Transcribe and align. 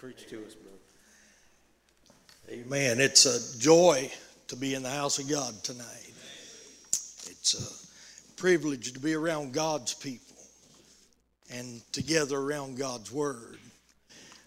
Preach 0.00 0.26
to 0.28 0.42
us, 0.46 0.54
brother. 0.54 0.78
Amen. 2.48 3.00
It's 3.00 3.26
a 3.26 3.58
joy 3.58 4.10
to 4.48 4.56
be 4.56 4.74
in 4.74 4.82
the 4.82 4.88
house 4.88 5.18
of 5.18 5.28
God 5.28 5.62
tonight. 5.62 6.14
It's 7.26 7.52
a 7.52 8.40
privilege 8.40 8.94
to 8.94 8.98
be 8.98 9.12
around 9.12 9.52
God's 9.52 9.92
people 9.92 10.38
and 11.52 11.82
together 11.92 12.38
around 12.38 12.78
God's 12.78 13.12
Word. 13.12 13.58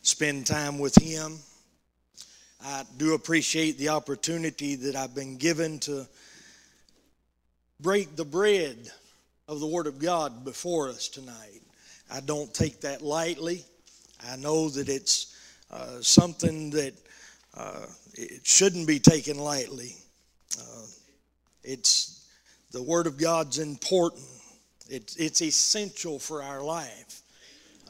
Spend 0.02 0.48
time 0.48 0.80
with 0.80 0.96
Him. 1.00 1.38
I 2.66 2.84
do 2.98 3.14
appreciate 3.14 3.78
the 3.78 3.90
opportunity 3.90 4.74
that 4.74 4.96
I've 4.96 5.14
been 5.14 5.38
given 5.38 5.78
to 5.82 6.08
break 7.80 8.16
the 8.16 8.26
bread 8.26 8.90
of 9.48 9.60
the 9.60 9.68
Word 9.68 9.86
of 9.86 10.00
God 10.00 10.44
before 10.44 10.90
us 10.90 11.08
tonight. 11.08 11.62
I 12.12 12.22
don't 12.22 12.52
take 12.52 12.82
that 12.82 13.04
lightly. 13.04 13.64
I 14.28 14.36
know 14.38 14.68
that 14.70 14.90
it's 14.90 15.33
uh, 15.74 16.02
something 16.02 16.70
that 16.70 16.94
uh, 17.58 17.86
it 18.14 18.46
shouldn't 18.46 18.88
be 18.88 19.00
taken 19.00 19.40
lightly. 19.40 19.96
Uh, 20.60 20.86
it's 21.64 22.30
the 22.72 22.84
Word 22.84 23.08
of 23.08 23.18
God's 23.18 23.58
important. 23.58 24.26
It's 24.88 25.16
it's 25.16 25.42
essential 25.42 26.20
for 26.20 26.44
our 26.44 26.62
life. 26.62 27.22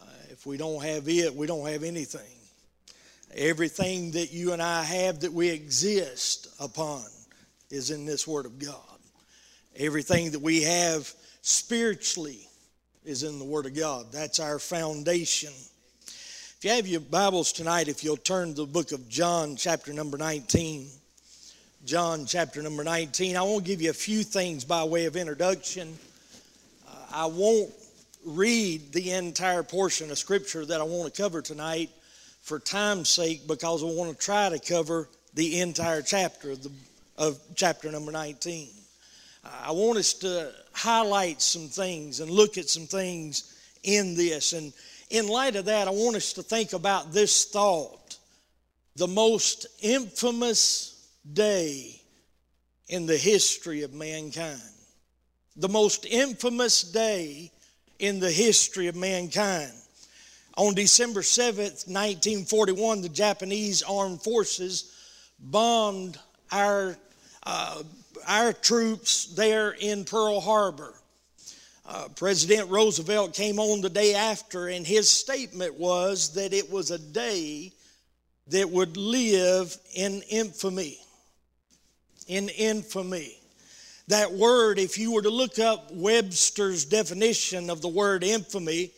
Uh, 0.01 0.05
if 0.29 0.45
we 0.45 0.55
don't 0.55 0.81
have 0.81 1.09
it, 1.09 1.35
we 1.35 1.45
don't 1.45 1.67
have 1.67 1.83
anything. 1.83 2.21
Everything 3.35 4.11
that 4.11 4.31
you 4.31 4.53
and 4.53 4.61
I 4.61 4.83
have 4.83 5.21
that 5.21 5.33
we 5.33 5.49
exist 5.49 6.47
upon 6.59 7.03
is 7.69 7.89
in 7.89 8.05
this 8.05 8.25
Word 8.25 8.45
of 8.45 8.59
God. 8.59 8.77
Everything 9.75 10.31
that 10.31 10.41
we 10.41 10.61
have 10.61 11.11
spiritually 11.41 12.47
is 13.03 13.23
in 13.23 13.39
the 13.39 13.45
Word 13.45 13.65
of 13.65 13.75
God. 13.75 14.11
That's 14.11 14.39
our 14.39 14.59
foundation. 14.59 15.51
If 16.63 16.69
you 16.69 16.75
have 16.77 16.87
your 16.87 17.01
Bibles 17.01 17.51
tonight, 17.51 17.89
if 17.89 18.05
you'll 18.05 18.15
turn 18.15 18.55
to 18.55 18.61
the 18.61 18.65
book 18.65 18.93
of 18.93 19.09
John, 19.09 19.57
chapter 19.57 19.91
number 19.91 20.17
19. 20.17 20.87
John, 21.83 22.25
chapter 22.25 22.61
number 22.61 22.85
19. 22.85 23.35
I 23.35 23.41
want 23.41 23.65
to 23.65 23.69
give 23.69 23.81
you 23.81 23.89
a 23.89 23.93
few 23.93 24.23
things 24.23 24.63
by 24.63 24.85
way 24.85 25.03
of 25.03 25.17
introduction. 25.17 25.93
Uh, 26.87 26.95
I 27.11 27.25
won't 27.25 27.69
read 28.25 28.93
the 28.93 29.11
entire 29.11 29.61
portion 29.61 30.09
of 30.09 30.17
Scripture 30.17 30.65
that 30.65 30.79
I 30.79 30.85
want 30.85 31.13
to 31.13 31.21
cover 31.21 31.41
tonight 31.41 31.89
for 32.43 32.59
time's 32.59 33.09
sake 33.09 33.45
because 33.45 33.83
I 33.83 33.87
want 33.87 34.17
to 34.17 34.25
try 34.25 34.47
to 34.47 34.57
cover 34.57 35.09
the 35.33 35.59
entire 35.59 36.01
chapter 36.01 36.51
of, 36.51 36.63
the, 36.63 36.71
of 37.17 37.41
chapter 37.55 37.91
number 37.91 38.13
19. 38.13 38.69
I 39.65 39.73
want 39.73 39.97
us 39.97 40.13
to 40.13 40.53
highlight 40.71 41.41
some 41.41 41.67
things 41.67 42.21
and 42.21 42.31
look 42.31 42.57
at 42.57 42.69
some 42.69 42.87
things 42.87 43.53
in 43.83 44.15
this. 44.15 44.53
And 44.53 44.71
in 45.13 45.27
light 45.27 45.55
of 45.55 45.65
that, 45.65 45.87
I 45.87 45.91
want 45.91 46.15
us 46.15 46.33
to 46.33 46.43
think 46.43 46.73
about 46.73 47.13
this 47.13 47.45
thought 47.45 48.17
the 48.95 49.07
most 49.07 49.67
infamous 49.79 51.07
day 51.31 52.01
in 52.89 53.05
the 53.05 53.15
history 53.17 53.83
of 53.83 53.93
mankind. 53.93 54.59
The 55.55 55.69
most 55.69 56.05
infamous 56.05 56.81
day 56.81 57.51
in 57.99 58.19
the 58.19 58.31
history 58.31 58.87
of 58.87 58.95
mankind. 58.95 59.71
On 60.57 60.73
December 60.73 61.21
7th, 61.21 61.87
1941, 61.87 63.01
the 63.01 63.09
Japanese 63.09 63.83
armed 63.83 64.21
forces 64.21 64.95
bombed 65.39 66.17
our 66.51 66.97
uh, 67.45 67.83
our 68.27 68.53
troops 68.53 69.25
there 69.35 69.71
in 69.71 70.05
Pearl 70.05 70.39
Harbor. 70.39 70.93
Uh, 71.85 72.07
President 72.15 72.69
Roosevelt 72.69 73.33
came 73.33 73.59
on 73.59 73.81
the 73.81 73.89
day 73.89 74.15
after, 74.15 74.67
and 74.67 74.87
his 74.87 75.09
statement 75.09 75.75
was 75.75 76.33
that 76.35 76.53
it 76.53 76.71
was 76.71 76.91
a 76.91 76.99
day 76.99 77.73
that 78.47 78.69
would 78.69 78.95
live 78.97 79.75
in 79.93 80.21
infamy. 80.29 80.97
In 82.27 82.49
infamy. 82.49 83.37
That 84.07 84.31
word, 84.31 84.79
if 84.79 84.97
you 84.97 85.11
were 85.11 85.21
to 85.21 85.29
look 85.29 85.59
up 85.59 85.91
Webster's 85.91 86.85
definition 86.85 87.69
of 87.69 87.81
the 87.81 87.89
word 87.89 88.23
infamy, 88.23 88.91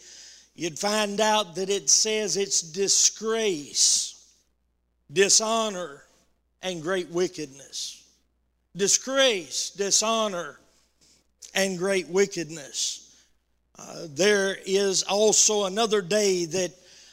you'd 0.56 0.80
find 0.80 1.20
out 1.20 1.56
that 1.56 1.70
it 1.70 1.90
says 1.90 2.38
it's 2.38 2.62
disgrace, 2.62 4.26
dishonor, 5.12 6.04
and 6.62 6.82
great 6.82 7.10
wickedness 7.10 8.06
disgrace, 8.76 9.70
dishonor, 9.72 10.60
and 11.56 11.78
great 11.78 12.08
wickedness. 12.08 13.02
Uh, 13.78 14.08
there 14.10 14.58
is 14.66 15.04
also 15.04 15.66
another 15.66 16.02
day 16.02 16.46
that 16.46 16.72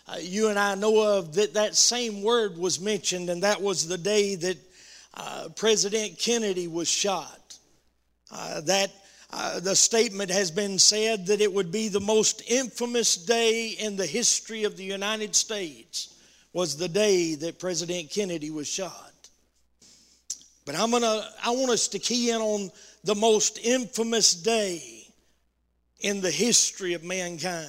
uh, 0.08 0.16
you 0.20 0.48
and 0.48 0.58
I 0.58 0.74
know 0.74 1.18
of 1.18 1.34
that 1.34 1.54
that 1.54 1.76
same 1.76 2.22
word 2.22 2.58
was 2.58 2.80
mentioned, 2.80 3.30
and 3.30 3.42
that 3.42 3.62
was 3.62 3.88
the 3.88 3.98
day 3.98 4.34
that 4.34 4.58
uh, 5.14 5.48
President 5.56 6.18
Kennedy 6.18 6.68
was 6.68 6.88
shot. 6.88 7.38
Uh, 8.30 8.60
that 8.62 8.90
uh, 9.32 9.60
the 9.60 9.76
statement 9.76 10.30
has 10.30 10.50
been 10.50 10.78
said 10.78 11.26
that 11.26 11.40
it 11.40 11.52
would 11.52 11.70
be 11.72 11.88
the 11.88 12.00
most 12.00 12.42
infamous 12.50 13.16
day 13.16 13.68
in 13.78 13.96
the 13.96 14.06
history 14.06 14.64
of 14.64 14.76
the 14.76 14.84
United 14.84 15.34
States 15.34 16.14
was 16.52 16.76
the 16.76 16.88
day 16.88 17.34
that 17.34 17.58
President 17.58 18.10
Kennedy 18.10 18.50
was 18.50 18.68
shot. 18.68 19.12
But 20.64 20.76
I'm 20.76 20.90
gonna, 20.90 21.28
I 21.44 21.50
want 21.50 21.70
us 21.70 21.88
to 21.88 21.98
key 21.98 22.30
in 22.30 22.40
on 22.40 22.70
the 23.04 23.14
most 23.14 23.58
infamous 23.58 24.34
day 24.34 25.06
in 26.00 26.20
the 26.20 26.30
history 26.30 26.94
of 26.94 27.02
mankind. 27.02 27.68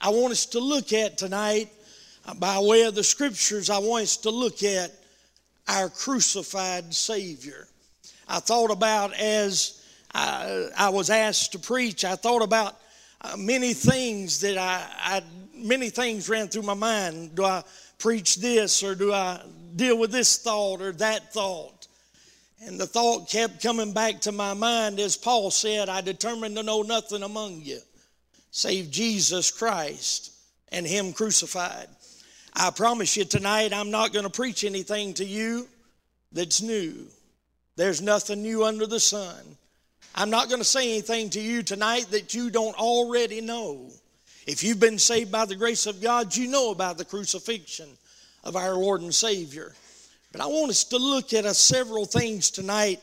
I 0.00 0.10
want 0.10 0.32
us 0.32 0.46
to 0.46 0.60
look 0.60 0.92
at 0.92 1.18
tonight, 1.18 1.72
uh, 2.26 2.34
by 2.34 2.58
way 2.58 2.82
of 2.82 2.94
the 2.94 3.04
scriptures, 3.04 3.70
I 3.70 3.78
want 3.78 4.04
us 4.04 4.16
to 4.18 4.30
look 4.30 4.62
at 4.62 4.92
our 5.68 5.88
crucified 5.88 6.94
Savior. 6.94 7.66
I 8.28 8.40
thought 8.40 8.70
about 8.70 9.14
as 9.14 9.82
I, 10.14 10.68
I 10.76 10.88
was 10.88 11.10
asked 11.10 11.52
to 11.52 11.58
preach, 11.58 12.04
I 12.04 12.16
thought 12.16 12.42
about 12.42 12.76
uh, 13.20 13.36
many 13.36 13.74
things 13.74 14.40
that 14.40 14.58
I, 14.58 14.86
I, 14.98 15.22
many 15.54 15.90
things 15.90 16.28
ran 16.28 16.48
through 16.48 16.62
my 16.62 16.74
mind. 16.74 17.34
Do 17.34 17.44
I 17.44 17.62
preach 17.98 18.36
this 18.36 18.82
or 18.82 18.94
do 18.94 19.12
I 19.12 19.40
deal 19.76 19.98
with 19.98 20.10
this 20.10 20.38
thought 20.38 20.80
or 20.80 20.92
that 20.92 21.32
thought? 21.32 21.77
And 22.60 22.78
the 22.78 22.86
thought 22.86 23.30
kept 23.30 23.62
coming 23.62 23.92
back 23.92 24.20
to 24.22 24.32
my 24.32 24.52
mind 24.52 24.98
as 24.98 25.16
Paul 25.16 25.50
said, 25.50 25.88
I 25.88 26.00
determined 26.00 26.56
to 26.56 26.62
know 26.62 26.82
nothing 26.82 27.22
among 27.22 27.60
you 27.62 27.80
save 28.50 28.90
Jesus 28.90 29.50
Christ 29.50 30.32
and 30.72 30.86
Him 30.86 31.12
crucified. 31.12 31.86
I 32.54 32.70
promise 32.70 33.16
you 33.16 33.24
tonight, 33.24 33.72
I'm 33.72 33.90
not 33.90 34.12
going 34.12 34.24
to 34.24 34.30
preach 34.30 34.64
anything 34.64 35.14
to 35.14 35.24
you 35.24 35.68
that's 36.32 36.60
new. 36.60 37.06
There's 37.76 38.02
nothing 38.02 38.42
new 38.42 38.64
under 38.64 38.86
the 38.86 38.98
sun. 38.98 39.36
I'm 40.14 40.30
not 40.30 40.48
going 40.48 40.60
to 40.60 40.64
say 40.64 40.90
anything 40.90 41.30
to 41.30 41.40
you 41.40 41.62
tonight 41.62 42.06
that 42.10 42.34
you 42.34 42.50
don't 42.50 42.76
already 42.76 43.40
know. 43.40 43.90
If 44.46 44.64
you've 44.64 44.80
been 44.80 44.98
saved 44.98 45.30
by 45.30 45.44
the 45.44 45.54
grace 45.54 45.86
of 45.86 46.02
God, 46.02 46.34
you 46.34 46.48
know 46.48 46.72
about 46.72 46.98
the 46.98 47.04
crucifixion 47.04 47.88
of 48.42 48.56
our 48.56 48.74
Lord 48.74 49.02
and 49.02 49.14
Savior. 49.14 49.74
But 50.32 50.40
I 50.40 50.46
want 50.46 50.70
us 50.70 50.84
to 50.84 50.98
look 50.98 51.32
at 51.32 51.44
a 51.44 51.54
several 51.54 52.04
things 52.04 52.50
tonight, 52.50 53.00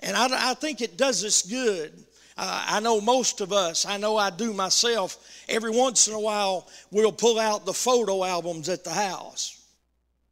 and 0.00 0.16
I, 0.16 0.50
I 0.50 0.54
think 0.54 0.80
it 0.80 0.96
does 0.96 1.24
us 1.24 1.42
good. 1.42 1.92
Uh, 2.36 2.64
I 2.68 2.80
know 2.80 3.00
most 3.00 3.40
of 3.40 3.52
us, 3.52 3.84
I 3.84 3.98
know 3.98 4.16
I 4.16 4.30
do 4.30 4.54
myself, 4.54 5.18
every 5.48 5.70
once 5.70 6.08
in 6.08 6.14
a 6.14 6.20
while 6.20 6.66
we'll 6.90 7.12
pull 7.12 7.38
out 7.38 7.66
the 7.66 7.74
photo 7.74 8.24
albums 8.24 8.68
at 8.68 8.84
the 8.84 8.90
house. 8.90 9.62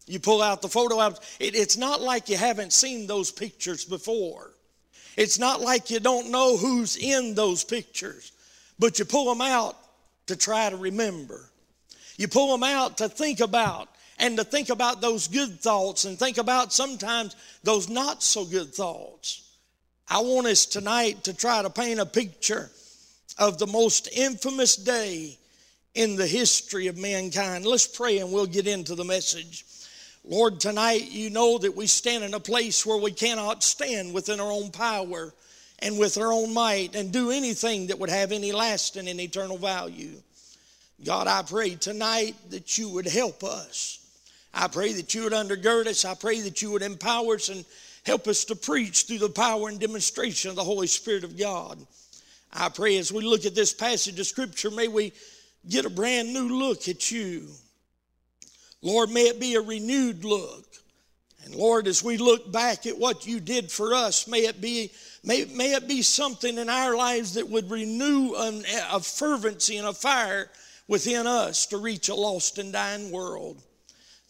You 0.07 0.19
pull 0.19 0.43
out 0.43 0.63
the 0.63 0.69
photo 0.69 0.99
albums. 0.99 1.21
It, 1.39 1.55
it's 1.55 1.77
not 1.77 2.01
like 2.01 2.29
you 2.29 2.37
haven't 2.37 2.73
seen 2.73 3.07
those 3.07 3.31
pictures 3.31 3.85
before. 3.85 4.51
It's 5.17 5.39
not 5.39 5.61
like 5.61 5.91
you 5.91 6.01
don't 6.01 6.31
know 6.31 6.57
who's 6.57 6.97
in 6.97 7.35
those 7.35 7.63
pictures, 7.63 8.33
but 8.79 8.99
you 8.99 9.05
pull 9.05 9.29
them 9.29 9.43
out 9.43 9.77
to 10.27 10.37
try 10.37 10.71
to 10.71 10.77
remember. 10.77 11.51
You 12.17 12.29
pull 12.29 12.51
them 12.53 12.65
out 12.65 12.99
to 12.99 13.09
think 13.09 13.41
about 13.41 13.89
and 14.21 14.37
to 14.37 14.45
think 14.45 14.69
about 14.69 15.01
those 15.01 15.27
good 15.27 15.59
thoughts 15.61 16.05
and 16.05 16.19
think 16.19 16.39
about 16.39 16.73
sometimes 16.73 17.35
those 17.65 17.89
not 17.89 18.23
so 18.23 18.45
good 18.45 18.73
thoughts. 18.73 19.51
I 20.09 20.21
want 20.21 20.47
us 20.47 20.67
tonight 20.67 21.25
to 21.25 21.35
try 21.35 21.63
to 21.63 21.71
paint 21.71 22.01
a 22.01 22.07
picture 22.07 22.71
of 23.39 23.59
the 23.59 23.67
most 23.67 24.09
infamous 24.13 24.77
day 24.77 25.39
in 25.95 26.17
the 26.17 26.27
history 26.27 26.87
of 26.87 26.99
mankind. 26.99 27.65
Let's 27.65 27.87
pray 27.87 28.19
and 28.19 28.31
we'll 28.31 28.47
get 28.47 28.67
into 28.67 28.95
the 28.95 29.05
message. 29.05 29.65
Lord, 30.23 30.61
tonight 30.61 31.11
you 31.11 31.31
know 31.31 31.57
that 31.57 31.75
we 31.75 31.87
stand 31.87 32.23
in 32.23 32.35
a 32.35 32.41
place 32.41 32.85
where 32.85 32.99
we 32.99 33.13
cannot 33.13 33.63
stand 33.63 34.13
within 34.13 34.39
our 34.39 34.53
own 34.53 34.71
power 34.71 35.33
and 35.79 35.99
with 35.99 36.19
our 36.19 36.31
own 36.31 36.53
might 36.53 36.95
and 36.95 37.11
do 37.11 37.31
anything 37.31 37.87
that 37.87 37.99
would 37.99 38.11
have 38.11 38.33
any 38.33 38.53
lasting 38.53 39.09
and 39.09 39.19
eternal 39.19 39.57
value. 39.57 40.21
God, 41.03 41.27
I 41.27 41.43
pray 41.43 41.77
tonight 41.77 42.37
that 42.51 42.77
you 42.77 42.91
would 42.91 43.07
help 43.07 43.43
us 43.43 44.00
I 44.53 44.69
pray 44.69 44.93
that 44.95 45.15
you 45.15 45.25
would 45.25 45.33
undergird 45.33 45.87
us. 45.87 46.05
I 46.05 46.15
pray 46.15 46.41
that 46.41 46.61
you 46.61 46.73
would 46.73 46.83
empower 46.83 47.35
us 47.35 47.49
and 47.49 47.65
help 48.05 48.27
us 48.27 48.45
to 48.47 48.57
preach 48.57 49.05
through 49.05 49.19
the 49.19 49.29
power 49.29 49.69
and 49.69 49.79
demonstration 49.79 50.51
of 50.51 50.57
the 50.57 50.65
Holy 50.65 50.87
Spirit 50.87 51.25
of 51.25 51.39
God. 51.39 51.79
I 52.53 52.69
pray 52.69 52.99
as 52.99 53.13
we 53.13 53.23
look 53.23 53.45
at 53.47 53.55
this 53.55 53.73
passage 53.73 54.19
of 54.19 54.27
Scripture, 54.27 54.71
may 54.71 54.89
we 54.89 55.13
get 55.69 55.85
a 55.85 55.91
brand 55.91 56.33
new 56.33 56.49
look 56.49 56.89
at 56.89 57.11
you. 57.11 57.49
Lord, 58.83 59.11
may 59.11 59.29
it 59.29 59.39
be 59.39 59.55
a 59.55 59.61
renewed 59.61 60.25
look. 60.25 60.67
And 61.45 61.55
Lord, 61.55 61.87
as 61.87 62.03
we 62.03 62.17
look 62.17 62.51
back 62.51 62.87
at 62.87 62.99
what 62.99 63.27
you 63.27 63.41
did 63.41 63.71
for 63.71 63.95
us, 63.95 64.27
may 64.27 64.41
it 64.41 64.61
be, 64.61 64.91
may, 65.23 65.45
may 65.47 65.75
it 65.75 65.89
be 65.89 66.03
something 66.03 66.59
in 66.59 66.69
our 66.69 66.97
lives 66.97 67.35
that 67.35 67.49
would 67.49 67.71
renew 67.71 68.35
an, 68.37 68.65
a 68.91 69.01
fervency 69.01 69.77
and 69.77 69.87
a 69.87 69.93
fire 69.93 70.51
within 70.89 71.27
us 71.27 71.67
to 71.67 71.79
reach 71.79 72.09
a 72.09 72.15
lost 72.15 72.59
and 72.59 72.73
dying 72.73 73.11
world. 73.11 73.63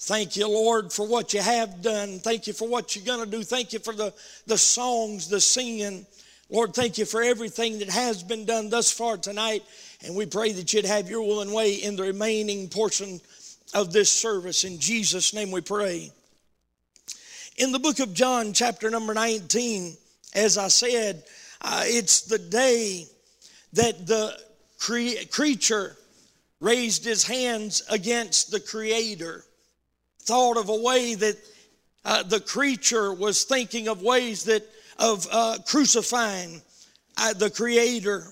Thank 0.03 0.37
you, 0.37 0.49
Lord, 0.49 0.93
for 0.93 1.07
what 1.07 1.35
you 1.35 1.43
have 1.43 1.83
done. 1.83 2.21
Thank 2.21 2.47
you 2.47 2.55
for 2.55 2.67
what 2.67 2.97
you're 2.97 3.05
going 3.05 3.23
to 3.23 3.31
do. 3.31 3.43
Thank 3.43 3.75
you 3.75 3.79
for 3.79 3.95
the, 3.95 4.15
the 4.47 4.57
songs, 4.57 5.29
the 5.29 5.41
singing. 5.41 6.07
Lord, 6.49 6.75
thank 6.75 6.97
you 6.97 7.05
for 7.05 7.23
everything 7.23 7.79
that 7.81 7.91
has 7.91 8.23
been 8.23 8.47
done 8.47 8.71
thus 8.71 8.91
far 8.91 9.19
tonight. 9.19 9.63
And 10.03 10.17
we 10.17 10.25
pray 10.25 10.53
that 10.53 10.73
you'd 10.73 10.87
have 10.87 11.11
your 11.11 11.21
will 11.21 11.43
and 11.43 11.53
way 11.53 11.75
in 11.75 11.97
the 11.97 12.05
remaining 12.05 12.69
portion 12.69 13.21
of 13.75 13.93
this 13.93 14.11
service. 14.11 14.65
In 14.65 14.79
Jesus' 14.79 15.35
name 15.35 15.51
we 15.51 15.61
pray. 15.61 16.11
In 17.59 17.71
the 17.71 17.79
book 17.79 18.01
of 18.01 18.15
John, 18.15 18.55
chapter 18.55 18.89
number 18.89 19.13
19, 19.13 19.97
as 20.35 20.57
I 20.57 20.69
said, 20.69 21.25
uh, 21.61 21.83
it's 21.85 22.23
the 22.23 22.39
day 22.39 23.07
that 23.75 24.07
the 24.07 24.35
cre- 24.79 25.29
creature 25.31 25.95
raised 26.59 27.05
his 27.05 27.23
hands 27.25 27.83
against 27.91 28.51
the 28.51 28.61
creator, 28.61 29.45
thought 30.31 30.57
of 30.57 30.69
a 30.69 30.77
way 30.77 31.17
that 31.17 31.37
uh, 32.05 32.23
the 32.23 32.39
creature 32.39 33.13
was 33.13 33.43
thinking 33.43 33.89
of 33.89 34.01
ways 34.01 34.45
that 34.45 34.63
of 34.97 35.27
uh, 35.33 35.59
crucifying 35.67 36.63
uh, 37.19 37.33
the 37.33 37.51
creator. 37.51 38.23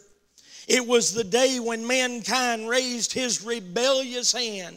It 0.69 0.87
was 0.87 1.13
the 1.13 1.25
day 1.25 1.59
when 1.59 1.85
mankind 1.85 2.69
raised 2.69 3.13
his 3.13 3.43
rebellious 3.43 4.31
hand 4.31 4.77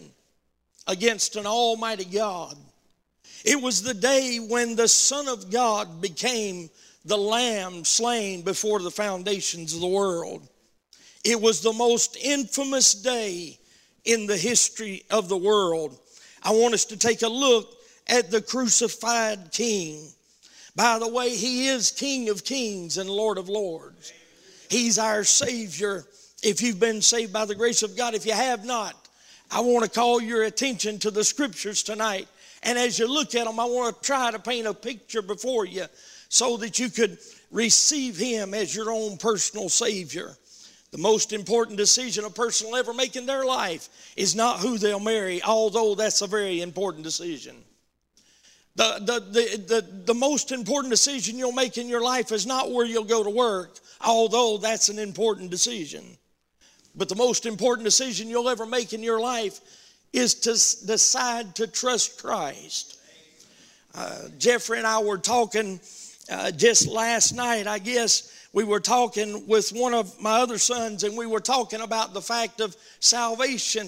against 0.87 1.35
an 1.35 1.45
almighty 1.45 2.05
God. 2.05 2.57
It 3.45 3.61
was 3.61 3.83
the 3.83 3.93
day 3.93 4.39
when 4.39 4.75
the 4.75 4.87
Son 4.87 5.27
of 5.27 5.51
God 5.51 6.01
became 6.01 6.71
the 7.05 7.19
lamb 7.19 7.85
slain 7.85 8.41
before 8.41 8.79
the 8.79 8.89
foundations 8.89 9.75
of 9.75 9.81
the 9.81 9.87
world. 9.87 10.49
It 11.23 11.39
was 11.39 11.61
the 11.61 11.73
most 11.73 12.17
infamous 12.17 12.95
day 12.95 13.59
in 14.05 14.25
the 14.25 14.37
history 14.37 15.03
of 15.11 15.29
the 15.29 15.37
world. 15.37 15.99
I 16.43 16.51
want 16.51 16.73
us 16.73 16.85
to 16.85 16.97
take 16.97 17.21
a 17.21 17.27
look 17.27 17.69
at 18.07 18.31
the 18.31 18.41
crucified 18.41 19.51
King. 19.51 20.07
By 20.75 20.99
the 20.99 21.07
way, 21.07 21.35
He 21.35 21.67
is 21.67 21.91
King 21.91 22.29
of 22.29 22.43
kings 22.43 22.97
and 22.97 23.09
Lord 23.09 23.37
of 23.37 23.49
lords. 23.49 24.13
He's 24.69 24.97
our 24.97 25.23
Savior. 25.23 26.05
If 26.43 26.61
you've 26.61 26.79
been 26.79 27.01
saved 27.01 27.33
by 27.33 27.45
the 27.45 27.55
grace 27.55 27.83
of 27.83 27.95
God, 27.95 28.15
if 28.15 28.25
you 28.25 28.33
have 28.33 28.65
not, 28.65 28.95
I 29.51 29.59
want 29.59 29.83
to 29.83 29.91
call 29.91 30.21
your 30.21 30.43
attention 30.43 30.97
to 30.99 31.11
the 31.11 31.23
scriptures 31.23 31.83
tonight 31.83 32.27
and 32.63 32.77
as 32.77 32.99
you 32.99 33.07
look 33.07 33.33
at 33.35 33.45
them, 33.45 33.59
I 33.59 33.65
want 33.65 33.95
to 33.95 34.01
try 34.05 34.31
to 34.31 34.39
paint 34.39 34.67
a 34.67 34.73
picture 34.73 35.21
before 35.21 35.65
you 35.65 35.85
so 36.29 36.57
that 36.57 36.79
you 36.79 36.89
could 36.89 37.17
receive 37.49 38.17
Him 38.17 38.53
as 38.53 38.75
your 38.75 38.91
own 38.91 39.17
personal 39.17 39.69
Savior. 39.69 40.35
The 40.91 40.97
most 40.97 41.31
important 41.31 41.77
decision 41.77 42.25
a 42.25 42.29
person 42.29 42.67
will 42.67 42.75
ever 42.75 42.93
make 42.93 43.15
in 43.15 43.25
their 43.25 43.45
life 43.45 43.87
is 44.17 44.35
not 44.35 44.59
who 44.59 44.77
they'll 44.77 44.99
marry, 44.99 45.41
although 45.41 45.95
that's 45.95 46.21
a 46.21 46.27
very 46.27 46.61
important 46.61 47.03
decision. 47.05 47.55
The, 48.75 48.99
the, 48.99 49.19
the, 49.19 49.57
the, 49.57 49.87
the 50.05 50.13
most 50.13 50.51
important 50.51 50.91
decision 50.91 51.37
you'll 51.37 51.51
make 51.53 51.77
in 51.77 51.87
your 51.87 52.01
life 52.01 52.31
is 52.31 52.45
not 52.45 52.71
where 52.71 52.85
you'll 52.85 53.03
go 53.03 53.23
to 53.23 53.29
work, 53.29 53.79
although 54.01 54.57
that's 54.57 54.89
an 54.89 54.99
important 54.99 55.49
decision. 55.49 56.03
But 56.95 57.07
the 57.07 57.15
most 57.15 57.45
important 57.45 57.85
decision 57.85 58.27
you'll 58.27 58.49
ever 58.49 58.65
make 58.65 58.91
in 58.91 59.01
your 59.01 59.19
life 59.19 59.61
is 60.11 60.35
to 60.35 60.51
decide 60.85 61.55
to 61.55 61.67
trust 61.67 62.21
Christ. 62.21 62.97
Uh, 63.95 64.27
Jeffrey 64.37 64.77
and 64.77 64.87
I 64.87 64.99
were 64.99 65.17
talking 65.17 65.79
uh, 66.29 66.51
just 66.51 66.87
last 66.87 67.33
night, 67.33 67.67
I 67.67 67.79
guess. 67.79 68.40
We 68.53 68.63
were 68.63 68.79
talking 68.79 69.47
with 69.47 69.69
one 69.69 69.93
of 69.93 70.21
my 70.21 70.39
other 70.39 70.57
sons, 70.57 71.03
and 71.03 71.17
we 71.17 71.25
were 71.25 71.39
talking 71.39 71.81
about 71.81 72.13
the 72.13 72.21
fact 72.21 72.59
of 72.59 72.75
salvation 72.99 73.87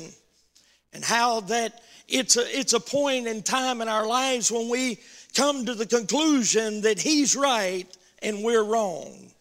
and 0.94 1.04
how 1.04 1.42
that 1.42 1.82
it's 2.08 2.38
a, 2.38 2.60
it's 2.60 2.74
a 2.74 2.80
point 2.80 3.28
in 3.28 3.44
time 3.44 3.82
in 3.82 3.88
our 3.88 4.06
lives 4.06 4.52
when 4.52 4.70
we 4.70 5.00
come 5.36 5.66
to 5.66 5.76
the 5.76 5.86
conclusion 5.86 6.82
that 6.82 7.00
He's 7.00 7.36
right 7.36 7.88
and 8.22 8.44
we're 8.44 8.64
wrong. 8.64 9.32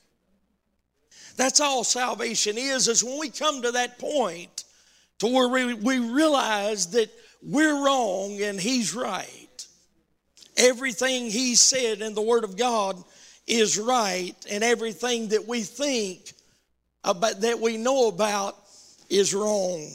That's 1.37 1.61
all 1.61 1.85
salvation 1.85 2.59
is, 2.59 2.89
is 2.89 3.05
when 3.05 3.19
we 3.19 3.31
come 3.31 3.63
to 3.63 3.73
that 3.73 3.99
point 3.99 4.65
to 5.19 5.27
where 5.27 5.49
we, 5.49 5.75
we 5.75 5.99
realize 5.99 6.89
that 6.89 7.11
we're 7.43 7.85
wrong 7.85 8.41
and 8.43 8.61
He's 8.61 8.95
right. 8.95 9.67
Everything 10.57 11.31
He 11.31 11.55
said 11.55 12.01
in 12.01 12.15
the 12.15 12.23
Word 12.23 12.45
of 12.45 12.57
God 12.57 13.03
is 13.53 13.79
right, 13.79 14.35
and 14.51 14.65
everything 14.65 15.29
that 15.29 15.47
we 15.47 15.63
think 15.63 16.33
about 17.05 17.41
that 17.43 17.61
we 17.61 17.77
know 17.77 18.09
about 18.09 18.57
is 19.11 19.35
wrong. 19.35 19.91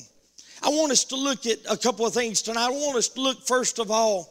I 0.62 0.70
want 0.70 0.92
us 0.92 1.06
to 1.06 1.16
look 1.16 1.46
at 1.46 1.60
a 1.70 1.78
couple 1.78 2.06
of 2.06 2.14
things 2.14 2.42
tonight. 2.42 2.68
I 2.68 2.70
want 2.70 2.98
us 2.98 3.10
to 3.10 3.22
look 3.22 3.46
first 3.46 3.80
of 3.80 3.90
all 3.90 4.30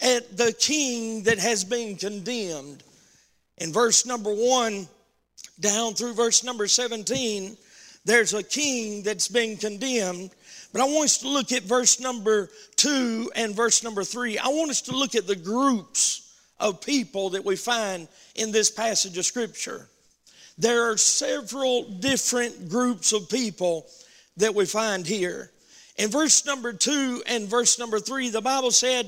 at 0.00 0.36
the 0.36 0.52
king 0.58 1.22
that 1.24 1.38
has 1.38 1.64
been 1.64 1.96
condemned. 1.96 2.82
In 3.58 3.72
verse 3.72 4.06
number 4.06 4.32
one 4.32 4.86
down 5.60 5.94
through 5.94 6.14
verse 6.14 6.44
number 6.44 6.68
17, 6.68 7.56
there's 8.04 8.34
a 8.34 8.42
king 8.42 9.02
that's 9.02 9.28
been 9.28 9.56
condemned. 9.56 10.30
But 10.72 10.82
I 10.82 10.84
want 10.84 11.06
us 11.06 11.18
to 11.18 11.28
look 11.28 11.52
at 11.52 11.62
verse 11.62 12.00
number 12.00 12.50
two 12.76 13.30
and 13.34 13.54
verse 13.54 13.82
number 13.82 14.04
three. 14.04 14.38
I 14.38 14.48
want 14.48 14.70
us 14.70 14.82
to 14.82 14.92
look 14.92 15.14
at 15.14 15.26
the 15.26 15.36
groups 15.36 16.27
of 16.60 16.80
people 16.80 17.30
that 17.30 17.44
we 17.44 17.56
find 17.56 18.08
in 18.34 18.52
this 18.52 18.70
passage 18.70 19.18
of 19.18 19.26
scripture. 19.26 19.88
There 20.58 20.90
are 20.90 20.96
several 20.96 21.84
different 21.84 22.68
groups 22.68 23.12
of 23.12 23.28
people 23.28 23.86
that 24.36 24.54
we 24.54 24.66
find 24.66 25.06
here. 25.06 25.50
In 25.96 26.10
verse 26.10 26.44
number 26.44 26.72
two 26.72 27.22
and 27.26 27.48
verse 27.48 27.78
number 27.78 28.00
three, 28.00 28.30
the 28.30 28.40
Bible 28.40 28.70
said, 28.70 29.06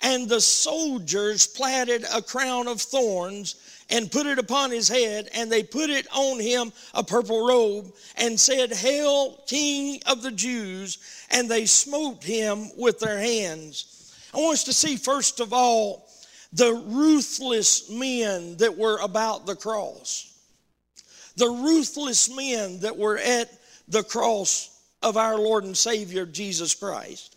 And 0.00 0.28
the 0.28 0.40
soldiers 0.40 1.46
platted 1.46 2.04
a 2.12 2.20
crown 2.20 2.68
of 2.68 2.80
thorns 2.80 3.56
and 3.90 4.10
put 4.10 4.26
it 4.26 4.38
upon 4.38 4.70
his 4.70 4.88
head, 4.88 5.28
and 5.34 5.52
they 5.52 5.62
put 5.62 5.90
it 5.90 6.06
on 6.14 6.40
him 6.40 6.72
a 6.94 7.04
purple 7.04 7.46
robe, 7.46 7.92
and 8.16 8.40
said, 8.40 8.72
Hail, 8.72 9.38
King 9.46 10.00
of 10.06 10.22
the 10.22 10.30
Jews! 10.30 10.98
And 11.30 11.50
they 11.50 11.66
smote 11.66 12.24
him 12.24 12.70
with 12.76 12.98
their 12.98 13.18
hands. 13.18 14.14
I 14.34 14.38
want 14.38 14.54
us 14.54 14.64
to 14.64 14.72
see, 14.72 14.96
first 14.96 15.40
of 15.40 15.52
all, 15.52 16.08
the 16.52 16.72
ruthless 16.86 17.88
men 17.90 18.56
that 18.58 18.76
were 18.76 18.98
about 18.98 19.46
the 19.46 19.56
cross. 19.56 20.28
The 21.36 21.48
ruthless 21.48 22.34
men 22.34 22.80
that 22.80 22.96
were 22.96 23.18
at 23.18 23.50
the 23.88 24.02
cross 24.02 24.78
of 25.02 25.16
our 25.16 25.38
Lord 25.38 25.64
and 25.64 25.76
Savior 25.76 26.26
Jesus 26.26 26.74
Christ. 26.74 27.36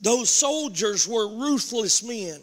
Those 0.00 0.28
soldiers 0.28 1.08
were 1.08 1.28
ruthless 1.28 2.02
men. 2.02 2.40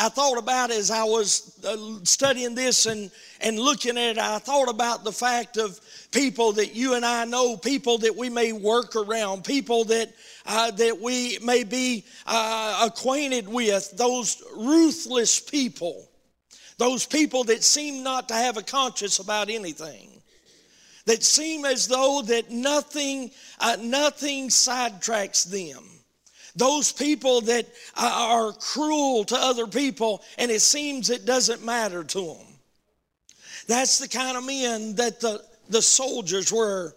I 0.00 0.08
thought 0.08 0.38
about 0.38 0.70
as 0.70 0.92
I 0.92 1.02
was 1.02 1.58
uh, 1.64 2.04
studying 2.04 2.54
this 2.54 2.86
and, 2.86 3.10
and 3.40 3.58
looking 3.58 3.98
at 3.98 4.16
it, 4.16 4.18
I 4.18 4.38
thought 4.38 4.68
about 4.68 5.02
the 5.02 5.10
fact 5.10 5.56
of 5.56 5.80
people 6.12 6.52
that 6.52 6.72
you 6.72 6.94
and 6.94 7.04
I 7.04 7.24
know, 7.24 7.56
people 7.56 7.98
that 7.98 8.14
we 8.14 8.30
may 8.30 8.52
work 8.52 8.94
around, 8.94 9.44
people 9.44 9.84
that, 9.86 10.14
uh, 10.46 10.70
that 10.70 11.00
we 11.00 11.38
may 11.42 11.64
be 11.64 12.04
uh, 12.26 12.86
acquainted 12.86 13.48
with, 13.48 13.92
those 13.96 14.40
ruthless 14.56 15.40
people, 15.40 16.08
those 16.76 17.04
people 17.04 17.42
that 17.44 17.64
seem 17.64 18.04
not 18.04 18.28
to 18.28 18.34
have 18.34 18.56
a 18.56 18.62
conscience 18.62 19.18
about 19.18 19.50
anything 19.50 20.22
that 21.06 21.24
seem 21.24 21.64
as 21.64 21.88
though 21.88 22.22
that 22.22 22.50
nothing 22.50 23.30
uh, 23.60 23.76
nothing 23.80 24.48
sidetracks 24.48 25.44
them 25.44 25.82
those 26.58 26.92
people 26.92 27.40
that 27.42 27.66
are 27.96 28.52
cruel 28.52 29.24
to 29.24 29.36
other 29.36 29.66
people 29.66 30.22
and 30.36 30.50
it 30.50 30.60
seems 30.60 31.08
it 31.08 31.24
doesn't 31.24 31.64
matter 31.64 32.04
to 32.04 32.20
them. 32.20 32.46
That's 33.66 33.98
the 33.98 34.08
kind 34.08 34.36
of 34.36 34.44
men 34.44 34.94
that 34.96 35.20
the, 35.20 35.42
the 35.68 35.82
soldiers 35.82 36.52
were 36.52 36.94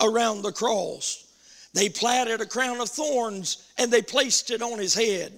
around 0.00 0.42
the 0.42 0.52
cross. 0.52 1.26
They 1.74 1.88
platted 1.88 2.40
a 2.40 2.46
crown 2.46 2.80
of 2.80 2.88
thorns 2.88 3.70
and 3.78 3.90
they 3.90 4.02
placed 4.02 4.50
it 4.50 4.62
on 4.62 4.78
his 4.78 4.94
head. 4.94 5.32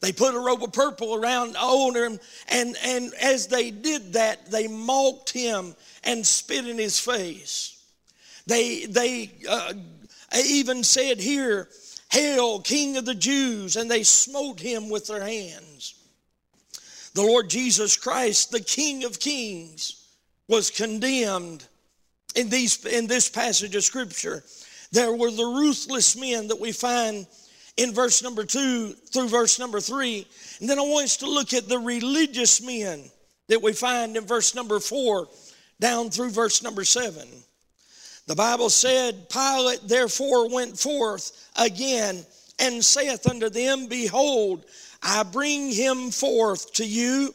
They 0.00 0.12
put 0.12 0.34
a 0.34 0.38
robe 0.38 0.62
of 0.62 0.72
purple 0.72 1.14
around 1.14 1.56
over 1.56 2.04
him, 2.04 2.20
and, 2.48 2.76
and 2.84 3.14
as 3.14 3.46
they 3.46 3.70
did 3.70 4.12
that, 4.12 4.50
they 4.50 4.68
mocked 4.68 5.30
him 5.32 5.74
and 6.04 6.26
spit 6.26 6.68
in 6.68 6.76
his 6.76 6.98
face. 6.98 7.82
They, 8.46 8.84
they 8.84 9.30
uh, 9.48 9.72
even 10.36 10.84
said 10.84 11.18
here, 11.18 11.68
Hail, 12.16 12.60
King 12.60 12.96
of 12.96 13.04
the 13.04 13.14
Jews! 13.14 13.76
And 13.76 13.90
they 13.90 14.02
smote 14.02 14.58
him 14.58 14.88
with 14.88 15.06
their 15.06 15.22
hands. 15.22 15.94
The 17.12 17.22
Lord 17.22 17.50
Jesus 17.50 17.96
Christ, 17.96 18.50
the 18.50 18.60
King 18.60 19.04
of 19.04 19.20
Kings, 19.20 20.08
was 20.48 20.70
condemned 20.70 21.64
in, 22.34 22.48
these, 22.48 22.84
in 22.86 23.06
this 23.06 23.28
passage 23.28 23.74
of 23.76 23.84
Scripture. 23.84 24.44
there 24.92 25.12
were 25.12 25.30
the 25.30 25.44
ruthless 25.44 26.16
men 26.16 26.48
that 26.48 26.60
we 26.60 26.72
find 26.72 27.26
in 27.76 27.92
verse 27.92 28.22
number 28.22 28.44
two 28.44 28.94
through 29.12 29.28
verse 29.28 29.58
number 29.58 29.80
three. 29.80 30.26
And 30.60 30.70
then 30.70 30.78
I 30.78 30.82
want 30.82 31.04
us 31.04 31.18
to 31.18 31.28
look 31.28 31.52
at 31.52 31.68
the 31.68 31.78
religious 31.78 32.62
men 32.62 33.10
that 33.48 33.62
we 33.62 33.74
find 33.74 34.16
in 34.16 34.24
verse 34.24 34.54
number 34.54 34.80
four 34.80 35.28
down 35.80 36.08
through 36.08 36.30
verse 36.30 36.62
number 36.62 36.84
seven. 36.84 37.28
The 38.26 38.34
Bible 38.34 38.70
said, 38.70 39.28
Pilate 39.28 39.86
therefore 39.86 40.48
went 40.48 40.78
forth 40.78 41.50
again 41.56 42.24
and 42.58 42.84
saith 42.84 43.28
unto 43.28 43.48
them, 43.48 43.86
Behold, 43.86 44.64
I 45.02 45.22
bring 45.22 45.70
him 45.70 46.10
forth 46.10 46.72
to 46.74 46.84
you 46.84 47.34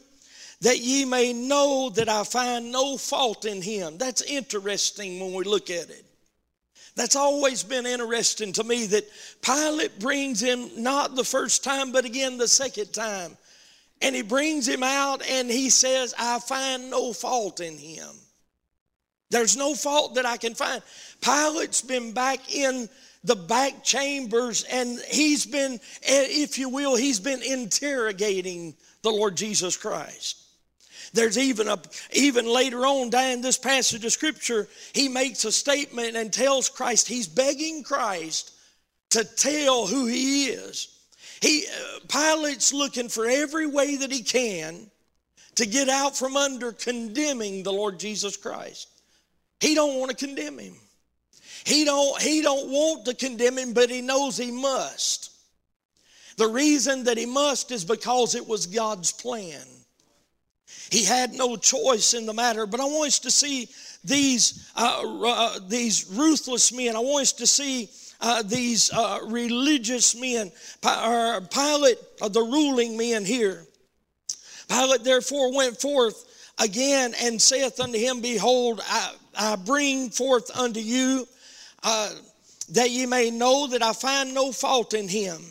that 0.60 0.80
ye 0.80 1.04
may 1.04 1.32
know 1.32 1.90
that 1.90 2.08
I 2.08 2.24
find 2.24 2.70
no 2.70 2.96
fault 2.96 3.46
in 3.46 3.62
him. 3.62 3.98
That's 3.98 4.22
interesting 4.22 5.18
when 5.18 5.32
we 5.32 5.44
look 5.44 5.70
at 5.70 5.90
it. 5.90 6.04
That's 6.94 7.16
always 7.16 7.62
been 7.62 7.86
interesting 7.86 8.52
to 8.52 8.64
me 8.64 8.86
that 8.86 9.08
Pilate 9.40 9.98
brings 9.98 10.40
him 10.40 10.70
not 10.76 11.16
the 11.16 11.24
first 11.24 11.64
time, 11.64 11.90
but 11.90 12.04
again 12.04 12.36
the 12.36 12.46
second 12.46 12.92
time. 12.92 13.36
And 14.02 14.14
he 14.14 14.22
brings 14.22 14.68
him 14.68 14.82
out 14.82 15.22
and 15.26 15.50
he 15.50 15.70
says, 15.70 16.14
I 16.18 16.38
find 16.38 16.90
no 16.90 17.12
fault 17.12 17.60
in 17.60 17.78
him. 17.78 18.10
There's 19.32 19.56
no 19.56 19.74
fault 19.74 20.16
that 20.16 20.26
I 20.26 20.36
can 20.36 20.54
find. 20.54 20.82
Pilate's 21.22 21.80
been 21.80 22.12
back 22.12 22.54
in 22.54 22.86
the 23.24 23.34
back 23.34 23.82
chambers 23.82 24.64
and 24.64 25.00
he's 25.10 25.46
been, 25.46 25.80
if 26.02 26.58
you 26.58 26.68
will, 26.68 26.96
he's 26.96 27.18
been 27.18 27.42
interrogating 27.42 28.74
the 29.00 29.10
Lord 29.10 29.34
Jesus 29.34 29.74
Christ. 29.74 30.38
There's 31.14 31.38
even 31.38 31.68
a 31.68 31.78
even 32.12 32.46
later 32.46 32.86
on 32.86 33.08
down 33.08 33.40
this 33.40 33.58
passage 33.58 34.04
of 34.04 34.12
scripture, 34.12 34.68
he 34.92 35.08
makes 35.08 35.46
a 35.46 35.52
statement 35.52 36.14
and 36.16 36.30
tells 36.30 36.68
Christ, 36.68 37.08
he's 37.08 37.26
begging 37.26 37.82
Christ 37.82 38.52
to 39.10 39.24
tell 39.24 39.86
who 39.86 40.06
he 40.06 40.46
is. 40.46 40.88
He 41.40 41.66
uh, 41.66 42.00
Pilate's 42.08 42.72
looking 42.72 43.08
for 43.08 43.26
every 43.26 43.66
way 43.66 43.96
that 43.96 44.12
he 44.12 44.22
can 44.22 44.90
to 45.54 45.66
get 45.66 45.88
out 45.88 46.16
from 46.16 46.36
under 46.36 46.72
condemning 46.72 47.62
the 47.62 47.72
Lord 47.72 47.98
Jesus 47.98 48.36
Christ. 48.36 48.88
He 49.62 49.76
don't 49.76 50.00
want 50.00 50.10
to 50.10 50.16
condemn 50.16 50.58
him. 50.58 50.74
He 51.64 51.84
don't, 51.84 52.20
he 52.20 52.42
don't 52.42 52.68
want 52.68 53.04
to 53.04 53.14
condemn 53.14 53.56
him, 53.56 53.72
but 53.72 53.90
he 53.90 54.00
knows 54.00 54.36
he 54.36 54.50
must. 54.50 55.30
The 56.36 56.48
reason 56.48 57.04
that 57.04 57.16
he 57.16 57.26
must 57.26 57.70
is 57.70 57.84
because 57.84 58.34
it 58.34 58.44
was 58.44 58.66
God's 58.66 59.12
plan. 59.12 59.62
He 60.90 61.04
had 61.04 61.34
no 61.34 61.54
choice 61.54 62.12
in 62.12 62.26
the 62.26 62.32
matter. 62.32 62.66
But 62.66 62.80
I 62.80 62.86
want 62.86 63.06
us 63.06 63.20
to 63.20 63.30
see 63.30 63.68
these, 64.02 64.68
uh, 64.74 65.04
uh, 65.24 65.60
these 65.68 66.10
ruthless 66.10 66.72
men. 66.72 66.96
I 66.96 66.98
want 66.98 67.22
us 67.22 67.32
to 67.34 67.46
see 67.46 67.88
uh, 68.20 68.42
these 68.42 68.92
uh, 68.92 69.20
religious 69.28 70.16
men. 70.16 70.50
Pilate, 70.80 71.98
uh, 72.20 72.28
the 72.28 72.42
ruling 72.42 72.96
men 72.96 73.24
here. 73.24 73.64
Pilate 74.68 75.04
therefore 75.04 75.54
went 75.54 75.80
forth 75.80 76.52
again 76.58 77.14
and 77.22 77.40
saith 77.40 77.78
unto 77.78 77.98
him, 77.98 78.20
Behold, 78.20 78.80
I, 78.84 79.12
I 79.36 79.56
bring 79.56 80.10
forth 80.10 80.56
unto 80.56 80.80
you 80.80 81.26
uh, 81.82 82.10
that 82.70 82.90
ye 82.90 83.06
may 83.06 83.30
know 83.30 83.66
that 83.68 83.82
I 83.82 83.92
find 83.92 84.34
no 84.34 84.52
fault 84.52 84.94
in 84.94 85.08
him. 85.08 85.42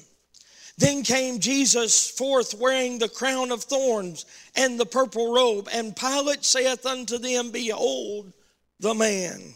Then 0.78 1.04
came 1.04 1.40
Jesus 1.40 2.10
forth 2.10 2.56
wearing 2.56 2.98
the 2.98 3.10
crown 3.10 3.52
of 3.52 3.64
thorns 3.64 4.26
and 4.56 4.80
the 4.80 4.86
purple 4.86 5.34
robe. 5.34 5.70
And 5.72 5.96
Pilate 5.96 6.44
saith 6.44 6.86
unto 6.86 7.18
them, 7.18 7.52
Behold 7.52 8.34
the 8.80 8.96
man. 8.96 9.54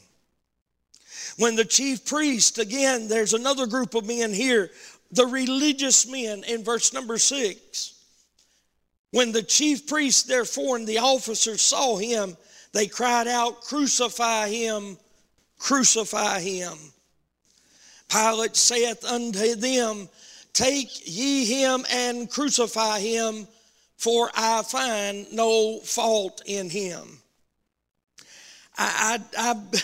When 1.37 1.55
the 1.55 1.65
chief 1.65 2.05
priest, 2.05 2.59
again, 2.59 3.07
there's 3.07 3.33
another 3.33 3.65
group 3.65 3.95
of 3.95 4.05
men 4.05 4.33
here, 4.33 4.69
the 5.11 5.25
religious 5.25 6.07
men 6.07 6.43
in 6.43 6.63
verse 6.63 6.93
number 6.93 7.17
six. 7.17 7.93
When 9.11 9.31
the 9.31 9.43
chief 9.43 9.87
priest, 9.87 10.27
therefore, 10.27 10.77
and 10.77 10.87
the 10.87 10.99
officers 10.99 11.61
saw 11.61 11.97
him, 11.97 12.37
they 12.75 12.87
cried 12.87 13.29
out, 13.29 13.61
Crucify 13.61 14.49
him, 14.49 14.97
crucify 15.57 16.41
him. 16.41 16.73
Pilate 18.09 18.57
saith 18.57 19.05
unto 19.05 19.55
them, 19.55 20.09
Take 20.51 20.89
ye 21.07 21.45
him 21.45 21.85
and 21.89 22.29
crucify 22.29 22.99
him, 22.99 23.47
for 23.95 24.29
I 24.35 24.61
find 24.63 25.25
no 25.31 25.79
fault 25.79 26.41
in 26.45 26.69
him. 26.69 27.19
I, 28.77 29.21
I, 29.37 29.51
I, 29.51 29.79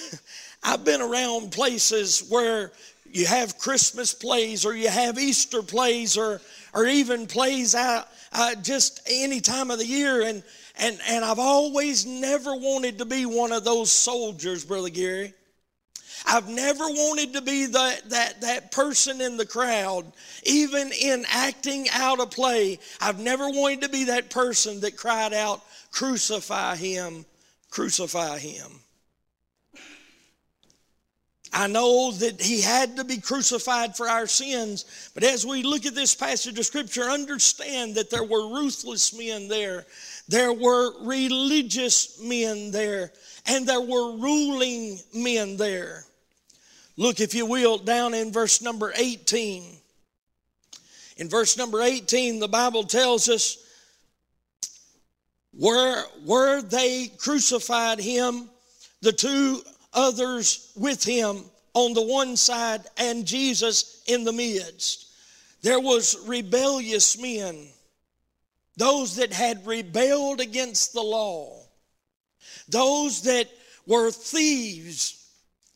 I've 0.73 0.83
been 0.83 1.01
around 1.01 1.53
places 1.53 2.27
where 2.27 2.73
you 3.09 3.25
have 3.25 3.57
Christmas 3.57 4.13
plays 4.13 4.65
or 4.65 4.75
you 4.75 4.89
have 4.89 5.17
Easter 5.17 5.61
plays 5.61 6.17
or, 6.17 6.41
or 6.73 6.85
even 6.85 7.25
plays 7.25 7.73
out 7.73 8.09
uh, 8.33 8.55
just 8.55 8.99
any 9.09 9.39
time 9.39 9.71
of 9.71 9.79
the 9.79 9.87
year. 9.87 10.23
And, 10.23 10.43
and, 10.81 10.99
and 11.07 11.23
I've 11.23 11.39
always 11.39 12.05
never 12.05 12.55
wanted 12.55 12.97
to 12.97 13.05
be 13.05 13.25
one 13.25 13.51
of 13.51 13.63
those 13.63 13.91
soldiers, 13.91 14.65
Brother 14.65 14.89
Gary. 14.89 15.33
I've 16.25 16.49
never 16.49 16.85
wanted 16.85 17.33
to 17.33 17.41
be 17.41 17.67
that, 17.67 18.09
that, 18.09 18.41
that 18.41 18.71
person 18.71 19.21
in 19.21 19.37
the 19.37 19.45
crowd, 19.45 20.11
even 20.43 20.91
in 20.91 21.25
acting 21.31 21.87
out 21.93 22.19
a 22.19 22.25
play. 22.25 22.79
I've 22.99 23.19
never 23.19 23.49
wanted 23.49 23.81
to 23.81 23.89
be 23.89 24.05
that 24.05 24.29
person 24.29 24.79
that 24.81 24.97
cried 24.97 25.33
out, 25.33 25.61
Crucify 25.91 26.77
him, 26.77 27.25
crucify 27.69 28.39
him. 28.39 28.81
I 31.53 31.67
know 31.67 32.11
that 32.13 32.41
he 32.41 32.61
had 32.61 32.95
to 32.95 33.03
be 33.03 33.17
crucified 33.17 33.97
for 33.97 34.07
our 34.07 34.25
sins, 34.25 35.11
but 35.13 35.23
as 35.23 35.45
we 35.45 35.63
look 35.63 35.85
at 35.85 35.93
this 35.93 36.15
passage 36.15 36.57
of 36.57 36.65
scripture, 36.65 37.03
understand 37.03 37.95
that 37.95 38.09
there 38.09 38.23
were 38.23 38.47
ruthless 38.47 39.13
men 39.13 39.49
there, 39.49 39.85
there 40.27 40.53
were 40.53 41.03
religious 41.03 42.21
men 42.21 42.71
there, 42.71 43.11
and 43.45 43.67
there 43.67 43.81
were 43.81 44.17
ruling 44.17 44.99
men 45.13 45.57
there. 45.57 46.05
Look, 46.97 47.19
if 47.19 47.33
you 47.33 47.45
will, 47.45 47.77
down 47.77 48.13
in 48.13 48.31
verse 48.31 48.61
number 48.61 48.93
18. 48.95 49.77
In 51.17 51.29
verse 51.29 51.57
number 51.57 51.81
18, 51.81 52.39
the 52.39 52.47
Bible 52.47 52.83
tells 52.83 53.29
us, 53.29 53.57
where, 55.57 56.03
were 56.25 56.61
they 56.61 57.07
crucified 57.17 57.99
him, 57.99 58.49
the 59.01 59.11
two 59.11 59.61
others 59.93 60.71
with 60.75 61.03
him 61.03 61.43
on 61.73 61.93
the 61.93 62.01
one 62.01 62.37
side, 62.37 62.81
and 62.97 63.25
Jesus 63.25 64.01
in 64.07 64.23
the 64.23 64.33
midst. 64.33 65.07
There 65.61 65.79
was 65.79 66.17
rebellious 66.25 67.19
men, 67.19 67.67
those 68.81 69.15
that 69.17 69.31
had 69.31 69.65
rebelled 69.67 70.41
against 70.41 70.93
the 70.93 71.01
law, 71.01 71.63
those 72.67 73.21
that 73.21 73.47
were 73.85 74.09
thieves 74.09 75.21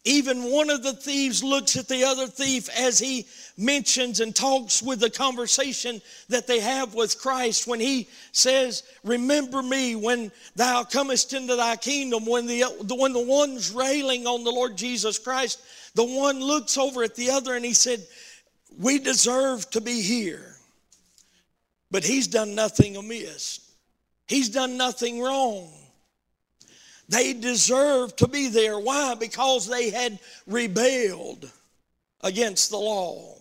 even 0.08 0.52
one 0.52 0.70
of 0.70 0.84
the 0.84 0.94
thieves 0.94 1.44
looks 1.44 1.76
at 1.76 1.88
the 1.88 2.04
other 2.04 2.28
thief 2.28 2.70
as 2.78 3.00
he 3.00 3.26
mentions 3.58 4.20
and 4.20 4.36
talks 4.36 4.82
with 4.84 5.00
the 5.00 5.10
conversation 5.10 6.00
that 6.30 6.46
they 6.46 6.60
have 6.60 6.94
with 6.94 7.20
Christ 7.20 7.66
when 7.66 7.80
he 7.80 8.08
says, 8.32 8.84
Remember 9.04 9.64
me 9.64 9.96
when 9.96 10.32
thou 10.56 10.84
comest 10.84 11.34
into 11.34 11.56
thy 11.56 11.76
kingdom. 11.76 12.28
When 12.28 12.46
the, 12.46 12.66
when 12.96 13.14
the 13.14 13.26
one's 13.26 13.72
railing 13.72 14.28
on 14.28 14.44
the 14.44 14.52
Lord 14.52 14.78
Jesus 14.78 15.18
Christ, 15.18 15.60
the 15.96 16.06
one 16.06 16.40
looks 16.40 16.78
over 16.78 17.02
at 17.02 17.16
the 17.16 17.32
other 17.32 17.56
and 17.56 17.66
he 17.66 17.74
said, 17.74 18.06
We 18.78 19.00
deserve 19.00 19.68
to 19.72 19.82
be 19.82 20.04
here. 20.04 20.55
But 21.96 22.04
he's 22.04 22.28
done 22.28 22.56
nothing 22.56 22.98
amiss, 22.98 23.72
he's 24.28 24.50
done 24.50 24.76
nothing 24.76 25.22
wrong. 25.22 25.72
They 27.08 27.32
deserved 27.32 28.18
to 28.18 28.28
be 28.28 28.50
there. 28.50 28.78
Why? 28.78 29.16
Because 29.16 29.66
they 29.66 29.92
had 29.92 30.20
rebelled 30.46 31.50
against 32.20 32.70
the 32.70 32.78
law. 32.78 33.38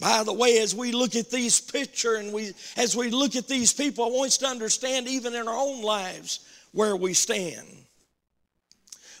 By 0.00 0.22
the 0.24 0.32
way, 0.32 0.60
as 0.60 0.74
we 0.74 0.92
look 0.92 1.14
at 1.14 1.30
these 1.30 1.60
picture 1.60 2.14
and 2.14 2.32
we 2.32 2.54
as 2.78 2.96
we 2.96 3.10
look 3.10 3.36
at 3.36 3.48
these 3.48 3.74
people, 3.74 4.06
I 4.06 4.08
want 4.08 4.28
us 4.28 4.38
to 4.38 4.46
understand 4.46 5.06
even 5.06 5.34
in 5.34 5.46
our 5.46 5.54
own 5.54 5.82
lives 5.82 6.40
where 6.72 6.96
we 6.96 7.12
stand. 7.12 7.68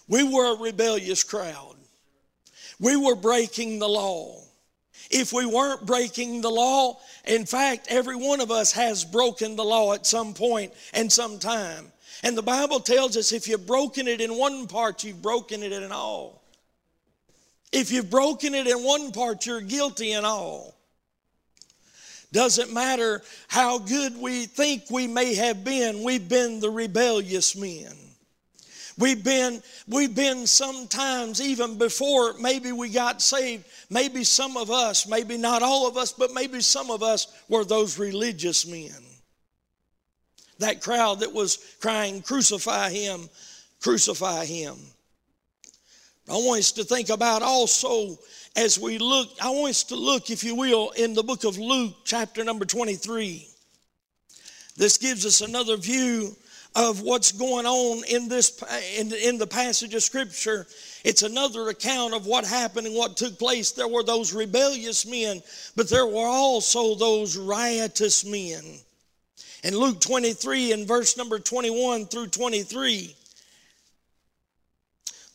We 0.08 0.24
were 0.24 0.54
a 0.54 0.58
rebellious 0.58 1.22
crowd. 1.22 1.76
We 2.80 2.96
were 2.96 3.14
breaking 3.14 3.78
the 3.78 3.90
law. 3.90 4.42
If 5.12 5.32
we 5.32 5.44
weren't 5.44 5.84
breaking 5.84 6.40
the 6.40 6.50
law, 6.50 6.98
in 7.26 7.44
fact, 7.44 7.86
every 7.90 8.16
one 8.16 8.40
of 8.40 8.50
us 8.50 8.72
has 8.72 9.04
broken 9.04 9.56
the 9.56 9.64
law 9.64 9.92
at 9.92 10.06
some 10.06 10.32
point 10.32 10.72
and 10.94 11.12
some 11.12 11.38
time. 11.38 11.92
And 12.22 12.36
the 12.36 12.42
Bible 12.42 12.80
tells 12.80 13.16
us 13.18 13.30
if 13.30 13.46
you've 13.46 13.66
broken 13.66 14.08
it 14.08 14.22
in 14.22 14.38
one 14.38 14.66
part, 14.66 15.04
you've 15.04 15.20
broken 15.20 15.62
it 15.62 15.72
in 15.72 15.92
all. 15.92 16.42
If 17.72 17.90
you've 17.90 18.10
broken 18.10 18.54
it 18.54 18.66
in 18.66 18.82
one 18.82 19.12
part, 19.12 19.44
you're 19.44 19.60
guilty 19.60 20.12
in 20.12 20.24
all. 20.24 20.76
Doesn't 22.32 22.72
matter 22.72 23.22
how 23.48 23.78
good 23.78 24.16
we 24.16 24.46
think 24.46 24.84
we 24.90 25.06
may 25.06 25.34
have 25.34 25.62
been, 25.62 26.02
we've 26.02 26.28
been 26.28 26.60
the 26.60 26.70
rebellious 26.70 27.54
men. 27.54 27.94
We've 28.98 29.22
been, 29.24 29.62
we've 29.88 30.14
been 30.14 30.46
sometimes 30.46 31.40
even 31.40 31.78
before 31.78 32.34
maybe 32.38 32.72
we 32.72 32.90
got 32.90 33.22
saved, 33.22 33.64
maybe 33.88 34.22
some 34.24 34.56
of 34.56 34.70
us, 34.70 35.08
maybe 35.08 35.38
not 35.38 35.62
all 35.62 35.88
of 35.88 35.96
us, 35.96 36.12
but 36.12 36.32
maybe 36.32 36.60
some 36.60 36.90
of 36.90 37.02
us 37.02 37.26
were 37.48 37.64
those 37.64 37.98
religious 37.98 38.66
men. 38.66 38.90
That 40.58 40.82
crowd 40.82 41.20
that 41.20 41.32
was 41.32 41.58
crying, 41.80 42.22
Crucify 42.22 42.90
him, 42.90 43.28
crucify 43.80 44.44
him. 44.44 44.76
I 46.28 46.34
want 46.34 46.60
us 46.60 46.72
to 46.72 46.84
think 46.84 47.08
about 47.08 47.42
also 47.42 48.18
as 48.54 48.78
we 48.78 48.98
look, 48.98 49.30
I 49.40 49.50
want 49.50 49.70
us 49.70 49.84
to 49.84 49.96
look, 49.96 50.30
if 50.30 50.44
you 50.44 50.54
will, 50.54 50.90
in 50.90 51.14
the 51.14 51.22
book 51.22 51.44
of 51.44 51.58
Luke, 51.58 51.94
chapter 52.04 52.44
number 52.44 52.64
23. 52.64 53.48
This 54.76 54.98
gives 54.98 55.26
us 55.26 55.40
another 55.40 55.76
view 55.76 56.36
of 56.74 57.02
what's 57.02 57.32
going 57.32 57.66
on 57.66 58.02
in 58.08 58.28
this 58.28 58.62
in, 58.96 59.12
in 59.12 59.38
the 59.38 59.46
passage 59.46 59.94
of 59.94 60.02
scripture. 60.02 60.66
It's 61.04 61.22
another 61.22 61.68
account 61.68 62.14
of 62.14 62.26
what 62.26 62.46
happened 62.46 62.86
and 62.86 62.96
what 62.96 63.16
took 63.16 63.38
place. 63.38 63.72
There 63.72 63.88
were 63.88 64.02
those 64.02 64.32
rebellious 64.32 65.06
men 65.06 65.42
but 65.76 65.90
there 65.90 66.06
were 66.06 66.26
also 66.26 66.94
those 66.94 67.36
riotous 67.36 68.24
men. 68.24 68.62
In 69.64 69.76
luke 69.76 70.00
23 70.00 70.72
in 70.72 70.86
verse 70.86 71.16
number 71.16 71.38
21 71.38 72.06
through 72.06 72.28
23 72.28 73.16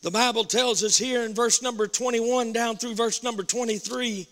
the 0.02 0.10
bible 0.10 0.44
tells 0.44 0.84
us 0.84 0.98
here 0.98 1.22
in 1.22 1.34
verse 1.34 1.62
number 1.62 1.86
21 1.86 2.52
down 2.52 2.76
through 2.76 2.94
verse 2.94 3.22
number 3.22 3.42
23 3.42 4.26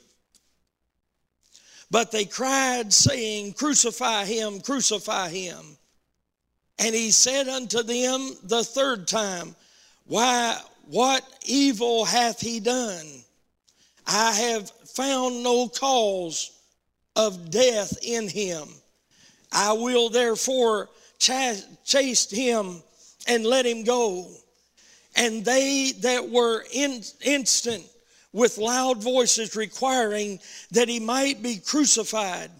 but 1.91 2.13
they 2.13 2.27
cried 2.27 2.93
saying 2.93 3.55
crucify 3.55 4.27
him 4.27 4.61
crucify 4.61 5.31
him 5.31 5.79
and 6.79 6.95
he 6.95 7.11
said 7.11 7.49
unto 7.49 7.83
them 7.83 8.33
the 8.45 8.63
third 8.63 9.09
time, 9.09 9.55
Why, 10.07 10.59
what 10.89 11.25
evil 11.45 12.05
hath 12.05 12.41
he 12.41 12.61
done? 12.61 13.07
I 14.07 14.33
have 14.33 14.71
found 14.71 15.43
no 15.43 15.69
cause 15.69 16.53
of 17.17 17.51
death 17.51 17.99
in 18.03 18.29
him. 18.29 18.69
I 19.51 19.73
will 19.73 20.11
therefore 20.11 20.89
chase 21.19 22.31
him 22.31 22.83
and 23.27 23.47
let 23.47 23.67
him 23.67 23.85
go. 23.85 24.29
And 25.17 25.45
they 25.45 25.93
that 26.01 26.29
were 26.29 26.65
in, 26.73 27.03
instant 27.23 27.85
with 28.33 28.59
loud 28.59 29.03
voices 29.03 29.57
requiring 29.57 30.39
that 30.71 30.89
he 30.89 31.01
might 31.01 31.43
be 31.43 31.57
crucified, 31.57 32.51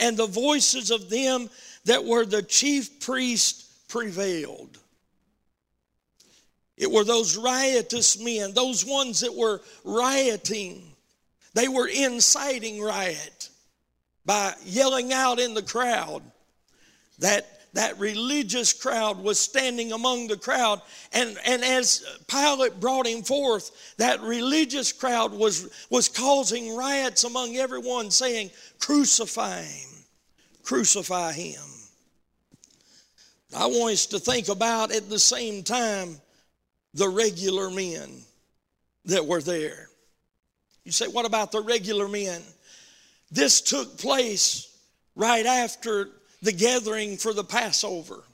and 0.00 0.16
the 0.16 0.26
voices 0.26 0.90
of 0.90 1.08
them 1.08 1.48
that 1.84 2.04
were 2.04 2.24
the 2.24 2.42
chief 2.42 3.00
priest 3.00 3.88
prevailed. 3.88 4.78
It 6.76 6.90
were 6.90 7.04
those 7.04 7.36
riotous 7.36 8.18
men, 8.18 8.54
those 8.54 8.84
ones 8.84 9.20
that 9.20 9.34
were 9.34 9.60
rioting. 9.84 10.82
They 11.54 11.68
were 11.68 11.86
inciting 11.86 12.80
riot 12.80 13.50
by 14.24 14.54
yelling 14.64 15.12
out 15.12 15.38
in 15.38 15.54
the 15.54 15.62
crowd. 15.62 16.22
That, 17.18 17.46
that 17.74 17.98
religious 17.98 18.72
crowd 18.72 19.22
was 19.22 19.38
standing 19.38 19.92
among 19.92 20.28
the 20.28 20.36
crowd. 20.36 20.80
And, 21.12 21.36
and 21.44 21.62
as 21.62 22.04
Pilate 22.26 22.80
brought 22.80 23.06
him 23.06 23.22
forth, 23.22 23.94
that 23.98 24.20
religious 24.22 24.92
crowd 24.92 25.32
was, 25.32 25.68
was 25.90 26.08
causing 26.08 26.74
riots 26.74 27.24
among 27.24 27.56
everyone, 27.56 28.10
saying, 28.10 28.50
Crucify 28.80 29.62
him, 29.62 29.90
crucify 30.64 31.32
him. 31.32 31.71
I 33.54 33.66
want 33.66 33.92
us 33.92 34.06
to 34.06 34.18
think 34.18 34.48
about 34.48 34.92
at 34.92 35.08
the 35.08 35.18
same 35.18 35.62
time 35.62 36.20
the 36.94 37.08
regular 37.08 37.70
men 37.70 38.22
that 39.04 39.26
were 39.26 39.42
there. 39.42 39.88
You 40.84 40.92
say, 40.92 41.06
what 41.06 41.26
about 41.26 41.52
the 41.52 41.60
regular 41.60 42.08
men? 42.08 42.42
This 43.30 43.60
took 43.60 43.98
place 43.98 44.76
right 45.14 45.46
after 45.46 46.10
the 46.42 46.52
gathering 46.52 47.16
for 47.16 47.32
the 47.32 47.44
Passover. 47.44 48.24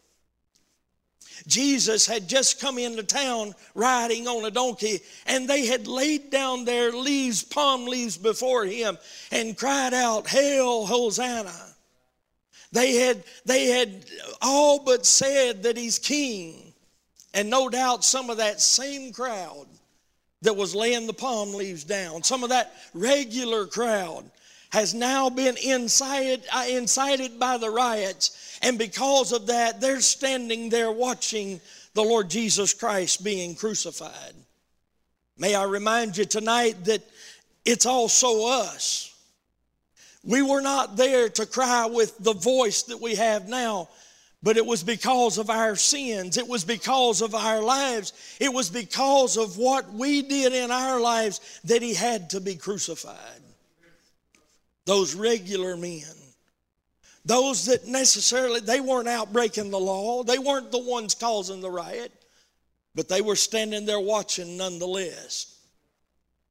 Jesus 1.47 2.07
had 2.07 2.29
just 2.29 2.61
come 2.61 2.79
into 2.79 3.03
town 3.03 3.55
riding 3.75 4.27
on 4.27 4.45
a 4.45 4.51
donkey, 4.51 5.01
and 5.27 5.49
they 5.49 5.67
had 5.67 5.87
laid 5.87 6.31
down 6.31 6.65
their 6.65 6.91
leaves, 6.91 7.43
palm 7.43 7.87
leaves, 7.87 8.19
before 8.19 8.65
him 8.65 8.99
and 9.31 9.57
cried 9.57 9.95
out, 9.95 10.27
Hail, 10.27 10.85
Hosanna! 10.87 11.68
They 12.73 12.95
had, 12.95 13.25
they 13.45 13.67
had 13.67 14.05
all 14.43 14.85
but 14.85 15.07
said 15.07 15.63
that 15.63 15.77
he's 15.77 15.99
king. 15.99 16.73
And 17.35 17.51
no 17.51 17.69
doubt 17.69 18.05
some 18.05 18.31
of 18.31 18.39
that 18.39 18.61
same 18.61 19.13
crowd 19.13 19.67
that 20.43 20.57
was 20.57 20.75
laying 20.75 21.07
the 21.07 21.13
palm 21.13 21.55
leaves 21.55 21.85
down, 21.85 22.23
some 22.23 22.43
of 22.43 22.51
that 22.51 22.75
regular 22.95 23.67
crowd 23.67 24.31
has 24.71 24.95
now 24.95 25.31
been 25.31 25.57
incited, 25.57 26.43
uh, 26.53 26.65
incited 26.69 27.41
by 27.41 27.57
the 27.57 27.71
riots. 27.71 28.59
And 28.63 28.79
because 28.79 29.33
of 29.33 29.47
that, 29.47 29.81
they're 29.81 30.01
standing 30.01 30.69
there 30.69 30.93
watching 30.93 31.61
the 31.95 32.03
Lord 32.03 32.29
Jesus 32.29 32.75
Christ 32.75 33.25
being 33.25 33.55
crucified. 33.55 34.35
May 35.39 35.55
I 35.55 35.65
remind 35.65 36.17
you 36.17 36.25
tonight 36.25 36.85
that 36.85 37.03
it's 37.65 37.87
also 37.87 38.47
us 38.47 39.15
we 40.29 40.43
were 40.43 40.61
not 40.61 40.99
there 40.99 41.31
to 41.31 41.47
cry 41.47 41.87
with 41.87 42.19
the 42.19 42.35
voice 42.35 42.83
that 42.83 43.01
we 43.01 43.15
have 43.15 43.49
now, 43.49 43.89
but 44.43 44.59
it 44.59 44.67
was 44.67 44.83
because 44.83 45.39
of 45.39 45.49
our 45.49 45.75
sins. 45.75 46.37
It 46.37 46.47
was 46.47 46.67
because 46.67 47.23
of 47.23 47.35
our 47.35 47.63
lives. 47.63 48.13
It 48.39 48.53
was 48.53 48.69
because 48.69 49.39
of 49.39 49.57
what 49.57 49.91
we 49.91 50.21
did 50.21 50.53
in 50.53 50.71
our 50.71 51.01
lives 51.01 51.61
that 51.65 51.81
He 51.81 51.95
had 51.95 52.29
to 52.31 52.43
be 52.43 52.57
crucified. 52.57 53.17
Those 54.85 55.15
regular 55.15 55.79
men. 55.79 56.03
Those 57.25 57.65
that 57.65 57.87
necessarily, 57.87 58.61
they 58.61 58.81
weren't 58.81 59.09
out 59.09 59.33
breaking 59.33 59.71
the 59.71 59.81
law. 59.81 60.25
They 60.25 60.39
weren't 60.39 60.71
the 60.71 60.79
ones 60.79 61.15
causing 61.15 61.63
the 61.63 61.71
riot, 61.71 62.13
but 62.95 63.09
they 63.09 63.23
were 63.23 63.35
standing 63.35 63.87
there 63.87 63.99
watching 63.99 64.59
nonetheless. 64.59 65.59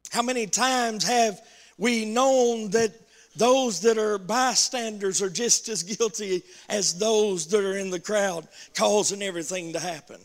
How 0.10 0.24
many 0.24 0.48
times 0.48 1.04
have 1.08 1.40
we 1.78 2.06
known 2.06 2.72
that 2.72 3.07
those 3.38 3.82
that 3.82 3.98
are 3.98 4.18
bystanders 4.18 5.22
are 5.22 5.30
just 5.30 5.70
as 5.70 5.84
guilty 5.84 6.44
as 6.70 6.98
those 6.98 7.48
that 7.48 7.64
are 7.64 7.78
in 7.78 7.90
the 7.90 8.00
crowd 8.00 8.48
causing 8.76 9.22
everything 9.22 9.74
to 9.74 9.80
happen. 9.80 10.20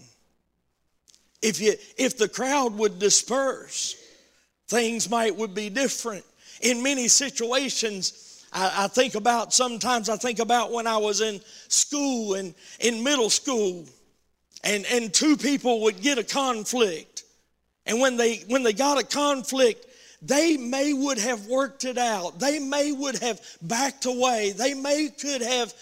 If, 1.42 1.60
you, 1.60 1.74
if 1.98 2.16
the 2.16 2.28
crowd 2.28 2.74
would 2.76 2.98
disperse, 2.98 3.96
things 4.68 5.10
might 5.10 5.36
would 5.36 5.54
be 5.54 5.68
different. 5.68 6.24
In 6.62 6.82
many 6.82 7.08
situations, 7.08 8.44
I, 8.52 8.84
I 8.84 8.88
think 8.88 9.14
about 9.14 9.52
sometimes 9.52 10.08
I 10.08 10.16
think 10.16 10.38
about 10.38 10.72
when 10.72 10.86
I 10.86 10.96
was 10.96 11.20
in 11.20 11.40
school 11.68 12.34
and 12.34 12.54
in 12.80 13.02
middle 13.02 13.30
school, 13.30 13.84
and, 14.64 14.86
and 14.90 15.12
two 15.12 15.36
people 15.36 15.82
would 15.82 16.00
get 16.00 16.18
a 16.18 16.24
conflict. 16.24 17.24
And 17.84 18.00
when 18.00 18.16
they 18.16 18.36
when 18.46 18.62
they 18.62 18.72
got 18.72 19.00
a 19.00 19.04
conflict, 19.04 19.86
they 20.22 20.56
may 20.56 20.92
would 20.92 21.18
have 21.18 21.46
worked 21.46 21.84
it 21.84 21.98
out. 21.98 22.38
They 22.38 22.60
may 22.60 22.92
would 22.92 23.18
have 23.18 23.40
backed 23.60 24.06
away. 24.06 24.52
They 24.52 24.72
may 24.72 25.08
could 25.08 25.42
have 25.42 25.74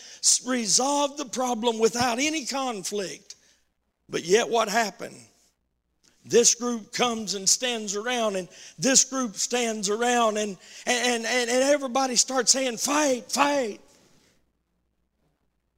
resolved 0.47 1.19
the 1.19 1.27
problem 1.27 1.79
without 1.79 2.19
any 2.19 2.47
conflict. 2.47 3.35
But 4.09 4.25
yet 4.25 4.49
what 4.49 4.71
happened? 4.71 5.17
This 6.25 6.55
group 6.55 6.93
comes 6.93 7.35
and 7.35 7.49
stands 7.49 7.95
around, 7.95 8.37
and 8.37 8.49
this 8.79 9.05
group 9.05 9.37
stands 9.37 9.91
around, 9.91 10.39
and, 10.39 10.57
and, 10.87 11.25
and, 11.27 11.51
and 11.51 11.63
everybody 11.63 12.17
starts 12.17 12.53
saying, 12.53 12.79
Fight, 12.79 13.31
fight. 13.31 13.81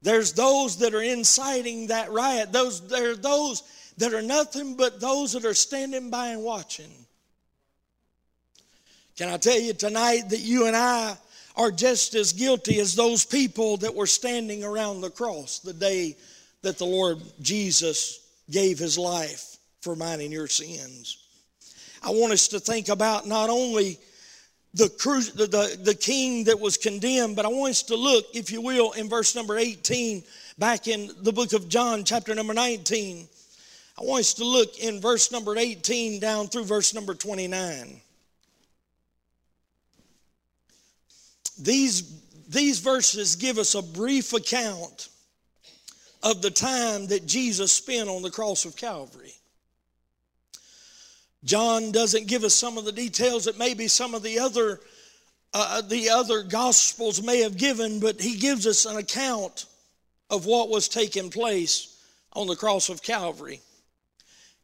There's 0.03 0.33
those 0.33 0.79
that 0.79 0.95
are 0.95 1.03
inciting 1.03 1.89
that 1.89 2.11
riot. 2.11 2.53
Those, 2.53 2.87
there 2.89 3.11
are 3.11 3.17
those 3.17 3.63
that 3.99 4.15
are 4.15 4.23
nothing 4.23 4.77
but 4.77 5.01
those 5.01 5.33
that 5.33 5.45
are 5.45 5.55
standing 5.55 6.11
by 6.11 6.29
and 6.29 6.43
watching. 6.43 6.91
Can 9.17 9.29
I 9.29 9.37
tell 9.37 9.59
you 9.59 9.75
tonight 9.75 10.31
that 10.31 10.41
you 10.41 10.67
and 10.67 10.77
I 10.77 11.17
are 11.57 11.71
just 11.71 12.15
as 12.15 12.33
guilty 12.33 12.79
as 12.81 12.95
those 12.95 13.25
people 13.25 13.77
that 13.79 13.95
were 13.95 14.07
standing 14.07 14.65
around 14.65 15.01
the 15.01 15.11
cross 15.11 15.59
the 15.59 15.73
day 15.73 16.17
that 16.63 16.79
the 16.79 16.87
Lord 16.87 17.19
Jesus 17.41 18.21
gave 18.51 18.79
his 18.79 18.97
life 18.97 19.57
for 19.81 19.95
mine 19.95 20.21
and 20.21 20.33
your 20.33 20.49
sins. 20.49 21.19
I 22.03 22.11
want 22.11 22.33
us 22.33 22.49
to 22.49 22.61
think 22.61 22.89
about 22.89 23.27
not 23.27 23.51
only 23.51 23.99
the, 24.75 24.89
the, 25.35 25.47
the, 25.47 25.83
the 25.83 25.95
king 25.95 26.45
that 26.45 26.59
was 26.59 26.77
condemned, 26.77 27.37
but 27.37 27.45
I 27.45 27.49
want 27.49 27.73
us 27.73 27.83
to 27.85 27.97
look, 27.97 28.25
if 28.35 28.51
you 28.51 28.63
will, 28.63 28.93
in 28.93 29.09
verse 29.09 29.37
number 29.37 29.59
18, 29.59 30.23
back 30.59 30.89
in 30.89 31.11
the 31.21 31.33
book 31.33 31.53
of 31.53 31.69
John, 31.69 32.05
chapter 32.05 32.35
number 32.35 32.55
19. 32.55 33.29
I 33.99 34.03
want 34.03 34.21
us 34.21 34.35
to 34.35 34.45
look 34.45 34.79
in 34.79 35.01
verse 35.01 35.31
number 35.31 35.57
18 35.57 36.19
down 36.19 36.49
through 36.49 36.65
verse 36.65 36.95
number 36.95 37.15
29. 37.15 38.01
These, 41.59 42.23
these 42.49 42.81
verses 42.81 43.37
give 43.37 43.59
us 43.59 43.75
a 43.75 43.83
brief 43.83 44.33
account 44.33 45.09
of 46.23 46.41
the 46.43 46.51
time 46.51 47.07
that 47.09 47.27
Jesus 47.27 47.73
spent 47.73 48.09
on 48.09 48.23
the 48.23 48.31
cross 48.31 48.65
of 48.65 48.77
Calvary. 48.77 49.35
John 51.45 51.91
doesn't 51.91 52.29
give 52.29 52.45
us 52.45 52.55
some 52.55 52.79
of 52.79 52.85
the 52.85 52.93
details 52.93 53.45
that 53.47 53.59
maybe 53.59 53.89
some 53.89 54.15
of 54.15 54.23
the 54.23 54.39
other 54.39 54.81
uh, 55.55 55.83
the 55.83 56.09
other 56.09 56.43
gospels 56.43 57.23
may 57.23 57.41
have 57.41 57.59
given, 57.59 58.01
but 58.01 58.19
he 58.19 58.37
gives 58.37 58.67
us 58.67 58.87
an 58.87 58.97
account 58.97 59.67
of 60.31 60.47
what 60.47 60.71
was 60.71 60.89
taking 60.89 61.29
place 61.29 62.03
on 62.33 62.47
the 62.47 62.57
cross 62.57 62.89
of 62.89 63.03
Calvary. 63.03 63.61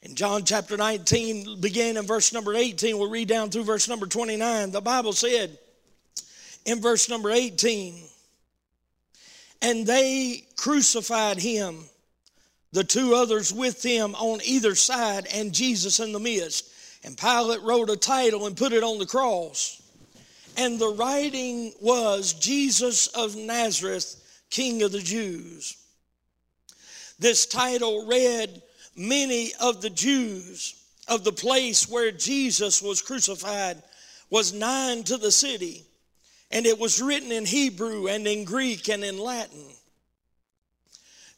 In 0.01 0.15
John 0.15 0.45
chapter 0.45 0.79
19, 0.79 1.61
beginning 1.61 1.97
in 1.97 2.07
verse 2.07 2.33
number 2.33 2.55
18, 2.55 2.97
we'll 2.97 3.11
read 3.11 3.29
down 3.29 3.51
through 3.51 3.65
verse 3.65 3.87
number 3.87 4.07
29. 4.07 4.71
The 4.71 4.81
Bible 4.81 5.13
said 5.13 5.59
in 6.69 6.83
verse 6.83 7.09
number 7.09 7.31
18, 7.31 7.95
and 9.63 9.87
they 9.87 10.45
crucified 10.55 11.39
him, 11.39 11.85
the 12.73 12.85
two 12.85 13.15
others 13.15 13.51
with 13.51 13.83
him 13.83 14.15
on 14.15 14.41
either 14.45 14.75
side, 14.75 15.27
and 15.33 15.55
Jesus 15.55 15.99
in 15.99 16.13
the 16.13 16.21
midst. 16.21 16.71
And 17.05 17.17
Pilate 17.17 17.63
wrote 17.63 17.89
a 17.89 17.97
title 17.97 18.47
and 18.47 18.55
put 18.55 18.75
it 18.75 18.83
on 18.83 18.99
the 18.99 19.07
cross. 19.07 19.81
And 20.59 20.79
the 20.79 20.93
writing 20.93 21.73
was 21.81 22.35
Jesus 22.35 23.07
of 23.09 23.35
Nazareth, 23.35 24.17
King 24.51 24.83
of 24.83 24.93
the 24.93 25.01
Jews. 25.01 25.75
This 27.19 27.47
title 27.47 28.07
read, 28.07 28.61
Many 28.95 29.53
of 29.59 29.81
the 29.81 29.91
Jews 29.91 30.75
of 31.09 31.25
the 31.25 31.33
place 31.33 31.89
where 31.89 32.13
Jesus 32.13 32.83
was 32.83 33.01
crucified 33.01 33.83
was 34.29 34.53
nigh 34.53 35.01
to 35.07 35.17
the 35.17 35.33
city 35.33 35.88
and 36.51 36.67
it 36.67 36.79
was 36.79 37.01
written 37.01 37.31
in 37.31 37.45
Hebrew 37.45 38.09
and 38.09 38.27
in 38.27 38.45
Greek 38.45 38.89
and 38.89 39.05
in 39.05 39.19
Latin. 39.19 39.65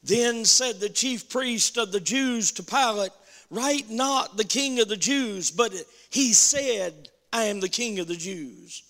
Then 0.03 0.45
said 0.45 0.81
the 0.81 0.89
chief 0.89 1.29
priest 1.29 1.77
of 1.77 1.93
the 1.93 2.01
Jews 2.01 2.53
to 2.53 2.63
Pilate, 2.63 3.13
Write 3.51 3.91
not 3.91 4.37
the 4.37 4.45
king 4.45 4.81
of 4.81 4.89
the 4.89 4.97
Jews, 4.97 5.51
but 5.51 5.73
he 6.09 6.33
said, 6.33 7.09
I 7.33 7.45
am 7.45 7.61
the 7.61 7.69
king 7.69 7.99
of 7.99 8.07
the 8.07 8.17
Jews. 8.17 8.83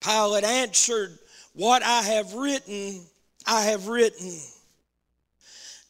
Pilate 0.00 0.44
answered, 0.44 1.18
What 1.54 1.82
I 1.82 2.02
have 2.02 2.34
written, 2.34 3.00
I 3.46 3.62
have 3.62 3.88
written. 3.88 4.38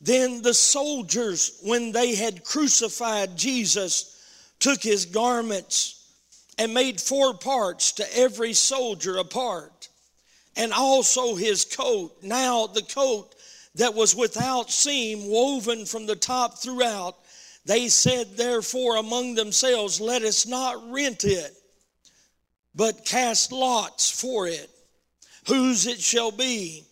Then 0.00 0.42
the 0.42 0.54
soldiers, 0.54 1.58
when 1.64 1.90
they 1.90 2.14
had 2.14 2.44
crucified 2.44 3.36
Jesus, 3.36 4.14
took 4.60 4.80
his 4.80 5.04
garments 5.06 5.97
and 6.58 6.74
made 6.74 7.00
four 7.00 7.34
parts 7.34 7.92
to 7.92 8.16
every 8.18 8.52
soldier 8.52 9.16
a 9.16 9.24
part, 9.24 9.88
and 10.56 10.72
also 10.72 11.36
his 11.36 11.64
coat. 11.64 12.12
Now 12.22 12.66
the 12.66 12.82
coat 12.82 13.34
that 13.76 13.94
was 13.94 14.16
without 14.16 14.70
seam, 14.70 15.28
woven 15.28 15.86
from 15.86 16.06
the 16.06 16.16
top 16.16 16.58
throughout, 16.58 17.16
they 17.64 17.88
said 17.88 18.36
therefore 18.36 18.96
among 18.96 19.34
themselves, 19.34 20.00
Let 20.00 20.22
us 20.22 20.46
not 20.46 20.90
rent 20.90 21.24
it, 21.24 21.52
but 22.74 23.04
cast 23.04 23.52
lots 23.52 24.10
for 24.10 24.48
it, 24.48 24.68
whose 25.46 25.86
it 25.86 26.00
shall 26.00 26.32
be, 26.32 26.84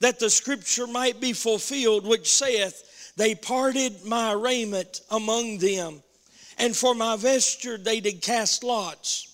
that 0.00 0.18
the 0.18 0.28
scripture 0.28 0.86
might 0.86 1.20
be 1.20 1.32
fulfilled, 1.32 2.06
which 2.06 2.30
saith, 2.30 3.12
They 3.16 3.34
parted 3.34 4.04
my 4.04 4.32
raiment 4.32 5.00
among 5.10 5.58
them 5.58 6.02
and 6.58 6.76
for 6.76 6.94
my 6.94 7.16
vesture 7.16 7.78
they 7.78 8.00
did 8.00 8.22
cast 8.22 8.64
lots. 8.64 9.32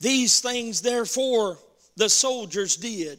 These 0.00 0.40
things, 0.40 0.82
therefore, 0.82 1.58
the 1.96 2.08
soldiers 2.08 2.76
did. 2.76 3.18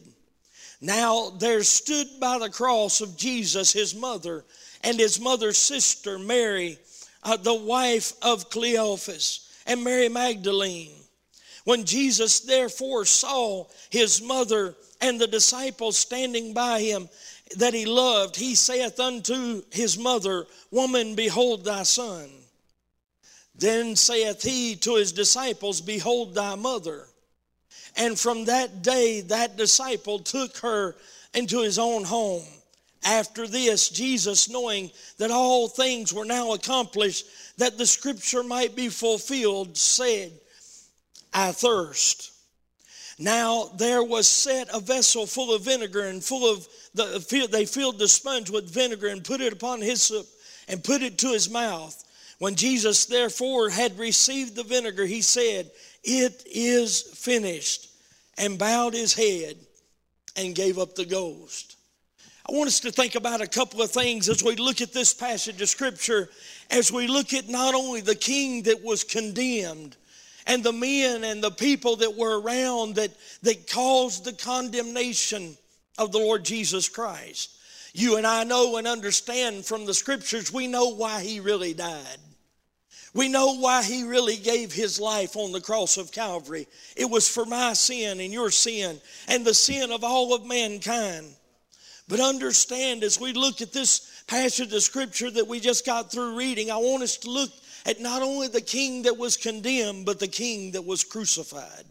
Now 0.80 1.30
there 1.30 1.62
stood 1.64 2.06
by 2.20 2.38
the 2.38 2.50
cross 2.50 3.00
of 3.00 3.16
Jesus 3.16 3.72
his 3.72 3.94
mother 3.94 4.44
and 4.84 4.98
his 4.98 5.20
mother's 5.20 5.58
sister, 5.58 6.18
Mary, 6.18 6.78
uh, 7.24 7.36
the 7.36 7.54
wife 7.54 8.12
of 8.22 8.48
Cleophas, 8.48 9.60
and 9.66 9.82
Mary 9.82 10.08
Magdalene. 10.08 10.92
When 11.64 11.84
Jesus 11.84 12.40
therefore 12.40 13.04
saw 13.04 13.66
his 13.90 14.22
mother 14.22 14.74
and 15.00 15.20
the 15.20 15.26
disciples 15.26 15.98
standing 15.98 16.54
by 16.54 16.80
him 16.80 17.08
that 17.56 17.74
he 17.74 17.84
loved, 17.84 18.36
he 18.36 18.54
saith 18.54 19.00
unto 19.00 19.62
his 19.70 19.98
mother, 19.98 20.46
Woman, 20.70 21.14
behold 21.14 21.64
thy 21.64 21.82
son. 21.82 22.30
Then 23.58 23.96
saith 23.96 24.42
he 24.42 24.76
to 24.76 24.96
his 24.96 25.12
disciples, 25.12 25.80
Behold 25.80 26.34
thy 26.34 26.54
mother. 26.54 27.06
And 27.96 28.18
from 28.18 28.44
that 28.44 28.82
day, 28.82 29.22
that 29.22 29.56
disciple 29.56 30.20
took 30.20 30.56
her 30.58 30.94
into 31.34 31.62
his 31.62 31.78
own 31.78 32.04
home. 32.04 32.46
After 33.04 33.46
this, 33.46 33.88
Jesus, 33.88 34.48
knowing 34.48 34.90
that 35.18 35.30
all 35.30 35.68
things 35.68 36.12
were 36.12 36.24
now 36.24 36.52
accomplished, 36.52 37.26
that 37.58 37.78
the 37.78 37.86
scripture 37.86 38.42
might 38.42 38.76
be 38.76 38.88
fulfilled, 38.88 39.76
said, 39.76 40.32
I 41.32 41.52
thirst. 41.52 42.32
Now 43.18 43.70
there 43.76 44.02
was 44.02 44.28
set 44.28 44.68
a 44.72 44.80
vessel 44.80 45.26
full 45.26 45.52
of 45.52 45.62
vinegar 45.62 46.02
and 46.02 46.22
full 46.22 46.50
of 46.50 46.66
the 46.94 47.48
they 47.50 47.66
filled 47.66 47.98
the 47.98 48.08
sponge 48.08 48.48
with 48.48 48.72
vinegar 48.72 49.08
and 49.08 49.24
put 49.24 49.40
it 49.40 49.52
upon 49.52 49.80
hyssop 49.80 50.26
and 50.68 50.82
put 50.82 51.02
it 51.02 51.18
to 51.18 51.32
his 51.32 51.50
mouth. 51.50 52.04
When 52.38 52.54
Jesus 52.54 53.06
therefore 53.06 53.68
had 53.68 53.98
received 53.98 54.54
the 54.54 54.62
vinegar, 54.62 55.06
he 55.06 55.22
said, 55.22 55.70
It 56.04 56.44
is 56.46 57.02
finished, 57.02 57.90
and 58.36 58.58
bowed 58.58 58.94
his 58.94 59.12
head 59.14 59.56
and 60.36 60.54
gave 60.54 60.78
up 60.78 60.94
the 60.94 61.04
ghost. 61.04 61.76
I 62.48 62.52
want 62.52 62.68
us 62.68 62.80
to 62.80 62.92
think 62.92 63.14
about 63.14 63.40
a 63.40 63.46
couple 63.46 63.82
of 63.82 63.90
things 63.90 64.28
as 64.28 64.42
we 64.42 64.56
look 64.56 64.80
at 64.80 64.92
this 64.92 65.12
passage 65.12 65.60
of 65.60 65.68
Scripture, 65.68 66.30
as 66.70 66.90
we 66.92 67.08
look 67.08 67.34
at 67.34 67.48
not 67.48 67.74
only 67.74 68.00
the 68.00 68.14
king 68.14 68.62
that 68.62 68.82
was 68.82 69.04
condemned, 69.04 69.96
and 70.46 70.64
the 70.64 70.72
men 70.72 71.24
and 71.24 71.42
the 71.42 71.50
people 71.50 71.96
that 71.96 72.16
were 72.16 72.40
around 72.40 72.94
that, 72.94 73.10
that 73.42 73.68
caused 73.70 74.24
the 74.24 74.32
condemnation 74.32 75.58
of 75.98 76.12
the 76.12 76.18
Lord 76.18 76.44
Jesus 76.44 76.88
Christ. 76.88 77.50
You 77.92 78.16
and 78.16 78.26
I 78.26 78.44
know 78.44 78.76
and 78.76 78.86
understand 78.86 79.66
from 79.66 79.84
the 79.84 79.92
scriptures, 79.92 80.52
we 80.52 80.68
know 80.68 80.94
why 80.94 81.22
he 81.22 81.40
really 81.40 81.74
died. 81.74 82.18
We 83.14 83.28
know 83.28 83.56
why 83.56 83.82
he 83.82 84.02
really 84.02 84.36
gave 84.36 84.72
his 84.72 85.00
life 85.00 85.36
on 85.36 85.52
the 85.52 85.60
cross 85.60 85.96
of 85.96 86.12
Calvary. 86.12 86.66
It 86.96 87.06
was 87.08 87.28
for 87.28 87.44
my 87.44 87.72
sin 87.72 88.20
and 88.20 88.32
your 88.32 88.50
sin 88.50 89.00
and 89.26 89.44
the 89.44 89.54
sin 89.54 89.90
of 89.90 90.04
all 90.04 90.34
of 90.34 90.44
mankind. 90.44 91.34
But 92.06 92.20
understand 92.20 93.02
as 93.04 93.20
we 93.20 93.32
look 93.32 93.60
at 93.60 93.72
this 93.72 94.22
passage 94.26 94.72
of 94.72 94.82
scripture 94.82 95.30
that 95.30 95.46
we 95.46 95.60
just 95.60 95.86
got 95.86 96.10
through 96.10 96.36
reading, 96.36 96.70
I 96.70 96.76
want 96.76 97.02
us 97.02 97.16
to 97.18 97.30
look 97.30 97.50
at 97.86 98.00
not 98.00 98.22
only 98.22 98.48
the 98.48 98.60
king 98.60 99.02
that 99.02 99.16
was 99.16 99.36
condemned, 99.36 100.04
but 100.04 100.20
the 100.20 100.28
king 100.28 100.72
that 100.72 100.84
was 100.84 101.04
crucified. 101.04 101.84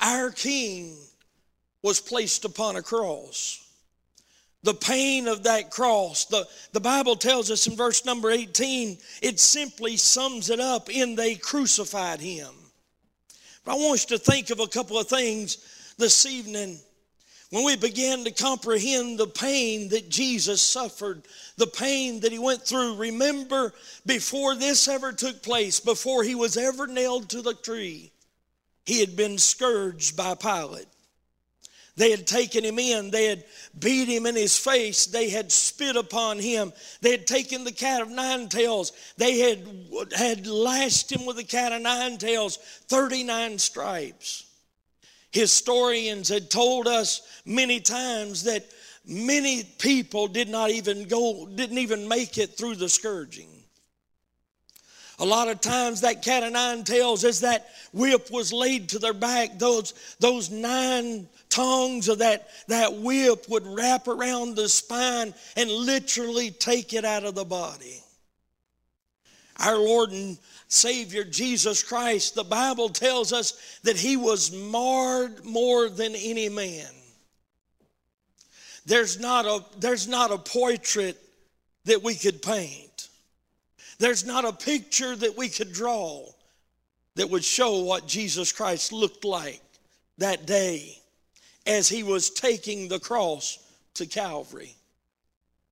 Our 0.00 0.30
king 0.30 0.96
was 1.82 2.00
placed 2.00 2.44
upon 2.44 2.76
a 2.76 2.82
cross 2.82 3.66
the 4.62 4.74
pain 4.74 5.26
of 5.26 5.42
that 5.44 5.70
cross. 5.70 6.24
The, 6.26 6.46
the 6.72 6.80
Bible 6.80 7.16
tells 7.16 7.50
us 7.50 7.66
in 7.66 7.76
verse 7.76 8.04
number 8.04 8.30
18, 8.30 8.98
it 9.20 9.40
simply 9.40 9.96
sums 9.96 10.50
it 10.50 10.60
up 10.60 10.88
in 10.88 11.14
they 11.14 11.34
crucified 11.34 12.20
him. 12.20 12.52
But 13.64 13.72
I 13.72 13.74
want 13.76 14.08
you 14.08 14.16
to 14.16 14.22
think 14.22 14.50
of 14.50 14.60
a 14.60 14.66
couple 14.66 14.98
of 14.98 15.08
things 15.08 15.94
this 15.98 16.26
evening 16.26 16.78
when 17.50 17.64
we 17.64 17.76
begin 17.76 18.24
to 18.24 18.30
comprehend 18.30 19.18
the 19.18 19.26
pain 19.26 19.88
that 19.90 20.08
Jesus 20.08 20.62
suffered, 20.62 21.22
the 21.58 21.66
pain 21.66 22.20
that 22.20 22.32
he 22.32 22.38
went 22.38 22.62
through. 22.62 22.96
Remember, 22.96 23.74
before 24.06 24.54
this 24.54 24.88
ever 24.88 25.12
took 25.12 25.42
place, 25.42 25.78
before 25.78 26.24
he 26.24 26.34
was 26.34 26.56
ever 26.56 26.86
nailed 26.86 27.28
to 27.28 27.42
the 27.42 27.54
tree, 27.54 28.10
he 28.86 29.00
had 29.00 29.16
been 29.16 29.36
scourged 29.36 30.16
by 30.16 30.34
Pilate. 30.34 30.86
They 31.96 32.10
had 32.10 32.26
taken 32.26 32.64
him 32.64 32.78
in. 32.78 33.10
They 33.10 33.26
had 33.26 33.44
beat 33.78 34.08
him 34.08 34.24
in 34.26 34.34
his 34.34 34.56
face. 34.56 35.06
They 35.06 35.28
had 35.28 35.52
spit 35.52 35.96
upon 35.96 36.38
him. 36.38 36.72
They 37.02 37.10
had 37.10 37.26
taken 37.26 37.64
the 37.64 37.72
cat 37.72 38.00
of 38.00 38.08
nine 38.08 38.48
tails. 38.48 38.92
They 39.18 39.38
had, 39.38 39.66
had 40.16 40.46
lashed 40.46 41.12
him 41.12 41.26
with 41.26 41.36
the 41.36 41.44
cat 41.44 41.72
of 41.72 41.82
nine 41.82 42.16
tails, 42.16 42.56
39 42.56 43.58
stripes. 43.58 44.46
Historians 45.32 46.28
had 46.28 46.50
told 46.50 46.88
us 46.88 47.22
many 47.44 47.80
times 47.80 48.44
that 48.44 48.64
many 49.04 49.64
people 49.78 50.28
did 50.28 50.48
not 50.48 50.70
even 50.70 51.08
go, 51.08 51.46
didn't 51.46 51.78
even 51.78 52.08
make 52.08 52.38
it 52.38 52.56
through 52.56 52.76
the 52.76 52.88
scourging. 52.88 53.48
A 55.18 55.24
lot 55.24 55.48
of 55.48 55.60
times 55.60 56.00
that 56.00 56.22
cat 56.22 56.42
of 56.42 56.52
nine 56.52 56.84
tails, 56.84 57.24
as 57.24 57.40
that 57.40 57.68
whip 57.92 58.30
was 58.30 58.52
laid 58.52 58.88
to 58.88 58.98
their 58.98 59.12
back, 59.12 59.58
those, 59.58 59.94
those 60.18 60.50
nine 60.50 61.28
tongues 61.52 62.08
of 62.08 62.18
that, 62.18 62.48
that 62.68 62.94
whip 62.94 63.48
would 63.48 63.66
wrap 63.66 64.08
around 64.08 64.56
the 64.56 64.68
spine 64.68 65.34
and 65.56 65.70
literally 65.70 66.50
take 66.50 66.94
it 66.94 67.04
out 67.04 67.24
of 67.24 67.34
the 67.34 67.44
body. 67.44 68.02
Our 69.58 69.76
Lord 69.76 70.10
and 70.10 70.38
Savior 70.68 71.24
Jesus 71.24 71.82
Christ, 71.82 72.34
the 72.34 72.42
Bible 72.42 72.88
tells 72.88 73.32
us 73.32 73.78
that 73.82 73.98
he 73.98 74.16
was 74.16 74.50
marred 74.50 75.44
more 75.44 75.90
than 75.90 76.14
any 76.16 76.48
man. 76.48 76.88
there's 78.86 79.20
not 79.20 79.44
a, 79.44 79.60
there's 79.78 80.08
not 80.08 80.32
a 80.32 80.38
portrait 80.38 81.20
that 81.84 82.02
we 82.02 82.14
could 82.14 82.42
paint. 82.42 83.08
There's 83.98 84.24
not 84.24 84.44
a 84.44 84.52
picture 84.52 85.14
that 85.14 85.36
we 85.36 85.48
could 85.48 85.72
draw 85.72 86.26
that 87.14 87.28
would 87.28 87.44
show 87.44 87.80
what 87.80 88.08
Jesus 88.08 88.50
Christ 88.52 88.90
looked 88.90 89.24
like 89.24 89.62
that 90.18 90.46
day 90.46 91.01
as 91.66 91.88
he 91.88 92.02
was 92.02 92.30
taking 92.30 92.88
the 92.88 93.00
cross 93.00 93.58
to 93.94 94.06
Calvary. 94.06 94.74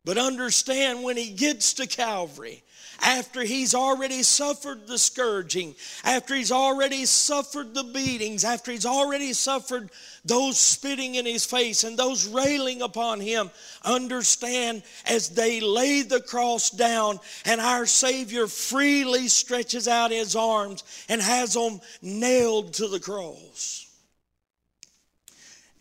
But 0.05 0.19
understand 0.19 1.03
when 1.03 1.17
he 1.17 1.31
gets 1.31 1.75
to 1.75 1.87
Calvary, 1.87 2.63
after 3.03 3.43
he's 3.43 3.75
already 3.75 4.23
suffered 4.23 4.87
the 4.87 4.99
scourging, 4.99 5.75
after 6.05 6.35
he's 6.35 6.53
already 6.53 7.07
suffered 7.07 7.75
the 7.75 7.85
beatings, 7.85 8.45
after 8.45 8.73
he's 8.73 8.87
already 8.87 9.33
suffered 9.33 9.91
those 10.25 10.59
spitting 10.59 11.15
in 11.15 11.27
his 11.27 11.45
face 11.45 11.85
and 11.85 11.99
those 11.99 12.27
railing 12.27 12.83
upon 12.83 13.21
him, 13.21 13.51
understand 13.85 14.83
as 15.07 15.31
they 15.31 15.61
lay 15.61 16.03
the 16.03 16.21
cross 16.21 16.71
down 16.71 17.19
and 17.45 17.61
our 17.61 17.87
Savior 17.87 18.47
freely 18.47 19.29
stretches 19.29 19.89
out 19.89 20.11
his 20.11 20.37
arms 20.37 20.83
and 21.09 21.21
has 21.21 21.55
them 21.55 21.81
nailed 22.03 22.75
to 22.75 22.89
the 22.89 23.01
cross. 23.01 23.90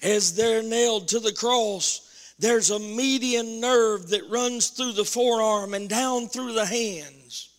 As 0.01 0.35
they're 0.35 0.63
nailed 0.63 1.09
to 1.09 1.19
the 1.19 1.33
cross, 1.33 2.33
there's 2.39 2.69
a 2.69 2.79
median 2.79 3.59
nerve 3.59 4.09
that 4.09 4.29
runs 4.29 4.69
through 4.69 4.93
the 4.93 5.03
forearm 5.03 5.73
and 5.73 5.89
down 5.89 6.27
through 6.29 6.53
the 6.53 6.65
hands. 6.65 7.49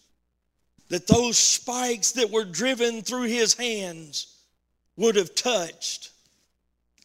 That 0.88 1.06
those 1.06 1.38
spikes 1.38 2.12
that 2.12 2.30
were 2.30 2.44
driven 2.44 3.02
through 3.02 3.24
his 3.24 3.54
hands 3.54 4.38
would 4.96 5.16
have 5.16 5.34
touched 5.34 6.10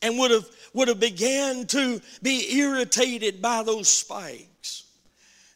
and 0.01 0.17
would 0.17 0.31
have, 0.31 0.49
would 0.73 0.87
have 0.87 0.99
began 0.99 1.67
to 1.67 2.01
be 2.21 2.57
irritated 2.57 3.41
by 3.41 3.61
those 3.61 3.89
spikes. 3.89 4.83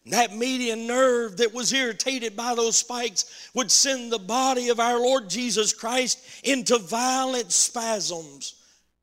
And 0.03 0.13
that 0.13 0.35
median 0.35 0.87
nerve 0.87 1.37
that 1.37 1.53
was 1.53 1.73
irritated 1.73 2.35
by 2.35 2.53
those 2.53 2.77
spikes 2.77 3.49
would 3.53 3.71
send 3.71 4.11
the 4.11 4.19
body 4.19 4.69
of 4.69 4.79
our 4.79 4.99
Lord 4.99 5.29
Jesus 5.29 5.73
Christ 5.73 6.19
into 6.43 6.77
violent 6.77 7.51
spasms 7.51 8.58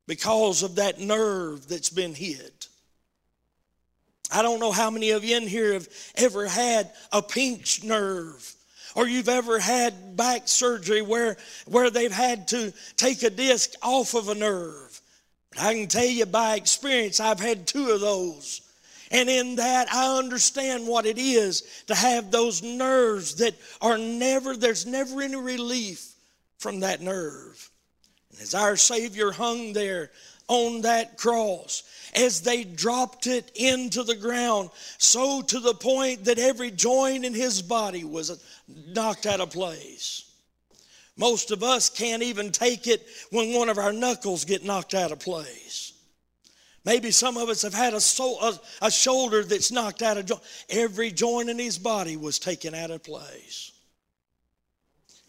because 0.07 0.63
of 0.63 0.75
that 0.75 0.99
nerve 0.99 1.67
that's 1.67 1.89
been 1.89 2.15
hit. 2.15 2.67
I 4.31 4.41
don't 4.41 4.59
know 4.59 4.71
how 4.71 4.89
many 4.89 5.11
of 5.11 5.23
you 5.23 5.37
in 5.37 5.47
here 5.47 5.73
have 5.73 5.87
ever 6.15 6.47
had 6.47 6.91
a 7.11 7.21
pinched 7.21 7.83
nerve 7.83 8.55
or 8.95 9.07
you've 9.07 9.29
ever 9.29 9.59
had 9.59 10.17
back 10.17 10.47
surgery 10.47 11.01
where, 11.01 11.37
where 11.67 11.89
they've 11.89 12.11
had 12.11 12.47
to 12.47 12.73
take 12.95 13.21
a 13.23 13.29
disc 13.29 13.73
off 13.83 14.15
of 14.15 14.27
a 14.27 14.35
nerve. 14.35 14.99
But 15.51 15.59
I 15.61 15.73
can 15.75 15.87
tell 15.87 16.05
you 16.05 16.25
by 16.25 16.55
experience, 16.55 17.19
I've 17.19 17.39
had 17.39 17.67
two 17.67 17.91
of 17.91 18.01
those. 18.01 18.61
And 19.11 19.29
in 19.29 19.55
that, 19.57 19.93
I 19.93 20.17
understand 20.17 20.87
what 20.87 21.05
it 21.05 21.17
is 21.17 21.83
to 21.87 21.95
have 21.95 22.31
those 22.31 22.63
nerves 22.63 23.35
that 23.35 23.55
are 23.81 23.97
never, 23.97 24.55
there's 24.57 24.85
never 24.85 25.21
any 25.21 25.35
relief 25.35 26.13
from 26.57 26.81
that 26.81 26.99
nerve. 26.99 27.69
As 28.41 28.53
our 28.53 28.75
Savior 28.75 29.31
hung 29.31 29.73
there 29.73 30.11
on 30.47 30.81
that 30.81 31.17
cross, 31.17 31.83
as 32.15 32.41
they 32.41 32.63
dropped 32.63 33.27
it 33.27 33.51
into 33.55 34.03
the 34.03 34.15
ground, 34.15 34.69
so 34.97 35.41
to 35.41 35.59
the 35.59 35.73
point 35.73 36.25
that 36.25 36.39
every 36.39 36.71
joint 36.71 37.25
in 37.25 37.33
his 37.33 37.61
body 37.61 38.03
was 38.03 38.43
knocked 38.67 39.25
out 39.25 39.41
of 39.41 39.51
place. 39.51 40.31
Most 41.17 41.51
of 41.51 41.63
us 41.63 41.89
can't 41.89 42.23
even 42.23 42.51
take 42.51 42.87
it 42.87 43.05
when 43.31 43.53
one 43.53 43.69
of 43.69 43.77
our 43.77 43.91
knuckles 43.91 44.45
get 44.45 44.63
knocked 44.63 44.93
out 44.93 45.11
of 45.11 45.19
place. 45.19 45.93
Maybe 46.85 47.11
some 47.11 47.35
of 47.35 47.49
us 47.49 47.63
have 47.63 47.73
had 47.73 47.93
a, 47.93 47.99
a, 48.21 48.59
a 48.83 48.91
shoulder 48.91 49.43
that's 49.43 49.71
knocked 49.71 50.01
out 50.01 50.17
of 50.17 50.25
joint. 50.25 50.41
Every 50.69 51.11
joint 51.11 51.49
in 51.49 51.59
his 51.59 51.77
body 51.77 52.15
was 52.15 52.39
taken 52.39 52.73
out 52.73 52.91
of 52.91 53.03
place. 53.03 53.73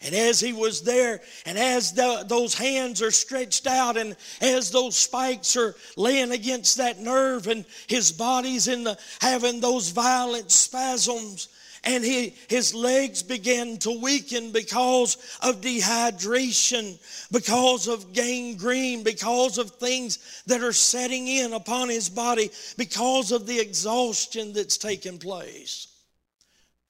And 0.01 0.15
as 0.15 0.39
he 0.39 0.53
was 0.53 0.81
there, 0.81 1.19
and 1.45 1.57
as 1.57 1.91
the, 1.91 2.23
those 2.25 2.53
hands 2.53 3.01
are 3.01 3.11
stretched 3.11 3.67
out, 3.67 3.97
and 3.97 4.15
as 4.39 4.71
those 4.71 4.95
spikes 4.95 5.57
are 5.57 5.75
laying 5.97 6.31
against 6.31 6.77
that 6.77 6.99
nerve, 6.99 7.47
and 7.47 7.65
his 7.87 8.13
body's 8.13 8.69
in 8.69 8.85
the 8.85 8.97
having 9.19 9.59
those 9.59 9.89
violent 9.89 10.51
spasms, 10.51 11.49
and 11.83 12.03
he, 12.03 12.33
his 12.47 12.73
legs 12.73 13.23
began 13.23 13.77
to 13.79 14.01
weaken 14.01 14.51
because 14.51 15.17
of 15.41 15.61
dehydration, 15.61 16.97
because 17.31 17.87
of 17.87 18.13
gangrene, 18.13 19.03
because 19.03 19.57
of 19.57 19.71
things 19.71 20.43
that 20.45 20.61
are 20.61 20.73
setting 20.73 21.27
in 21.27 21.53
upon 21.53 21.89
his 21.89 22.09
body, 22.09 22.51
because 22.77 23.33
of 23.33 23.45
the 23.45 23.59
exhaustion 23.59 24.53
that's 24.53 24.77
taken 24.77 25.17
place. 25.17 25.87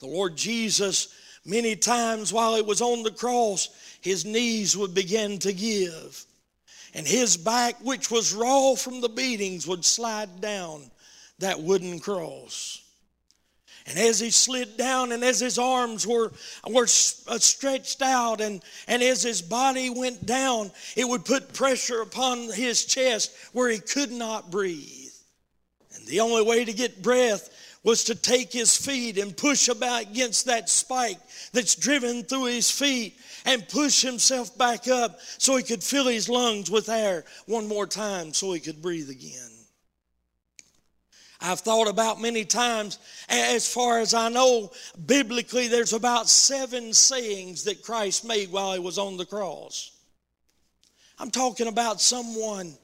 The 0.00 0.06
Lord 0.06 0.36
Jesus 0.36 1.08
Many 1.44 1.74
times 1.76 2.32
while 2.32 2.54
he 2.54 2.62
was 2.62 2.80
on 2.80 3.02
the 3.02 3.10
cross, 3.10 3.70
his 4.00 4.24
knees 4.24 4.76
would 4.76 4.94
begin 4.94 5.38
to 5.40 5.52
give. 5.52 6.24
And 6.92 7.06
his 7.06 7.36
back, 7.36 7.76
which 7.82 8.10
was 8.10 8.34
raw 8.34 8.74
from 8.74 9.00
the 9.00 9.08
beatings, 9.08 9.66
would 9.66 9.84
slide 9.84 10.40
down 10.40 10.90
that 11.38 11.60
wooden 11.60 12.00
cross. 12.00 12.82
And 13.86 13.98
as 13.98 14.20
he 14.20 14.30
slid 14.30 14.76
down 14.76 15.12
and 15.12 15.24
as 15.24 15.40
his 15.40 15.58
arms 15.58 16.06
were, 16.06 16.32
were 16.68 16.84
uh, 16.84 17.38
stretched 17.38 18.02
out 18.02 18.40
and, 18.40 18.62
and 18.86 19.02
as 19.02 19.22
his 19.22 19.40
body 19.40 19.88
went 19.88 20.26
down, 20.26 20.70
it 20.96 21.08
would 21.08 21.24
put 21.24 21.54
pressure 21.54 22.02
upon 22.02 22.52
his 22.52 22.84
chest 22.84 23.32
where 23.52 23.70
he 23.70 23.78
could 23.78 24.12
not 24.12 24.50
breathe. 24.50 25.12
And 25.94 26.06
the 26.06 26.20
only 26.20 26.42
way 26.42 26.64
to 26.64 26.72
get 26.72 27.02
breath 27.02 27.48
was 27.82 28.04
to 28.04 28.14
take 28.14 28.52
his 28.52 28.76
feet 28.76 29.16
and 29.16 29.36
push 29.36 29.68
about 29.68 30.02
against 30.02 30.46
that 30.46 30.68
spike 30.68 31.18
that's 31.52 31.74
driven 31.74 32.22
through 32.22 32.44
his 32.44 32.70
feet 32.70 33.16
and 33.46 33.66
push 33.68 34.02
himself 34.02 34.56
back 34.58 34.86
up 34.86 35.18
so 35.38 35.56
he 35.56 35.62
could 35.62 35.82
fill 35.82 36.06
his 36.06 36.28
lungs 36.28 36.70
with 36.70 36.88
air 36.88 37.24
one 37.46 37.66
more 37.66 37.86
time 37.86 38.34
so 38.34 38.52
he 38.52 38.60
could 38.60 38.82
breathe 38.82 39.08
again. 39.08 39.50
I've 41.42 41.60
thought 41.60 41.88
about 41.88 42.20
many 42.20 42.44
times, 42.44 42.98
as 43.28 43.72
far 43.72 44.00
as 44.00 44.12
I 44.12 44.28
know, 44.28 44.72
biblically, 45.06 45.68
there's 45.68 45.94
about 45.94 46.28
seven 46.28 46.92
sayings 46.92 47.64
that 47.64 47.82
Christ 47.82 48.26
made 48.26 48.52
while 48.52 48.74
he 48.74 48.78
was 48.78 48.98
on 48.98 49.16
the 49.16 49.24
cross. 49.24 49.96
I'm 51.18 51.30
talking 51.30 51.66
about 51.66 52.00
someone 52.00 52.76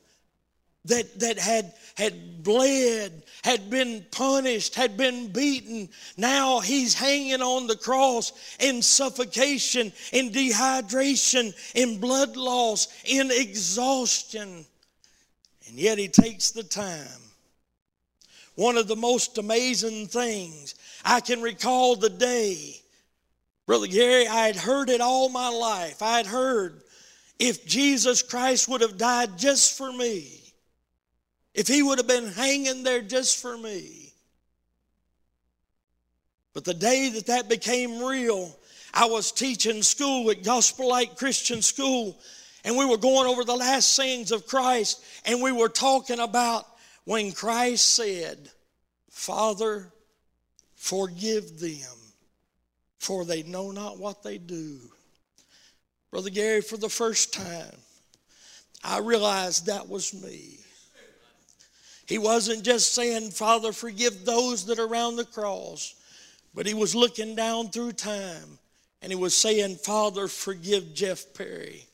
that, 0.87 1.18
that 1.20 1.38
had, 1.38 1.72
had 1.96 2.42
bled, 2.42 3.22
had 3.42 3.70
been 3.70 4.05
punished, 4.11 4.75
had 4.75 4.96
been 4.96 5.29
beaten. 5.29 5.88
Now 6.16 6.61
he's 6.61 6.94
hanging 6.94 7.42
on 7.42 7.66
the 7.66 7.77
cross 7.77 8.33
in 8.61 8.83
suffocation, 8.83 9.92
in 10.12 10.31
dehydration, 10.31 11.55
in 11.75 12.01
blood 12.01 12.37
loss, 12.37 12.88
in 13.05 13.31
exhaustion. 13.31 14.64
And 15.68 15.79
yet 15.79 15.99
he 15.99 16.09
takes 16.09 16.51
the 16.51 16.62
time. 16.62 17.07
One 18.55 18.79
of 18.79 18.88
the 18.88 18.96
most 18.96 19.37
amazing 19.37 20.07
things, 20.07 20.75
I 21.05 21.20
can 21.20 21.42
recall 21.42 21.96
the 21.96 22.09
day, 22.09 22.81
Brother 23.66 23.87
Gary, 23.87 24.27
I 24.27 24.46
had 24.46 24.57
heard 24.57 24.88
it 24.88 25.01
all 25.01 25.29
my 25.29 25.49
life. 25.49 26.01
I 26.01 26.16
had 26.16 26.27
heard 26.27 26.83
if 27.38 27.66
Jesus 27.66 28.22
Christ 28.22 28.68
would 28.68 28.81
have 28.81 28.96
died 28.96 29.37
just 29.37 29.77
for 29.77 29.92
me, 29.92 30.36
if 31.57 31.66
he 31.66 31.83
would 31.83 31.99
have 31.99 32.07
been 32.07 32.29
hanging 32.29 32.85
there 32.85 33.01
just 33.01 33.40
for 33.40 33.57
me. 33.57 34.12
But 36.53 36.64
the 36.64 36.75
day 36.75 37.09
that 37.11 37.27
that 37.27 37.49
became 37.49 38.03
real, 38.03 38.55
I 38.92 39.07
was 39.07 39.33
teaching 39.33 39.83
school 39.83 40.31
at 40.31 40.45
Gospel 40.45 40.90
Light 40.90 41.16
Christian 41.16 41.62
School, 41.62 42.19
and 42.64 42.77
we 42.77 42.85
were 42.85 42.99
going 42.99 43.27
over 43.27 43.42
the 43.42 43.57
last 43.57 43.95
sayings 43.95 44.33
of 44.33 44.47
Christ, 44.47 45.03
and 45.25 45.42
we 45.42 45.51
were 45.51 45.71
talking 45.71 46.19
about 46.19 46.66
when 47.05 47.33
Christ 47.33 47.95
said, 47.95 48.51
Father, 49.11 49.90
forgive 50.75 51.59
them, 51.59 51.97
for 52.99 53.25
they 53.25 53.42
know 53.42 53.71
not 53.71 53.99
what 53.99 54.23
they 54.23 54.37
do. 54.37 54.79
Brother 56.11 56.31
Gary, 56.31 56.61
for 56.61 56.77
the 56.77 56.88
first 56.88 57.33
time, 57.33 57.77
I 58.85 58.99
realized 58.99 59.66
that 59.66 59.88
was 59.88 60.12
me. 60.23 60.59
He 62.07 62.19
wasn't 62.19 62.64
just 62.64 62.95
saying, 62.95 63.31
Father, 63.31 63.73
forgive 63.73 64.25
those 64.25 64.66
that 64.66 64.79
are 64.79 64.87
around 64.87 65.16
the 65.16 65.25
cross, 65.25 65.95
but 66.55 66.66
he 66.66 66.75
was 66.75 66.95
looking 66.95 67.35
down 67.35 67.69
through 67.71 67.92
time 67.92 68.59
and 69.03 69.12
he 69.12 69.16
was 69.16 69.35
saying, 69.35 69.77
Father, 69.77 70.29
forgive 70.29 70.95
Jeff 70.95 71.33
Perry. 71.35 71.87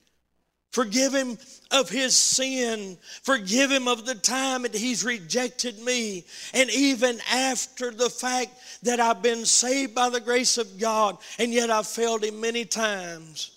Forgive 0.70 1.12
him 1.12 1.36
of 1.70 1.90
his 1.90 2.16
sin. 2.16 2.96
Forgive 3.22 3.70
him 3.70 3.86
of 3.86 4.06
the 4.06 4.14
time 4.14 4.62
that 4.62 4.74
he's 4.74 5.04
rejected 5.04 5.78
me. 5.80 6.24
And 6.54 6.70
even 6.70 7.20
after 7.30 7.90
the 7.90 8.08
fact 8.08 8.52
that 8.82 8.98
I've 8.98 9.20
been 9.20 9.44
saved 9.44 9.94
by 9.94 10.08
the 10.08 10.20
grace 10.20 10.56
of 10.56 10.78
God, 10.78 11.18
and 11.38 11.52
yet 11.52 11.70
I've 11.70 11.86
failed 11.86 12.24
him 12.24 12.40
many 12.40 12.64
times. 12.64 13.50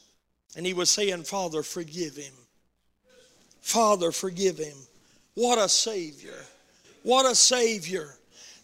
And 0.57 0.65
he 0.65 0.73
was 0.73 0.89
saying, 0.89 1.23
Father, 1.23 1.63
forgive 1.63 2.17
him. 2.17 2.33
Father, 3.61 4.11
forgive 4.11 4.57
him. 4.57 4.75
What 5.35 5.59
a 5.59 5.69
Savior. 5.69 6.43
What 7.03 7.29
a 7.29 7.35
Savior 7.35 8.09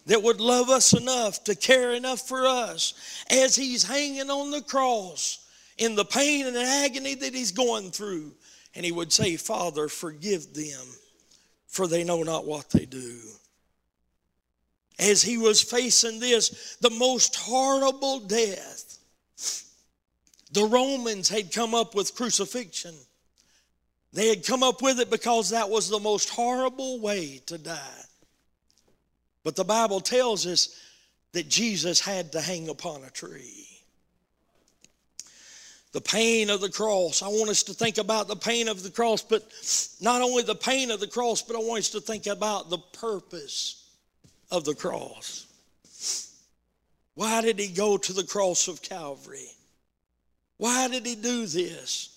that 0.06 0.22
would 0.22 0.40
love 0.40 0.68
us 0.68 0.94
enough 0.94 1.44
to 1.44 1.54
care 1.54 1.92
enough 1.92 2.26
for 2.26 2.46
us 2.46 2.94
as 3.30 3.54
He's 3.54 3.84
hanging 3.84 4.30
on 4.30 4.50
the 4.50 4.62
cross 4.62 5.46
in 5.78 5.94
the 5.94 6.04
pain 6.04 6.46
and 6.46 6.56
agony 6.56 7.14
that 7.14 7.34
He's 7.34 7.52
going 7.52 7.90
through. 7.90 8.32
And 8.74 8.84
He 8.84 8.92
would 8.92 9.12
say, 9.12 9.36
Father, 9.36 9.88
forgive 9.88 10.54
them, 10.54 10.80
for 11.68 11.86
they 11.86 12.04
know 12.04 12.22
not 12.22 12.46
what 12.46 12.70
they 12.70 12.86
do. 12.86 13.18
As 14.98 15.22
He 15.22 15.38
was 15.38 15.62
facing 15.62 16.18
this, 16.18 16.76
the 16.80 16.90
most 16.90 17.36
horrible 17.36 18.20
death, 18.20 18.98
the 20.50 20.64
Romans 20.64 21.28
had 21.28 21.52
come 21.52 21.74
up 21.74 21.94
with 21.94 22.14
crucifixion. 22.14 22.94
They 24.12 24.28
had 24.28 24.44
come 24.44 24.62
up 24.62 24.82
with 24.82 25.00
it 25.00 25.10
because 25.10 25.50
that 25.50 25.70
was 25.70 25.88
the 25.88 25.98
most 25.98 26.28
horrible 26.28 27.00
way 27.00 27.40
to 27.46 27.56
die. 27.56 28.04
But 29.42 29.56
the 29.56 29.64
Bible 29.64 30.00
tells 30.00 30.46
us 30.46 30.78
that 31.32 31.48
Jesus 31.48 31.98
had 31.98 32.32
to 32.32 32.40
hang 32.40 32.68
upon 32.68 33.04
a 33.04 33.10
tree. 33.10 33.66
The 35.92 36.00
pain 36.00 36.50
of 36.50 36.60
the 36.60 36.70
cross. 36.70 37.22
I 37.22 37.28
want 37.28 37.50
us 37.50 37.62
to 37.64 37.74
think 37.74 37.98
about 37.98 38.28
the 38.28 38.36
pain 38.36 38.68
of 38.68 38.82
the 38.82 38.90
cross, 38.90 39.22
but 39.22 39.42
not 40.00 40.22
only 40.22 40.42
the 40.42 40.54
pain 40.54 40.90
of 40.90 41.00
the 41.00 41.06
cross, 41.06 41.42
but 41.42 41.56
I 41.56 41.58
want 41.58 41.80
us 41.80 41.90
to 41.90 42.00
think 42.00 42.26
about 42.26 42.70
the 42.70 42.78
purpose 42.78 43.90
of 44.50 44.64
the 44.64 44.74
cross. 44.74 45.46
Why 47.14 47.42
did 47.42 47.58
he 47.58 47.68
go 47.68 47.98
to 47.98 48.12
the 48.12 48.24
cross 48.24 48.68
of 48.68 48.80
Calvary? 48.80 49.48
Why 50.56 50.88
did 50.88 51.04
he 51.04 51.14
do 51.14 51.46
this? 51.46 52.11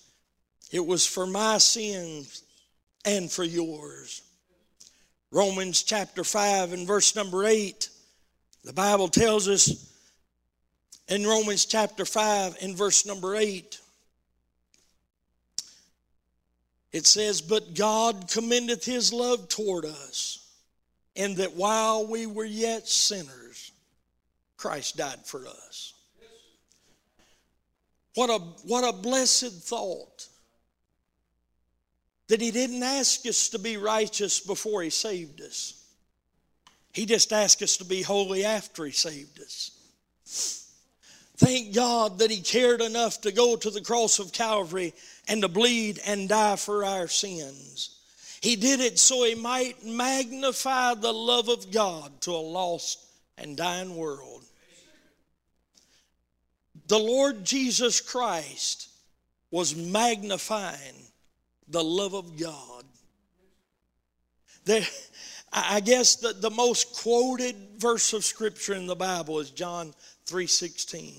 It 0.70 0.84
was 0.84 1.06
for 1.06 1.26
my 1.26 1.58
sins 1.58 2.42
and 3.04 3.30
for 3.30 3.44
yours. 3.44 4.22
Romans 5.30 5.82
chapter 5.82 6.24
5 6.24 6.72
and 6.72 6.86
verse 6.86 7.14
number 7.14 7.44
8, 7.44 7.88
the 8.64 8.72
Bible 8.72 9.08
tells 9.08 9.48
us 9.48 9.92
in 11.08 11.26
Romans 11.26 11.66
chapter 11.66 12.04
5 12.04 12.56
and 12.62 12.76
verse 12.76 13.06
number 13.06 13.36
8, 13.36 13.80
it 16.92 17.06
says, 17.06 17.40
But 17.40 17.74
God 17.74 18.28
commendeth 18.30 18.84
his 18.84 19.12
love 19.12 19.48
toward 19.48 19.84
us, 19.84 20.48
in 21.14 21.34
that 21.36 21.54
while 21.54 22.06
we 22.06 22.26
were 22.26 22.44
yet 22.44 22.88
sinners, 22.88 23.72
Christ 24.56 24.96
died 24.96 25.24
for 25.24 25.46
us. 25.46 25.92
What 28.14 28.30
a, 28.30 28.38
what 28.66 28.88
a 28.88 28.96
blessed 28.96 29.52
thought 29.52 30.26
that 32.28 32.40
He 32.40 32.50
didn't 32.50 32.82
ask 32.82 33.26
us 33.26 33.48
to 33.50 33.58
be 33.58 33.76
righteous 33.76 34.40
before 34.40 34.82
He 34.82 34.90
saved 34.90 35.40
us. 35.40 35.84
He 36.92 37.06
just 37.06 37.32
asked 37.32 37.62
us 37.62 37.76
to 37.78 37.84
be 37.84 38.02
holy 38.02 38.44
after 38.44 38.84
He 38.84 38.92
saved 38.92 39.40
us. 39.40 39.70
Thank 41.36 41.74
God 41.74 42.18
that 42.18 42.30
He 42.30 42.40
cared 42.40 42.80
enough 42.80 43.20
to 43.20 43.32
go 43.32 43.56
to 43.56 43.70
the 43.70 43.82
cross 43.82 44.18
of 44.18 44.32
Calvary 44.32 44.94
and 45.28 45.42
to 45.42 45.48
bleed 45.48 46.00
and 46.06 46.28
die 46.28 46.56
for 46.56 46.84
our 46.84 47.08
sins. 47.08 48.00
He 48.40 48.56
did 48.56 48.80
it 48.80 48.98
so 48.98 49.24
He 49.24 49.34
might 49.34 49.84
magnify 49.84 50.94
the 50.94 51.12
love 51.12 51.48
of 51.48 51.70
God 51.70 52.20
to 52.22 52.30
a 52.30 52.36
lost 52.36 53.04
and 53.38 53.56
dying 53.56 53.94
world. 53.96 54.44
The 56.88 56.98
Lord 56.98 57.44
Jesus 57.44 58.00
Christ 58.00 58.88
was 59.50 59.74
magnifying 59.74 61.05
the 61.68 61.82
love 61.82 62.14
of 62.14 62.38
God. 62.38 62.84
I 65.52 65.80
guess 65.80 66.16
the, 66.16 66.32
the 66.32 66.50
most 66.50 67.02
quoted 67.02 67.56
verse 67.78 68.12
of 68.12 68.24
scripture 68.24 68.74
in 68.74 68.86
the 68.86 68.96
Bible 68.96 69.38
is 69.38 69.50
John 69.50 69.94
3:16. 70.26 71.14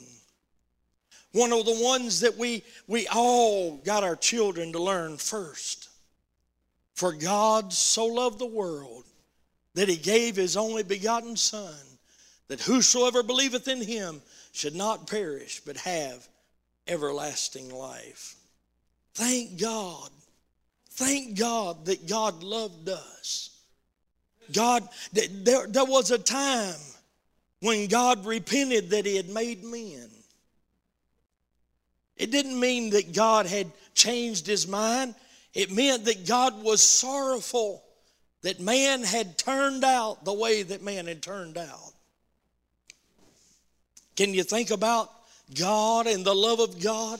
One 1.31 1.53
of 1.53 1.65
the 1.65 1.83
ones 1.83 2.21
that 2.21 2.37
we 2.37 2.63
we 2.87 3.07
all 3.07 3.77
got 3.77 4.03
our 4.03 4.15
children 4.15 4.73
to 4.73 4.79
learn 4.79 5.17
first. 5.17 5.89
For 6.93 7.13
God 7.13 7.71
so 7.71 8.05
loved 8.05 8.39
the 8.39 8.45
world 8.45 9.05
that 9.75 9.87
he 9.87 9.97
gave 9.97 10.35
his 10.35 10.57
only 10.57 10.81
begotten 10.81 11.37
son 11.37 11.75
that 12.47 12.61
whosoever 12.61 13.21
believeth 13.21 13.67
in 13.67 13.81
him 13.81 14.21
should 14.51 14.75
not 14.75 15.07
perish 15.07 15.61
but 15.63 15.77
have 15.77 16.27
everlasting 16.87 17.69
life. 17.69 18.35
Thank 19.13 19.59
God 19.59 20.09
Thank 20.97 21.37
God 21.37 21.85
that 21.85 22.07
God 22.07 22.41
loved 22.41 22.89
us. 22.89 23.51
God, 24.51 24.87
there, 25.13 25.67
there 25.67 25.85
was 25.85 26.09
a 26.09 26.17
time 26.17 26.73
when 27.59 27.87
God 27.87 28.25
repented 28.25 28.89
that 28.89 29.05
He 29.05 29.15
had 29.15 29.29
made 29.29 29.63
men. 29.63 30.09
It 32.15 32.31
didn't 32.31 32.59
mean 32.59 32.89
that 32.91 33.13
God 33.13 33.45
had 33.45 33.71
changed 33.93 34.47
His 34.47 34.67
mind, 34.67 35.13
it 35.53 35.71
meant 35.71 36.05
that 36.05 36.27
God 36.27 36.63
was 36.63 36.81
sorrowful 36.81 37.83
that 38.41 38.59
man 38.59 39.03
had 39.03 39.37
turned 39.37 39.83
out 39.83 40.25
the 40.25 40.33
way 40.33 40.63
that 40.63 40.81
man 40.81 41.05
had 41.05 41.21
turned 41.21 41.59
out. 41.59 41.93
Can 44.15 44.33
you 44.33 44.41
think 44.41 44.71
about 44.71 45.11
God 45.53 46.07
and 46.07 46.25
the 46.25 46.33
love 46.33 46.59
of 46.59 46.81
God? 46.81 47.19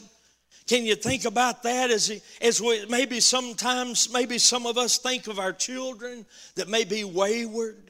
Can 0.67 0.85
you 0.85 0.95
think 0.95 1.23
about 1.23 1.63
that 1.63 1.89
as, 1.89 2.21
as 2.41 2.61
we, 2.61 2.85
maybe 2.87 3.21
sometimes, 3.21 4.11
maybe 4.11 4.37
some 4.37 4.65
of 4.65 4.77
us 4.77 4.97
think 4.97 5.27
of 5.27 5.39
our 5.39 5.53
children 5.53 6.25
that 6.55 6.67
may 6.67 6.83
be 6.83 7.05
wayward? 7.05 7.87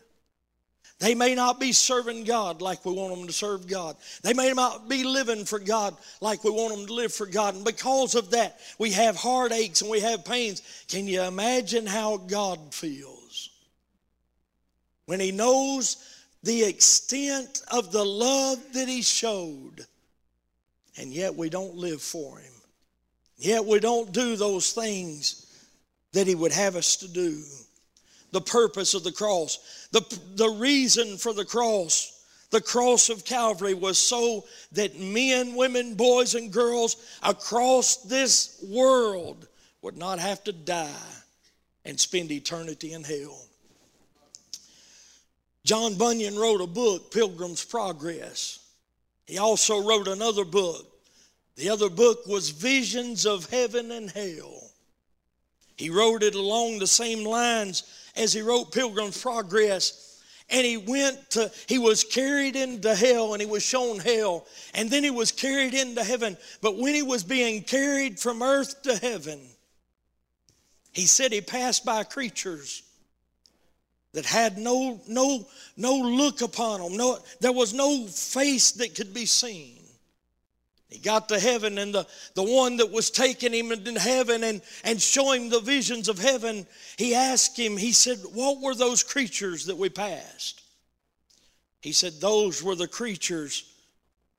They 1.00 1.14
may 1.14 1.36
not 1.36 1.60
be 1.60 1.74
serving 1.74 2.24
God 2.24 2.62
like 2.62 2.84
we 2.86 2.94
want 2.94 3.16
them 3.16 3.28
to 3.28 3.34
serve 3.34 3.68
God. 3.68 3.98
They 4.24 4.34
may 4.34 4.52
not 4.52 4.90
be 4.90 5.04
living 5.04 5.46
for 5.46 5.60
God 5.60 5.96
like 6.22 6.44
we 6.44 6.50
want 6.50 6.76
them 6.76 6.88
to 6.88 6.94
live 6.94 7.14
for 7.14 7.28
God. 7.28 7.56
And 7.56 7.64
because 7.64 8.16
of 8.16 8.32
that, 8.32 8.60
we 8.80 8.92
have 8.92 9.16
heartaches 9.16 9.82
and 9.82 9.92
we 9.92 10.00
have 10.00 10.26
pains. 10.26 10.62
Can 10.88 11.08
you 11.08 11.22
imagine 11.22 11.86
how 11.86 12.18
God 12.18 12.74
feels 12.74 13.50
when 15.06 15.20
He 15.20 15.32
knows 15.32 15.98
the 16.42 16.64
extent 16.64 17.62
of 17.72 17.92
the 17.92 18.06
love 18.06 18.60
that 18.74 18.88
He 18.88 19.04
showed, 19.04 19.86
and 20.98 21.12
yet 21.12 21.36
we 21.36 21.50
don't 21.50 21.76
live 21.76 22.02
for 22.02 22.40
Him? 22.40 22.54
Yet 23.38 23.66
we 23.66 23.80
don't 23.80 24.12
do 24.12 24.36
those 24.36 24.72
things 24.72 25.46
that 26.14 26.28
He 26.28 26.36
would 26.36 26.52
have 26.52 26.76
us 26.76 26.98
to 26.98 27.08
do. 27.08 27.42
The 28.32 28.42
purpose 28.42 28.94
of 28.94 29.04
the 29.04 29.12
cross, 29.12 29.88
the, 29.92 30.02
the 30.36 30.50
reason 30.50 31.18
for 31.18 31.34
the 31.34 31.46
cross, 31.46 32.26
the 32.50 32.62
cross 32.62 33.10
of 33.10 33.26
Calvary 33.26 33.74
was 33.74 33.98
so 33.98 34.46
that 34.74 35.00
men, 35.00 35.56
women, 35.56 35.96
boys, 35.96 36.36
and 36.36 36.52
girls 36.52 36.98
across 37.24 37.98
this 37.98 38.64
world 38.68 39.48
would 39.82 39.98
not 39.98 40.20
have 40.20 40.44
to 40.46 40.52
die 40.52 40.92
and 41.86 42.00
spend 42.00 42.32
eternity 42.32 42.94
in 42.94 43.04
hell. 43.04 43.46
John 45.64 45.96
Bunyan 45.96 46.38
wrote 46.38 46.62
a 46.62 46.68
book, 46.68 47.12
Pilgrim's 47.12 47.64
Progress. 47.64 48.60
He 49.26 49.38
also 49.38 49.86
wrote 49.86 50.08
another 50.08 50.46
book, 50.46 50.86
the 51.58 51.70
other 51.70 51.90
book 51.90 52.26
was 52.28 52.52
Visions 52.52 53.26
of 53.26 53.50
Heaven 53.50 53.92
and 53.92 54.10
Hell. 54.12 54.62
He 55.76 55.90
wrote 55.90 56.24
it 56.24 56.36
along 56.36 56.80
the 56.80 56.88
same 56.88 57.24
lines 57.26 57.84
as 58.16 58.34
he 58.34 58.42
wrote 58.42 58.72
Pilgrim's 58.72 59.22
Progress. 59.22 60.04
And 60.50 60.66
he 60.66 60.78
went 60.78 61.32
to, 61.32 61.52
he 61.68 61.78
was 61.78 62.04
carried 62.04 62.56
into 62.56 62.96
hell 62.96 63.34
and 63.34 63.42
he 63.42 63.48
was 63.48 63.64
shown 63.64 64.00
hell. 64.00 64.48
And 64.74 64.90
then 64.90 65.04
he 65.04 65.12
was 65.12 65.32
carried 65.32 65.74
into 65.74 66.04
heaven. 66.04 66.38
But 66.62 66.78
when 66.78 66.96
he 66.96 67.02
was 67.02 67.24
being 67.24 67.64
carried 67.64 68.20
from 68.20 68.42
earth 68.42 68.82
to 68.84 68.96
heaven, 68.96 69.40
he 70.94 71.06
said 71.06 71.34
he 71.34 71.42
passed 71.42 71.84
by 71.84 72.04
creatures 72.04 72.82
that 74.14 74.26
had 74.26 74.58
no, 74.58 75.02
no, 75.08 75.46
no 75.76 75.96
look 75.96 76.42
upon 76.42 76.82
them. 76.82 76.98
No, 76.98 77.20
there 77.42 77.52
was 77.52 77.74
no 77.74 78.08
face 78.08 78.72
that 78.74 78.96
could 78.96 79.14
be 79.14 79.26
seen. 79.26 79.77
He 80.90 81.00
got 81.00 81.28
to 81.30 81.40
heaven, 81.40 81.78
and 81.78 81.94
the, 81.94 82.08
the 82.34 82.44
one 82.44 82.78
that 82.78 82.92
was 82.92 83.10
taking 83.10 83.54
him 83.54 83.72
in 83.72 83.96
heaven 83.96 84.44
and, 84.44 84.62
and 84.86 85.02
showing 85.02 85.50
the 85.50 85.60
visions 85.60 86.08
of 86.08 86.18
heaven, 86.18 86.66
he 86.98 87.14
asked 87.14 87.58
him, 87.58 87.76
he 87.76 87.92
said, 87.92 88.20
What 88.34 88.62
were 88.62 88.76
those 88.76 89.04
creatures 89.04 89.66
that 89.66 89.78
we 89.78 89.90
passed? 89.90 90.62
He 91.82 91.92
said, 91.92 92.14
Those 92.22 92.64
were 92.64 92.76
the 92.76 92.88
creatures 92.88 93.66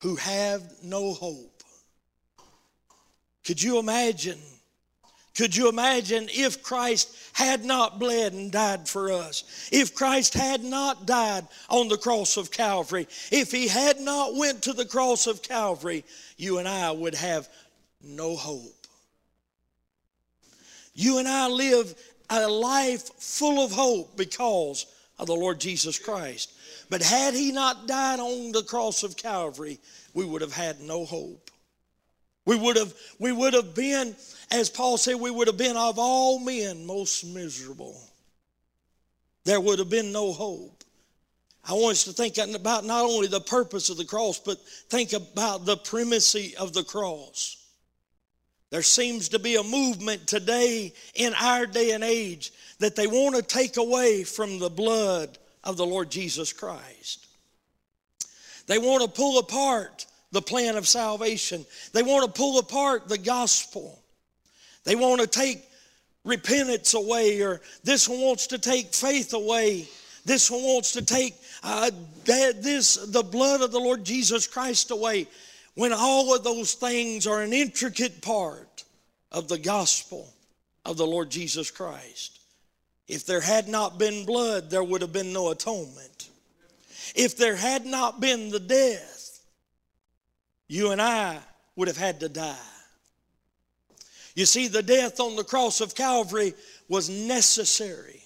who 0.00 0.16
have 0.16 0.62
no 0.82 1.12
hope. 1.12 1.62
Could 3.44 3.62
you 3.62 3.78
imagine? 3.78 4.40
Could 5.38 5.54
you 5.54 5.68
imagine 5.68 6.26
if 6.32 6.64
Christ 6.64 7.16
had 7.32 7.64
not 7.64 8.00
bled 8.00 8.32
and 8.32 8.50
died 8.50 8.88
for 8.88 9.12
us? 9.12 9.68
If 9.70 9.94
Christ 9.94 10.34
had 10.34 10.64
not 10.64 11.06
died 11.06 11.46
on 11.70 11.86
the 11.86 11.96
cross 11.96 12.36
of 12.36 12.50
Calvary? 12.50 13.06
If 13.30 13.52
he 13.52 13.68
had 13.68 14.00
not 14.00 14.34
went 14.34 14.62
to 14.62 14.72
the 14.72 14.84
cross 14.84 15.28
of 15.28 15.40
Calvary, 15.40 16.04
you 16.38 16.58
and 16.58 16.66
I 16.66 16.90
would 16.90 17.14
have 17.14 17.48
no 18.02 18.34
hope. 18.34 18.88
You 20.92 21.18
and 21.18 21.28
I 21.28 21.46
live 21.46 21.94
a 22.28 22.48
life 22.48 23.08
full 23.20 23.64
of 23.64 23.70
hope 23.70 24.16
because 24.16 24.86
of 25.20 25.28
the 25.28 25.36
Lord 25.36 25.60
Jesus 25.60 26.00
Christ. 26.00 26.52
But 26.90 27.00
had 27.00 27.34
he 27.34 27.52
not 27.52 27.86
died 27.86 28.18
on 28.18 28.50
the 28.50 28.64
cross 28.64 29.04
of 29.04 29.16
Calvary, 29.16 29.78
we 30.14 30.24
would 30.24 30.42
have 30.42 30.54
had 30.54 30.80
no 30.80 31.04
hope. 31.04 31.47
We 32.48 32.56
would 32.56 32.76
have, 32.76 32.94
we 33.18 33.30
would 33.30 33.52
have 33.52 33.74
been, 33.74 34.16
as 34.50 34.70
Paul 34.70 34.96
said, 34.96 35.16
we 35.16 35.30
would 35.30 35.48
have 35.48 35.58
been 35.58 35.76
of 35.76 35.98
all 35.98 36.38
men 36.38 36.86
most 36.86 37.22
miserable. 37.26 38.00
There 39.44 39.60
would 39.60 39.78
have 39.78 39.90
been 39.90 40.12
no 40.12 40.32
hope. 40.32 40.82
I 41.62 41.74
want 41.74 41.92
us 41.92 42.04
to 42.04 42.12
think 42.14 42.38
about 42.38 42.86
not 42.86 43.04
only 43.04 43.26
the 43.26 43.42
purpose 43.42 43.90
of 43.90 43.98
the 43.98 44.06
cross, 44.06 44.38
but 44.38 44.58
think 44.88 45.12
about 45.12 45.66
the 45.66 45.76
primacy 45.76 46.56
of 46.56 46.72
the 46.72 46.84
cross. 46.84 47.66
There 48.70 48.80
seems 48.80 49.28
to 49.28 49.38
be 49.38 49.56
a 49.56 49.62
movement 49.62 50.26
today 50.26 50.94
in 51.14 51.34
our 51.34 51.66
day 51.66 51.90
and 51.90 52.02
age 52.02 52.54
that 52.78 52.96
they 52.96 53.06
want 53.06 53.36
to 53.36 53.42
take 53.42 53.76
away 53.76 54.24
from 54.24 54.58
the 54.58 54.70
blood 54.70 55.36
of 55.64 55.76
the 55.76 55.84
Lord 55.84 56.10
Jesus 56.10 56.54
Christ. 56.54 57.26
They 58.68 58.78
want 58.78 59.02
to 59.02 59.10
pull 59.10 59.38
apart 59.38 60.06
the 60.32 60.42
plan 60.42 60.76
of 60.76 60.86
salvation. 60.86 61.64
They 61.92 62.02
want 62.02 62.26
to 62.26 62.38
pull 62.38 62.58
apart 62.58 63.08
the 63.08 63.18
gospel. 63.18 63.98
They 64.84 64.94
want 64.94 65.20
to 65.20 65.26
take 65.26 65.64
repentance 66.24 66.94
away, 66.94 67.40
or 67.40 67.60
this 67.84 68.08
one 68.08 68.20
wants 68.20 68.48
to 68.48 68.58
take 68.58 68.94
faith 68.94 69.32
away. 69.32 69.88
This 70.24 70.50
one 70.50 70.62
wants 70.62 70.92
to 70.92 71.04
take 71.04 71.34
uh, 71.62 71.90
this 72.24 72.96
the 72.96 73.22
blood 73.22 73.62
of 73.62 73.72
the 73.72 73.80
Lord 73.80 74.04
Jesus 74.04 74.46
Christ 74.46 74.90
away. 74.90 75.26
When 75.74 75.92
all 75.92 76.34
of 76.34 76.44
those 76.44 76.74
things 76.74 77.26
are 77.26 77.40
an 77.40 77.52
intricate 77.52 78.20
part 78.20 78.84
of 79.30 79.48
the 79.48 79.58
gospel 79.58 80.28
of 80.84 80.96
the 80.96 81.06
Lord 81.06 81.30
Jesus 81.30 81.70
Christ. 81.70 82.40
If 83.06 83.24
there 83.24 83.40
had 83.40 83.68
not 83.68 83.98
been 83.98 84.26
blood, 84.26 84.70
there 84.70 84.84
would 84.84 85.02
have 85.02 85.12
been 85.12 85.32
no 85.32 85.50
atonement. 85.50 86.28
If 87.14 87.36
there 87.36 87.56
had 87.56 87.86
not 87.86 88.20
been 88.20 88.50
the 88.50 88.60
death, 88.60 89.17
you 90.68 90.92
and 90.92 91.02
I 91.02 91.38
would 91.76 91.88
have 91.88 91.96
had 91.96 92.20
to 92.20 92.28
die. 92.28 92.56
You 94.34 94.46
see, 94.46 94.68
the 94.68 94.82
death 94.82 95.18
on 95.18 95.34
the 95.34 95.42
cross 95.42 95.80
of 95.80 95.94
Calvary 95.94 96.54
was 96.88 97.10
necessary. 97.10 98.22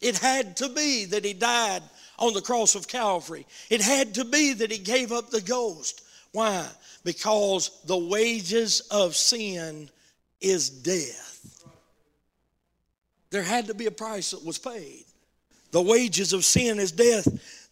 It 0.00 0.18
had 0.18 0.56
to 0.58 0.68
be 0.68 1.06
that 1.06 1.24
he 1.24 1.32
died 1.32 1.82
on 2.18 2.32
the 2.32 2.42
cross 2.42 2.74
of 2.74 2.86
Calvary. 2.86 3.46
It 3.70 3.80
had 3.80 4.14
to 4.14 4.24
be 4.24 4.52
that 4.52 4.70
he 4.70 4.78
gave 4.78 5.10
up 5.10 5.30
the 5.30 5.40
ghost. 5.40 6.02
Why? 6.32 6.66
Because 7.02 7.70
the 7.86 7.96
wages 7.96 8.80
of 8.90 9.16
sin 9.16 9.88
is 10.40 10.68
death. 10.68 11.64
There 13.30 13.42
had 13.42 13.66
to 13.66 13.74
be 13.74 13.86
a 13.86 13.90
price 13.90 14.30
that 14.30 14.44
was 14.44 14.58
paid. 14.58 15.04
The 15.72 15.82
wages 15.82 16.32
of 16.32 16.44
sin 16.44 16.78
is 16.78 16.92
death. 16.92 17.26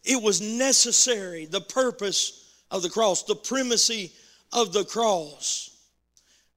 It 0.05 0.21
was 0.21 0.41
necessary, 0.41 1.47
the 1.47 1.61
purpose 1.61 2.41
of 2.73 2.83
the 2.83 2.91
cross, 2.91 3.23
the 3.23 3.37
primacy 3.37 4.11
of 4.53 4.73
the 4.73 4.85
cross. 4.85 5.68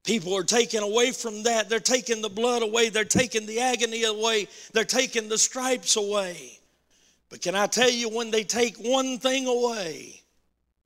People 0.03 0.36
are 0.36 0.43
taken 0.43 0.82
away 0.82 1.11
from 1.11 1.43
that. 1.43 1.70
They're 1.70 1.80
taking 1.80 2.22
the 2.22 2.30
blood 2.30 2.63
away. 2.63 2.89
They're 2.89 3.05
taking 3.05 3.45
the 3.45 3.59
agony 3.59 4.03
away. 4.03 4.47
They're 4.72 4.86
taking 4.86 5.30
the 5.30 5.38
stripes 5.38 5.95
away. 5.95 6.59
But 7.30 7.41
can 7.41 7.55
I 7.55 7.68
tell 7.68 7.89
you, 7.89 8.09
when 8.09 8.32
they 8.32 8.43
take 8.43 8.78
one 8.78 9.18
thing 9.18 9.47
away, 9.47 10.22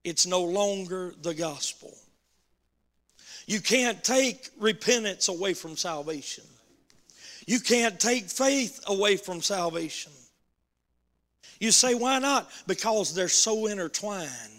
it's 0.03 0.25
no 0.25 0.43
longer 0.43 1.13
the 1.21 1.33
gospel. 1.33 1.93
You 3.45 3.59
can't 3.59 4.03
take 4.03 4.49
repentance 4.57 5.27
away 5.27 5.53
from 5.53 5.75
salvation. 5.75 6.45
You 7.45 7.59
can't 7.59 7.99
take 7.99 8.29
faith 8.29 8.81
away 8.87 9.17
from 9.17 9.41
salvation. 9.41 10.13
You 11.59 11.71
say, 11.71 11.93
why 11.93 12.19
not? 12.19 12.49
Because 12.67 13.13
they're 13.13 13.27
so 13.27 13.65
intertwined. 13.65 14.58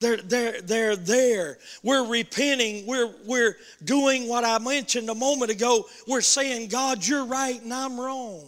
They're, 0.00 0.16
they're, 0.18 0.60
they're 0.60 0.96
there. 0.96 1.58
We're 1.82 2.06
repenting. 2.06 2.86
We're, 2.86 3.14
we're 3.24 3.56
doing 3.84 4.28
what 4.28 4.44
I 4.44 4.58
mentioned 4.58 5.08
a 5.08 5.14
moment 5.14 5.50
ago. 5.50 5.86
We're 6.06 6.20
saying, 6.20 6.68
God, 6.68 7.06
you're 7.06 7.24
right 7.24 7.60
and 7.62 7.72
I'm 7.72 7.98
wrong. 7.98 8.46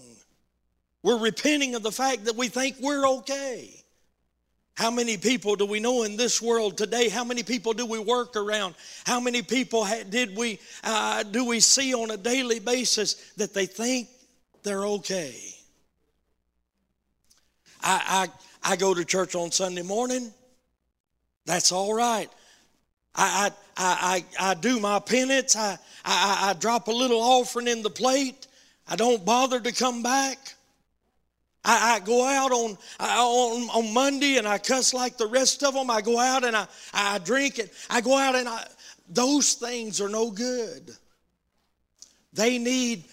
We're 1.02 1.18
repenting 1.18 1.74
of 1.74 1.82
the 1.82 1.92
fact 1.92 2.24
that 2.24 2.36
we 2.36 2.48
think 2.48 2.76
we're 2.80 3.06
okay. 3.18 3.70
How 4.74 4.90
many 4.90 5.16
people 5.16 5.56
do 5.56 5.64
we 5.64 5.80
know 5.80 6.02
in 6.02 6.18
this 6.18 6.42
world 6.42 6.76
today? 6.76 7.08
How 7.08 7.24
many 7.24 7.42
people 7.42 7.72
do 7.72 7.86
we 7.86 7.98
work 7.98 8.36
around? 8.36 8.74
How 9.06 9.20
many 9.20 9.40
people 9.40 9.86
did 10.10 10.36
we 10.36 10.58
uh, 10.84 11.22
do 11.22 11.46
we 11.46 11.60
see 11.60 11.94
on 11.94 12.10
a 12.10 12.16
daily 12.18 12.58
basis 12.58 13.14
that 13.36 13.54
they 13.54 13.64
think 13.64 14.08
they're 14.64 14.84
okay? 14.84 15.34
I, 17.80 18.28
I, 18.64 18.72
I 18.72 18.76
go 18.76 18.92
to 18.92 19.04
church 19.04 19.34
on 19.34 19.50
Sunday 19.50 19.82
morning. 19.82 20.30
That's 21.46 21.72
all 21.72 21.94
right. 21.94 22.28
I, 23.14 23.50
I, 23.76 24.24
I, 24.38 24.50
I 24.50 24.54
do 24.54 24.78
my 24.78 24.98
penance. 24.98 25.56
I, 25.56 25.78
I, 26.04 26.50
I 26.50 26.52
drop 26.54 26.88
a 26.88 26.92
little 26.92 27.20
offering 27.20 27.68
in 27.68 27.82
the 27.82 27.90
plate. 27.90 28.46
I 28.86 28.96
don't 28.96 29.24
bother 29.24 29.58
to 29.60 29.72
come 29.72 30.02
back. 30.02 30.38
I, 31.64 31.94
I 31.94 32.00
go 32.00 32.24
out 32.24 32.52
on, 32.52 32.76
on, 33.00 33.62
on 33.70 33.94
Monday 33.94 34.36
and 34.36 34.46
I 34.46 34.58
cuss 34.58 34.92
like 34.92 35.16
the 35.16 35.26
rest 35.26 35.62
of 35.64 35.74
them. 35.74 35.90
I 35.90 36.00
go 36.00 36.18
out 36.18 36.44
and 36.44 36.56
I, 36.56 36.66
I 36.92 37.18
drink 37.18 37.58
it. 37.58 37.72
I 37.88 38.00
go 38.00 38.16
out 38.16 38.34
and 38.34 38.48
I, 38.48 38.64
those 39.08 39.54
things 39.54 40.00
are 40.00 40.08
no 40.08 40.30
good. 40.30 40.90
They 42.32 42.58
need, 42.58 43.04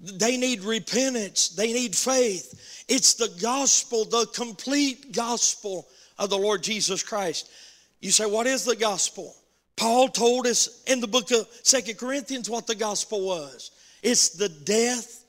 they 0.00 0.36
need 0.36 0.62
repentance. 0.62 1.50
They 1.50 1.72
need 1.72 1.94
faith. 1.94 2.84
It's 2.88 3.14
the 3.14 3.28
gospel, 3.40 4.04
the 4.04 4.26
complete 4.34 5.12
gospel 5.12 5.86
of 6.18 6.30
the 6.30 6.38
Lord 6.38 6.62
Jesus 6.62 7.02
Christ. 7.02 7.50
You 8.00 8.10
say, 8.10 8.26
what 8.26 8.46
is 8.46 8.64
the 8.64 8.76
gospel? 8.76 9.34
Paul 9.76 10.08
told 10.08 10.46
us 10.46 10.82
in 10.86 11.00
the 11.00 11.06
book 11.06 11.30
of 11.30 11.48
Second 11.62 11.98
Corinthians 11.98 12.50
what 12.50 12.66
the 12.66 12.74
gospel 12.74 13.26
was. 13.26 13.70
It's 14.02 14.30
the 14.30 14.48
death, 14.48 15.24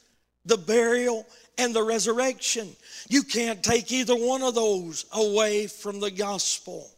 the 0.45 0.57
burial, 0.57 1.25
and 1.57 1.73
the 1.73 1.83
resurrection. 1.83 2.69
You 3.09 3.23
can't 3.23 3.63
take 3.63 3.91
either 3.91 4.15
one 4.15 4.41
of 4.41 4.55
those 4.55 5.05
away 5.13 5.67
from 5.67 5.99
the 5.99 6.11
gospel. 6.11 6.89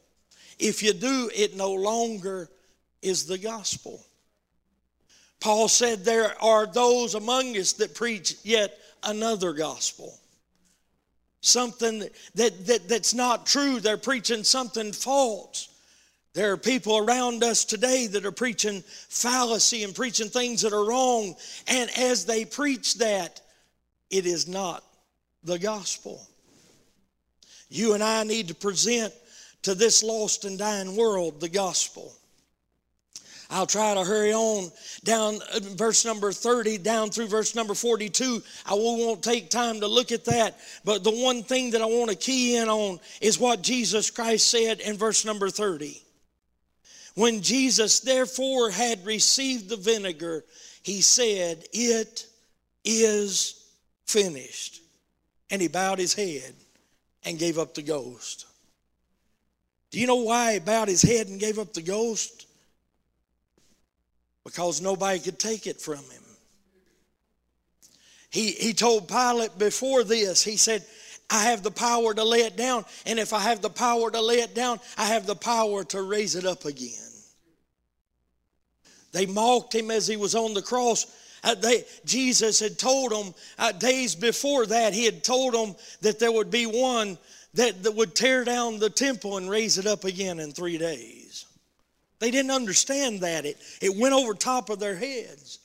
If 0.59 0.83
you 0.83 0.93
do, 0.93 1.29
it 1.35 1.55
no 1.55 1.73
longer 1.73 2.49
is 3.01 3.25
the 3.25 3.37
gospel. 3.37 4.03
Paul 5.39 5.67
said, 5.67 6.05
There 6.05 6.41
are 6.41 6.65
those 6.65 7.15
among 7.15 7.57
us 7.57 7.73
that 7.73 7.95
preach 7.95 8.35
yet 8.43 8.77
another 9.03 9.53
gospel 9.53 10.17
something 11.43 11.99
that, 12.35 12.65
that, 12.65 12.87
that's 12.87 13.13
not 13.13 13.45
true. 13.45 13.79
They're 13.79 13.97
preaching 13.97 14.43
something 14.43 14.91
false. 14.91 15.69
There 16.33 16.51
are 16.51 16.57
people 16.57 16.97
around 16.97 17.43
us 17.43 17.63
today 17.63 18.07
that 18.07 18.25
are 18.25 18.31
preaching 18.31 18.81
fallacy 19.09 19.83
and 19.83 19.93
preaching 19.93 20.29
things 20.29 20.61
that 20.61 20.73
are 20.73 20.85
wrong. 20.85 21.35
And 21.67 21.89
as 21.97 22.25
they 22.25 22.45
preach 22.45 22.95
that, 22.95 23.39
it 24.09 24.25
is 24.25 24.47
not 24.47 24.83
the 25.43 25.59
gospel. 25.59 26.25
You 27.69 27.93
and 27.93 28.03
I 28.03 28.23
need 28.23 28.47
to 28.47 28.55
present 28.55 29.13
to 29.63 29.75
this 29.75 30.01
lost 30.01 30.45
and 30.45 30.57
dying 30.57 30.95
world 30.95 31.39
the 31.39 31.49
gospel. 31.49 32.11
I'll 33.53 33.67
try 33.67 33.93
to 33.93 34.03
hurry 34.03 34.33
on 34.33 34.71
down 35.03 35.35
uh, 35.53 35.59
verse 35.61 36.05
number 36.05 36.31
30 36.31 36.79
down 36.79 37.11
through 37.11 37.27
verse 37.27 37.53
number 37.53 37.75
42. 37.75 38.41
I 38.65 38.73
won't 38.73 39.21
take 39.21 39.51
time 39.51 39.79
to 39.81 39.87
look 39.87 40.11
at 40.11 40.25
that, 40.25 40.59
but 40.83 41.03
the 41.03 41.11
one 41.11 41.43
thing 41.43 41.69
that 41.71 41.81
I 41.81 41.85
want 41.85 42.09
to 42.09 42.15
key 42.15 42.57
in 42.57 42.67
on 42.67 42.99
is 43.21 43.39
what 43.39 43.61
Jesus 43.61 44.09
Christ 44.09 44.49
said 44.49 44.79
in 44.79 44.97
verse 44.97 45.23
number 45.23 45.51
30. 45.51 46.01
When 47.15 47.41
Jesus 47.41 47.99
therefore 47.99 48.71
had 48.71 49.05
received 49.05 49.69
the 49.69 49.77
vinegar, 49.77 50.43
he 50.81 51.01
said, 51.01 51.63
It 51.71 52.25
is 52.83 53.67
finished. 54.07 54.81
And 55.51 55.61
he 55.61 55.67
bowed 55.67 55.99
his 55.99 56.15
head 56.15 56.55
and 57.23 57.37
gave 57.37 57.59
up 57.59 57.75
the 57.75 57.83
ghost. 57.83 58.47
Do 59.91 59.99
you 59.99 60.07
know 60.07 60.23
why 60.23 60.53
he 60.53 60.59
bowed 60.59 60.87
his 60.87 61.03
head 61.03 61.27
and 61.27 61.39
gave 61.39 61.59
up 61.59 61.73
the 61.73 61.83
ghost? 61.83 62.42
Because 64.43 64.81
nobody 64.81 65.19
could 65.19 65.39
take 65.39 65.67
it 65.67 65.79
from 65.79 65.97
him. 65.97 66.23
He, 68.29 68.51
he 68.51 68.73
told 68.73 69.07
Pilate 69.07 69.57
before 69.57 70.03
this, 70.03 70.43
he 70.43 70.57
said, 70.57 70.83
I 71.29 71.43
have 71.43 71.63
the 71.63 71.71
power 71.71 72.13
to 72.13 72.23
lay 72.23 72.39
it 72.39 72.57
down, 72.57 72.83
and 73.05 73.19
if 73.19 73.31
I 73.31 73.39
have 73.39 73.61
the 73.61 73.69
power 73.69 74.11
to 74.11 74.21
lay 74.21 74.41
it 74.41 74.53
down, 74.53 74.79
I 74.97 75.05
have 75.05 75.25
the 75.25 75.35
power 75.35 75.83
to 75.85 76.01
raise 76.01 76.35
it 76.35 76.45
up 76.45 76.65
again. 76.65 77.11
They 79.11 79.25
mocked 79.27 79.75
him 79.75 79.91
as 79.91 80.07
he 80.07 80.17
was 80.17 80.35
on 80.35 80.53
the 80.53 80.61
cross. 80.61 81.05
Uh, 81.43 81.55
they, 81.55 81.85
Jesus 82.05 82.59
had 82.59 82.79
told 82.79 83.11
them 83.11 83.33
uh, 83.59 83.71
days 83.71 84.15
before 84.15 84.65
that, 84.65 84.93
he 84.93 85.05
had 85.05 85.23
told 85.23 85.53
them 85.53 85.75
that 86.01 86.19
there 86.19 86.31
would 86.31 86.49
be 86.49 86.65
one 86.65 87.17
that, 87.53 87.83
that 87.83 87.93
would 87.93 88.15
tear 88.15 88.43
down 88.43 88.79
the 88.79 88.89
temple 88.89 89.37
and 89.37 89.49
raise 89.49 89.77
it 89.77 89.85
up 89.85 90.05
again 90.05 90.39
in 90.39 90.51
three 90.51 90.77
days. 90.77 91.22
They 92.19 92.31
didn't 92.31 92.51
understand 92.51 93.21
that. 93.21 93.45
It, 93.45 93.57
it 93.81 93.95
went 93.95 94.13
over 94.13 94.33
top 94.33 94.69
of 94.69 94.79
their 94.79 94.95
heads. 94.95 95.59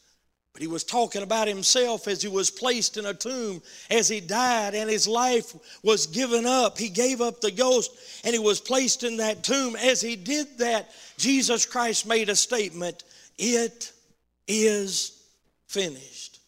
But 0.53 0.63
he 0.63 0.69
was 0.69 0.83
talking 0.83 1.23
about 1.23 1.47
himself 1.47 2.09
as 2.09 2.21
he 2.21 2.29
was 2.29 2.51
placed 2.51 2.97
in 2.97 3.07
a 3.07 3.15
tomb, 3.15 3.63
as 3.91 4.09
he 4.09 4.21
died 4.21 4.75
and 4.75 4.91
his 4.91 5.07
life 5.07 5.55
was 5.85 6.09
given 6.09 6.47
up. 6.47 6.79
He 6.79 6.89
gave 6.89 7.21
up 7.21 7.41
the 7.41 7.53
ghost 7.53 7.93
and 8.25 8.33
he 8.33 8.41
was 8.41 8.61
placed 8.61 9.05
in 9.05 9.19
that 9.19 9.45
tomb. 9.45 9.77
As 9.77 10.01
he 10.01 10.17
did 10.17 10.59
that, 10.59 10.91
Jesus 11.17 11.65
Christ 11.65 12.07
made 12.07 12.29
a 12.29 12.35
statement 12.35 13.05
It 13.39 13.93
is 14.49 15.23
finished. 15.69 16.41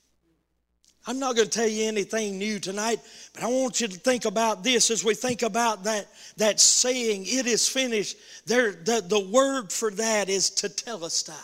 I'm 1.06 1.18
not 1.18 1.36
going 1.36 1.48
to 1.48 1.58
tell 1.58 1.68
you 1.68 1.86
anything 1.86 2.38
new 2.38 2.58
tonight, 2.58 3.00
but 3.32 3.44
I 3.44 3.46
want 3.46 3.80
you 3.80 3.88
to 3.88 3.98
think 3.98 4.24
about 4.24 4.64
this 4.64 4.90
as 4.90 5.04
we 5.04 5.14
think 5.14 5.42
about 5.42 5.84
that, 5.84 6.08
that 6.36 6.58
saying, 6.58 7.24
it 7.26 7.46
is 7.46 7.68
finished. 7.68 8.16
There, 8.46 8.72
the, 8.72 9.04
the 9.06 9.20
word 9.20 9.72
for 9.72 9.90
that 9.92 10.28
is 10.28 10.50
tetelestai. 10.50 11.34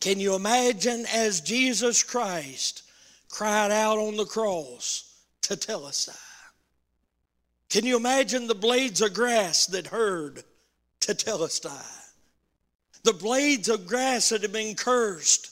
Can 0.00 0.18
you 0.20 0.34
imagine 0.34 1.04
as 1.12 1.40
Jesus 1.40 2.02
Christ 2.02 2.84
cried 3.28 3.70
out 3.70 3.98
on 3.98 4.16
the 4.16 4.24
cross, 4.24 5.20
tetelestai? 5.42 6.16
Can 7.68 7.84
you 7.84 7.96
imagine 7.96 8.46
the 8.46 8.54
blades 8.54 9.00
of 9.02 9.14
grass 9.14 9.66
that 9.66 9.88
heard, 9.88 10.42
tetelestai? 11.00 11.98
The 13.02 13.12
blades 13.12 13.68
of 13.68 13.86
grass 13.86 14.28
that 14.28 14.42
had 14.42 14.52
been 14.52 14.74
cursed 14.74 15.50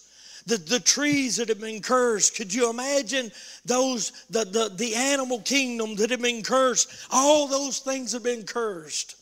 the, 0.48 0.56
the 0.56 0.80
trees 0.80 1.36
that 1.36 1.48
have 1.50 1.60
been 1.60 1.82
cursed. 1.82 2.34
Could 2.34 2.52
you 2.52 2.70
imagine 2.70 3.30
those, 3.66 4.12
the, 4.30 4.44
the, 4.44 4.70
the 4.74 4.94
animal 4.94 5.40
kingdom 5.40 5.94
that 5.96 6.10
have 6.10 6.22
been 6.22 6.42
cursed? 6.42 6.90
All 7.10 7.46
those 7.46 7.80
things 7.80 8.12
have 8.12 8.22
been 8.22 8.44
cursed. 8.44 9.16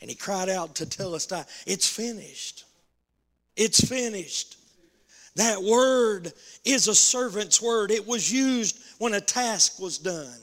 And 0.00 0.10
he 0.10 0.16
cried 0.16 0.48
out 0.48 0.74
to 0.76 0.86
tetelestai, 0.86 1.46
It's 1.66 1.88
finished. 1.88 2.64
It's 3.56 3.80
finished. 3.88 4.56
That 5.36 5.62
word 5.62 6.32
is 6.64 6.88
a 6.88 6.94
servant's 6.94 7.62
word. 7.62 7.90
It 7.90 8.06
was 8.06 8.30
used 8.30 8.78
when 8.98 9.14
a 9.14 9.20
task 9.20 9.80
was 9.80 9.98
done. 9.98 10.40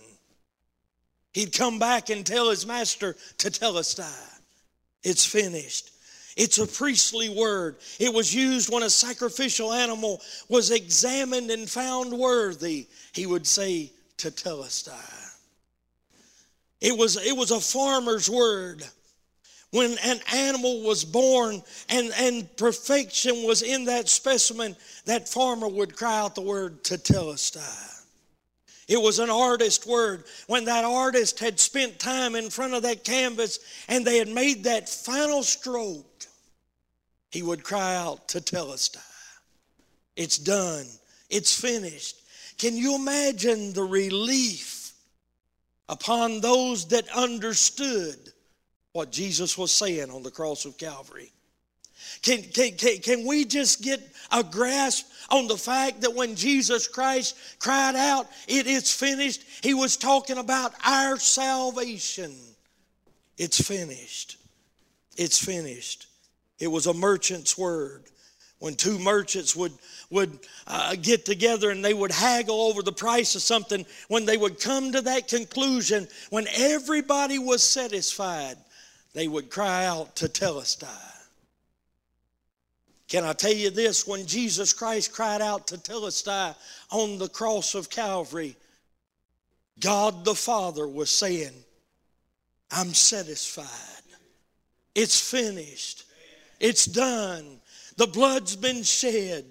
He'd 1.33 1.53
come 1.53 1.77
back 1.77 2.09
and 2.09 2.25
tell 2.25 2.49
his 2.49 2.65
master 2.65 3.15
to 3.39 3.51
tetelestai, 3.51 4.39
It's 5.03 5.25
finished. 5.25 5.91
It's 6.41 6.57
a 6.57 6.65
priestly 6.65 7.29
word. 7.29 7.75
It 7.99 8.11
was 8.11 8.33
used 8.33 8.73
when 8.73 8.81
a 8.81 8.89
sacrificial 8.89 9.71
animal 9.71 10.19
was 10.49 10.71
examined 10.71 11.51
and 11.51 11.69
found 11.69 12.11
worthy. 12.11 12.87
He 13.13 13.27
would 13.27 13.45
say, 13.45 13.91
to 14.17 14.31
Tetelestai. 14.31 15.35
It 16.81 16.97
was, 16.97 17.23
it 17.23 17.37
was 17.37 17.51
a 17.51 17.59
farmer's 17.59 18.27
word. 18.27 18.83
When 19.69 19.95
an 20.03 20.19
animal 20.33 20.81
was 20.81 21.05
born 21.05 21.61
and, 21.89 22.11
and 22.17 22.57
perfection 22.57 23.43
was 23.43 23.61
in 23.61 23.85
that 23.85 24.09
specimen, 24.09 24.75
that 25.05 25.29
farmer 25.29 25.67
would 25.67 25.95
cry 25.95 26.21
out 26.21 26.33
the 26.33 26.41
word 26.41 26.83
Tetelestai. 26.83 28.03
It 28.87 28.99
was 28.99 29.19
an 29.19 29.29
artist 29.29 29.85
word. 29.85 30.23
When 30.47 30.65
that 30.65 30.85
artist 30.85 31.37
had 31.37 31.59
spent 31.59 31.99
time 31.99 32.33
in 32.33 32.49
front 32.49 32.73
of 32.73 32.81
that 32.81 33.03
canvas 33.03 33.59
and 33.87 34.03
they 34.03 34.17
had 34.17 34.27
made 34.27 34.63
that 34.63 34.89
final 34.89 35.43
stroke, 35.43 36.07
he 37.31 37.41
would 37.41 37.63
cry 37.63 37.95
out 37.95 38.27
to 38.29 38.39
tetelestai. 38.39 38.97
It's 40.15 40.37
done. 40.37 40.85
It's 41.29 41.59
finished. 41.59 42.17
Can 42.57 42.75
you 42.75 42.95
imagine 42.95 43.73
the 43.73 43.83
relief 43.83 44.91
upon 45.89 46.41
those 46.41 46.89
that 46.89 47.07
understood 47.09 48.17
what 48.91 49.11
Jesus 49.11 49.57
was 49.57 49.71
saying 49.71 50.11
on 50.11 50.21
the 50.21 50.31
cross 50.31 50.65
of 50.65 50.77
Calvary? 50.77 51.31
Can, 52.21 52.43
can, 52.43 52.75
can, 52.75 52.99
can 52.99 53.25
we 53.25 53.45
just 53.45 53.81
get 53.81 54.01
a 54.31 54.43
grasp 54.43 55.07
on 55.29 55.47
the 55.47 55.57
fact 55.57 56.01
that 56.01 56.13
when 56.13 56.35
Jesus 56.35 56.87
Christ 56.87 57.37
cried 57.59 57.95
out, 57.95 58.27
It 58.47 58.67
is 58.67 58.93
finished, 58.93 59.43
he 59.63 59.73
was 59.73 59.97
talking 59.97 60.37
about 60.37 60.73
our 60.85 61.17
salvation. 61.17 62.35
It's 63.37 63.59
finished. 63.59 64.37
It's 65.17 65.43
finished. 65.43 66.07
It 66.61 66.67
was 66.67 66.85
a 66.85 66.93
merchant's 66.93 67.57
word. 67.57 68.03
When 68.59 68.75
two 68.75 68.99
merchants 68.99 69.55
would, 69.55 69.73
would 70.11 70.37
uh, 70.67 70.95
get 71.01 71.25
together 71.25 71.71
and 71.71 71.83
they 71.83 71.95
would 71.95 72.11
haggle 72.11 72.61
over 72.61 72.83
the 72.83 72.91
price 72.91 73.33
of 73.33 73.41
something, 73.41 73.83
when 74.07 74.25
they 74.25 74.37
would 74.37 74.59
come 74.59 74.91
to 74.91 75.01
that 75.01 75.27
conclusion, 75.27 76.07
when 76.29 76.45
everybody 76.55 77.39
was 77.39 77.63
satisfied, 77.63 78.57
they 79.13 79.27
would 79.27 79.49
cry 79.49 79.85
out 79.85 80.15
tetelestai. 80.15 80.87
Can 83.07 83.23
I 83.23 83.33
tell 83.33 83.51
you 83.51 83.71
this? 83.71 84.05
When 84.05 84.27
Jesus 84.27 84.71
Christ 84.71 85.11
cried 85.11 85.41
out 85.41 85.65
tetelestai 85.65 86.55
on 86.91 87.17
the 87.17 87.27
cross 87.27 87.73
of 87.73 87.89
Calvary, 87.89 88.55
God 89.79 90.23
the 90.23 90.35
Father 90.35 90.87
was 90.87 91.09
saying, 91.09 91.51
I'm 92.69 92.93
satisfied. 92.93 93.65
It's 94.93 95.19
finished. 95.19 96.05
It's 96.61 96.85
done. 96.85 97.59
The 97.97 98.07
blood's 98.07 98.55
been 98.55 98.83
shed. 98.83 99.45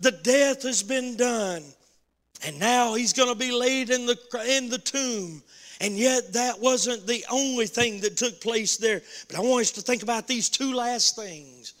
The 0.00 0.12
death 0.12 0.62
has 0.62 0.82
been 0.82 1.16
done. 1.16 1.64
And 2.44 2.58
now 2.58 2.94
he's 2.94 3.14
going 3.14 3.30
to 3.30 3.38
be 3.38 3.50
laid 3.50 3.88
in 3.88 4.04
the, 4.04 4.18
in 4.48 4.68
the 4.68 4.78
tomb. 4.78 5.42
And 5.80 5.96
yet, 5.96 6.34
that 6.34 6.60
wasn't 6.60 7.06
the 7.06 7.24
only 7.30 7.66
thing 7.66 8.00
that 8.00 8.16
took 8.16 8.40
place 8.40 8.76
there. 8.76 9.00
But 9.28 9.38
I 9.38 9.40
want 9.40 9.62
us 9.62 9.70
to 9.72 9.80
think 9.80 10.02
about 10.02 10.28
these 10.28 10.48
two 10.48 10.74
last 10.74 11.16
things. 11.16 11.72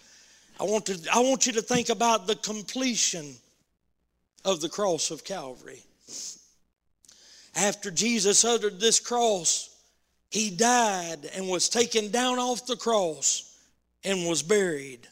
I 0.58 0.64
want, 0.64 0.86
to, 0.86 0.98
I 1.12 1.20
want 1.20 1.46
you 1.46 1.52
to 1.52 1.62
think 1.62 1.90
about 1.90 2.26
the 2.26 2.36
completion 2.36 3.34
of 4.44 4.60
the 4.60 4.68
cross 4.68 5.10
of 5.10 5.22
Calvary. 5.22 5.82
After 7.54 7.90
Jesus 7.90 8.44
uttered 8.44 8.80
this 8.80 8.98
cross, 8.98 9.68
he 10.30 10.50
died 10.50 11.30
and 11.36 11.48
was 11.48 11.68
taken 11.68 12.10
down 12.10 12.38
off 12.38 12.66
the 12.66 12.76
cross 12.76 13.51
and 14.04 14.26
was 14.26 14.42
buried. 14.42 15.06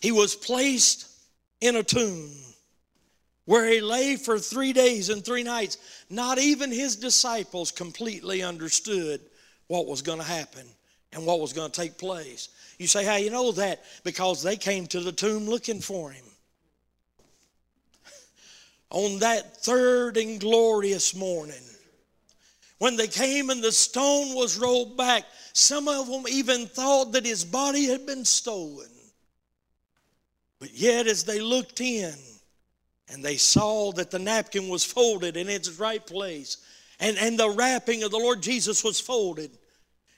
He 0.00 0.12
was 0.12 0.34
placed 0.34 1.06
in 1.60 1.76
a 1.76 1.82
tomb 1.82 2.30
where 3.44 3.66
he 3.66 3.80
lay 3.80 4.16
for 4.16 4.38
three 4.38 4.72
days 4.72 5.08
and 5.08 5.24
three 5.24 5.42
nights. 5.42 5.76
Not 6.08 6.38
even 6.38 6.70
his 6.70 6.96
disciples 6.96 7.70
completely 7.70 8.42
understood 8.42 9.20
what 9.66 9.86
was 9.86 10.02
going 10.02 10.18
to 10.18 10.24
happen 10.24 10.66
and 11.12 11.26
what 11.26 11.40
was 11.40 11.52
going 11.52 11.70
to 11.70 11.80
take 11.80 11.98
place. 11.98 12.48
You 12.78 12.86
say, 12.86 13.04
How 13.04 13.16
you 13.16 13.30
know 13.30 13.52
that? 13.52 13.82
Because 14.04 14.42
they 14.42 14.56
came 14.56 14.86
to 14.88 15.00
the 15.00 15.12
tomb 15.12 15.46
looking 15.46 15.80
for 15.80 16.10
him. 16.10 16.24
On 18.90 19.18
that 19.18 19.58
third 19.58 20.16
and 20.16 20.40
glorious 20.40 21.14
morning, 21.14 21.62
when 22.78 22.96
they 22.96 23.08
came 23.08 23.50
and 23.50 23.62
the 23.62 23.72
stone 23.72 24.34
was 24.34 24.58
rolled 24.58 24.96
back, 24.96 25.24
some 25.52 25.88
of 25.88 26.08
them 26.08 26.24
even 26.28 26.66
thought 26.66 27.12
that 27.12 27.26
his 27.26 27.44
body 27.44 27.86
had 27.86 28.06
been 28.06 28.24
stolen. 28.24 28.88
But 30.58 30.72
yet, 30.72 31.06
as 31.06 31.24
they 31.24 31.40
looked 31.40 31.80
in 31.80 32.14
and 33.08 33.24
they 33.24 33.36
saw 33.36 33.92
that 33.92 34.10
the 34.10 34.18
napkin 34.18 34.68
was 34.68 34.84
folded 34.84 35.36
in 35.36 35.48
its 35.48 35.80
right 35.80 36.04
place, 36.04 36.58
and, 37.00 37.16
and 37.18 37.38
the 37.38 37.50
wrapping 37.50 38.02
of 38.02 38.10
the 38.10 38.18
Lord 38.18 38.42
Jesus 38.42 38.84
was 38.84 39.00
folded, 39.00 39.50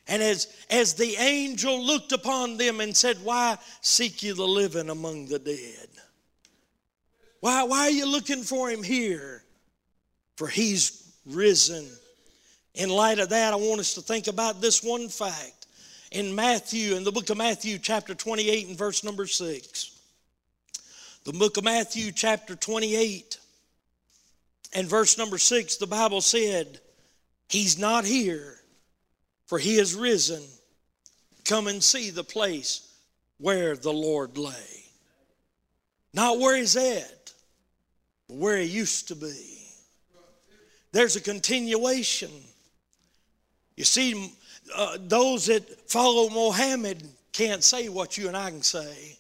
and 0.09 0.23
as, 0.23 0.49
as 0.69 0.95
the 0.95 1.15
angel 1.17 1.81
looked 1.81 2.13
upon 2.13 2.57
them 2.57 2.81
and 2.81 2.95
said, 2.95 3.17
Why 3.23 3.57
seek 3.81 4.23
you 4.23 4.35
the 4.35 4.47
living 4.47 4.91
among 4.91 5.27
the 5.27 5.39
dead? 5.39 5.89
Why, 7.41 7.63
why 7.63 7.81
are 7.83 7.91
you 7.91 8.07
looking 8.07 8.43
for 8.43 8.69
him 8.69 8.83
here? 8.83 9.45
For 10.37 10.49
he's 10.49 11.15
risen 11.25 11.89
in 12.75 12.89
light 12.89 13.19
of 13.19 13.29
that, 13.31 13.53
I 13.53 13.57
want 13.57 13.81
us 13.81 13.95
to 13.95 14.01
think 14.01 14.27
about 14.27 14.61
this 14.61 14.83
one 14.83 15.09
fact. 15.09 15.67
In 16.11 16.35
Matthew, 16.35 16.95
in 16.97 17.05
the 17.05 17.13
book 17.13 17.31
of 17.31 17.37
Matthew, 17.37 17.79
chapter 17.79 18.15
28, 18.15 18.69
and 18.69 18.79
verse 18.79 19.05
number 19.05 19.27
6. 19.27 19.99
The 21.25 21.33
book 21.33 21.57
of 21.57 21.65
Matthew, 21.65 22.13
chapter 22.13 22.55
28, 22.55 23.39
and 24.75 24.89
verse 24.89 25.19
number 25.19 25.39
6, 25.39 25.77
the 25.77 25.87
Bible 25.87 26.21
said, 26.21 26.81
He's 27.49 27.79
not 27.79 28.05
here, 28.05 28.57
for 29.47 29.59
He 29.59 29.77
is 29.77 29.95
risen. 29.95 30.43
Come 31.45 31.67
and 31.67 31.83
see 31.83 32.11
the 32.11 32.25
place 32.25 32.89
where 33.39 33.77
the 33.77 33.93
Lord 33.93 34.39
lay. 34.39 34.85
Not 36.15 36.39
where 36.39 36.57
He's 36.57 36.77
at, 36.77 37.33
but 38.29 38.37
where 38.39 38.59
He 38.59 38.67
used 38.67 39.09
to 39.09 39.15
be. 39.15 39.59
There's 40.93 41.17
a 41.17 41.21
continuation 41.21 42.31
you 43.77 43.85
see, 43.85 44.33
uh, 44.75 44.99
those 45.01 45.47
that 45.47 45.91
follow 45.91 46.29
Mohammed 46.29 47.09
can't 47.33 47.65
say 47.65 47.89
what 47.89 48.17
you 48.19 48.29
and 48.29 48.37
I 48.37 48.51
can 48.51 48.63
say. 48.63 49.19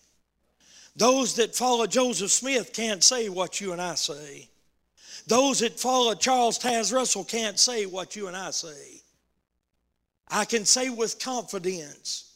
Those 0.94 1.34
that 1.36 1.54
follow 1.54 1.86
Joseph 1.86 2.30
Smith 2.30 2.72
can't 2.72 3.02
say 3.02 3.28
what 3.28 3.60
you 3.60 3.72
and 3.72 3.80
I 3.80 3.94
say. 3.94 4.48
Those 5.26 5.60
that 5.60 5.78
follow 5.78 6.14
Charles 6.14 6.58
Taze 6.58 6.92
Russell 6.92 7.24
can't 7.24 7.58
say 7.58 7.86
what 7.86 8.16
you 8.16 8.26
and 8.26 8.36
I 8.36 8.50
say. 8.50 9.00
I 10.28 10.44
can 10.44 10.64
say 10.64 10.90
with 10.90 11.18
confidence, 11.18 12.32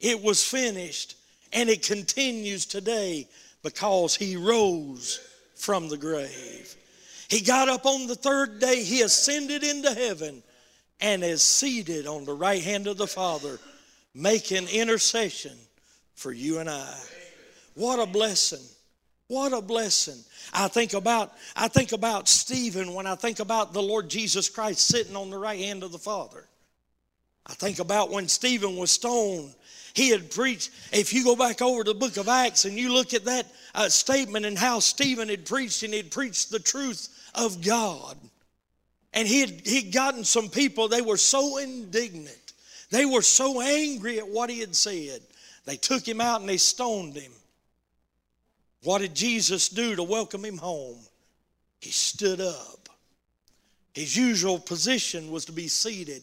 it 0.00 0.20
was 0.20 0.44
finished 0.44 1.16
and 1.52 1.68
it 1.68 1.86
continues 1.86 2.66
today. 2.66 3.28
because 3.62 4.16
he 4.16 4.36
rose 4.36 5.20
from 5.54 5.88
the 5.90 5.96
grave. 5.98 6.74
He 7.28 7.42
got 7.42 7.68
up 7.68 7.84
on 7.84 8.06
the 8.06 8.14
third 8.14 8.58
day, 8.58 8.82
he 8.82 9.02
ascended 9.02 9.62
into 9.62 9.92
heaven, 9.92 10.42
and 11.00 11.22
is 11.22 11.42
seated 11.42 12.06
on 12.06 12.24
the 12.24 12.34
right 12.34 12.62
hand 12.62 12.86
of 12.86 12.96
the 12.96 13.06
Father, 13.06 13.58
making 14.14 14.68
intercession 14.68 15.56
for 16.14 16.32
you 16.32 16.58
and 16.58 16.68
I. 16.68 16.94
What 17.74 17.98
a 17.98 18.06
blessing. 18.06 18.66
What 19.28 19.52
a 19.52 19.62
blessing. 19.62 20.22
I 20.52 20.68
think 20.68 20.92
about 20.92 21.32
I 21.54 21.68
think 21.68 21.92
about 21.92 22.28
Stephen 22.28 22.94
when 22.94 23.06
I 23.06 23.14
think 23.14 23.38
about 23.38 23.72
the 23.72 23.82
Lord 23.82 24.10
Jesus 24.10 24.48
Christ 24.48 24.88
sitting 24.88 25.14
on 25.14 25.30
the 25.30 25.38
right 25.38 25.60
hand 25.60 25.84
of 25.84 25.92
the 25.92 25.98
Father. 25.98 26.48
I 27.46 27.54
think 27.54 27.78
about 27.78 28.10
when 28.10 28.28
Stephen 28.28 28.76
was 28.76 28.90
stoned. 28.90 29.54
He 29.94 30.10
had 30.10 30.30
preached. 30.30 30.70
If 30.92 31.12
you 31.12 31.24
go 31.24 31.36
back 31.36 31.62
over 31.62 31.84
to 31.84 31.92
the 31.92 31.98
book 31.98 32.16
of 32.16 32.28
Acts 32.28 32.64
and 32.64 32.76
you 32.76 32.92
look 32.92 33.14
at 33.14 33.24
that 33.24 33.46
uh, 33.74 33.88
statement 33.88 34.46
and 34.46 34.58
how 34.58 34.80
Stephen 34.80 35.28
had 35.28 35.46
preached 35.46 35.82
and 35.82 35.94
he'd 35.94 36.10
preached 36.10 36.50
the 36.50 36.58
truth 36.58 37.08
of 37.34 37.64
God. 37.64 38.16
And 39.12 39.26
he 39.26 39.40
had 39.40 39.66
he'd 39.66 39.92
gotten 39.92 40.24
some 40.24 40.48
people, 40.48 40.88
they 40.88 41.02
were 41.02 41.16
so 41.16 41.58
indignant. 41.58 42.52
They 42.90 43.04
were 43.04 43.22
so 43.22 43.60
angry 43.60 44.18
at 44.18 44.28
what 44.28 44.50
he 44.50 44.60
had 44.60 44.74
said. 44.74 45.20
They 45.64 45.76
took 45.76 46.06
him 46.06 46.20
out 46.20 46.40
and 46.40 46.48
they 46.48 46.56
stoned 46.56 47.16
him. 47.16 47.32
What 48.82 49.00
did 49.00 49.14
Jesus 49.14 49.68
do 49.68 49.94
to 49.94 50.02
welcome 50.02 50.44
him 50.44 50.58
home? 50.58 50.98
He 51.80 51.90
stood 51.90 52.40
up. 52.40 52.88
His 53.92 54.16
usual 54.16 54.58
position 54.58 55.30
was 55.30 55.44
to 55.46 55.52
be 55.52 55.68
seated, 55.68 56.22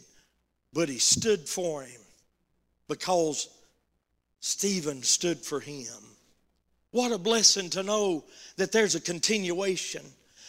but 0.73 0.89
he 0.89 0.99
stood 0.99 1.47
for 1.47 1.83
him 1.83 2.01
because 2.87 3.49
Stephen 4.39 5.03
stood 5.03 5.39
for 5.39 5.59
him. 5.59 5.85
What 6.91 7.11
a 7.11 7.17
blessing 7.17 7.69
to 7.71 7.83
know 7.83 8.23
that 8.55 8.71
there's 8.71 8.95
a 8.95 9.01
continuation. 9.01 10.03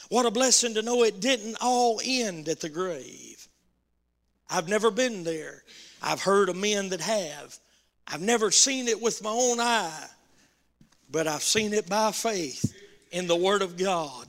What 0.09 0.27
a 0.27 0.31
blessing 0.31 0.75
to 0.75 0.83
know 0.83 1.03
it 1.03 1.21
didn't 1.21 1.57
all 1.61 2.01
end 2.03 2.49
at 2.49 2.61
the 2.61 2.69
grave. 2.69 3.47
I've 4.51 4.69
never 4.69 4.91
been 4.91 5.25
there. 5.25 5.63
I've 6.03 6.23
heard 6.23 6.49
of 6.49 6.57
men 6.57 6.89
that 6.91 7.01
have. 7.01 7.59
I've 8.07 8.23
never 8.23 8.51
seen 8.51 8.89
it 8.89 9.03
with 9.03 9.23
my 9.23 9.31
own 9.31 9.61
eye, 9.61 10.07
but 11.11 11.27
I've 11.27 11.43
seen 11.43 11.75
it 11.75 11.89
by 11.89 12.13
faith 12.13 12.75
in 13.11 13.27
the 13.27 13.37
Word 13.37 13.61
of 13.61 13.77
God 13.77 14.27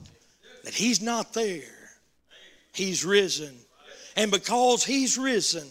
that 0.64 0.74
He's 0.74 1.00
not 1.00 1.32
there. 1.32 1.62
He's 2.74 3.04
risen. 3.04 3.56
And 4.16 4.30
because 4.30 4.84
He's 4.84 5.16
risen, 5.16 5.66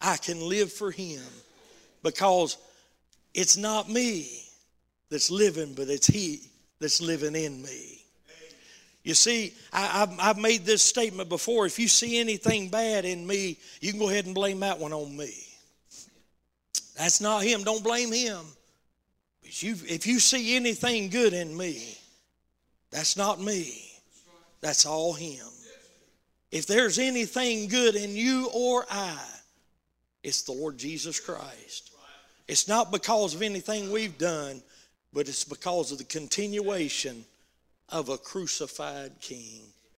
I 0.00 0.16
can 0.16 0.40
live 0.48 0.72
for 0.72 0.90
Him 0.90 1.22
because 2.02 2.56
it's 3.34 3.56
not 3.56 3.88
me 3.88 4.42
that's 5.10 5.30
living, 5.30 5.74
but 5.74 5.88
it's 5.88 6.08
He 6.08 6.40
that's 6.80 7.00
living 7.00 7.36
in 7.36 7.62
me. 7.62 8.01
You 9.04 9.14
see, 9.14 9.52
I, 9.72 10.06
have 10.20 10.38
made 10.38 10.64
this 10.64 10.82
statement 10.82 11.28
before. 11.28 11.66
If 11.66 11.78
you 11.78 11.88
see 11.88 12.20
anything 12.20 12.68
bad 12.68 13.04
in 13.04 13.26
me, 13.26 13.58
you 13.80 13.90
can 13.90 13.98
go 13.98 14.08
ahead 14.08 14.26
and 14.26 14.34
blame 14.34 14.60
that 14.60 14.78
one 14.78 14.92
on 14.92 15.16
me. 15.16 15.34
That's 16.96 17.20
not 17.20 17.42
him. 17.42 17.64
Don't 17.64 17.82
blame 17.82 18.12
him. 18.12 18.40
If 19.42 19.64
you, 19.64 19.74
if 19.88 20.06
you 20.06 20.20
see 20.20 20.54
anything 20.54 21.10
good 21.10 21.32
in 21.32 21.56
me, 21.56 21.98
that's 22.90 23.16
not 23.16 23.40
me. 23.40 23.90
That's 24.60 24.86
all 24.86 25.12
him. 25.12 25.46
If 26.52 26.66
there's 26.66 26.98
anything 26.98 27.66
good 27.68 27.96
in 27.96 28.14
you 28.14 28.50
or 28.54 28.86
I, 28.88 29.18
it's 30.22 30.42
the 30.42 30.52
Lord 30.52 30.78
Jesus 30.78 31.18
Christ. 31.18 31.90
It's 32.46 32.68
not 32.68 32.92
because 32.92 33.34
of 33.34 33.42
anything 33.42 33.90
we've 33.90 34.16
done, 34.18 34.62
but 35.12 35.28
it's 35.28 35.44
because 35.44 35.90
of 35.90 35.98
the 35.98 36.04
continuation 36.04 37.24
of 37.92 38.08
a 38.08 38.18
crucified 38.18 39.12
king. 39.20 39.71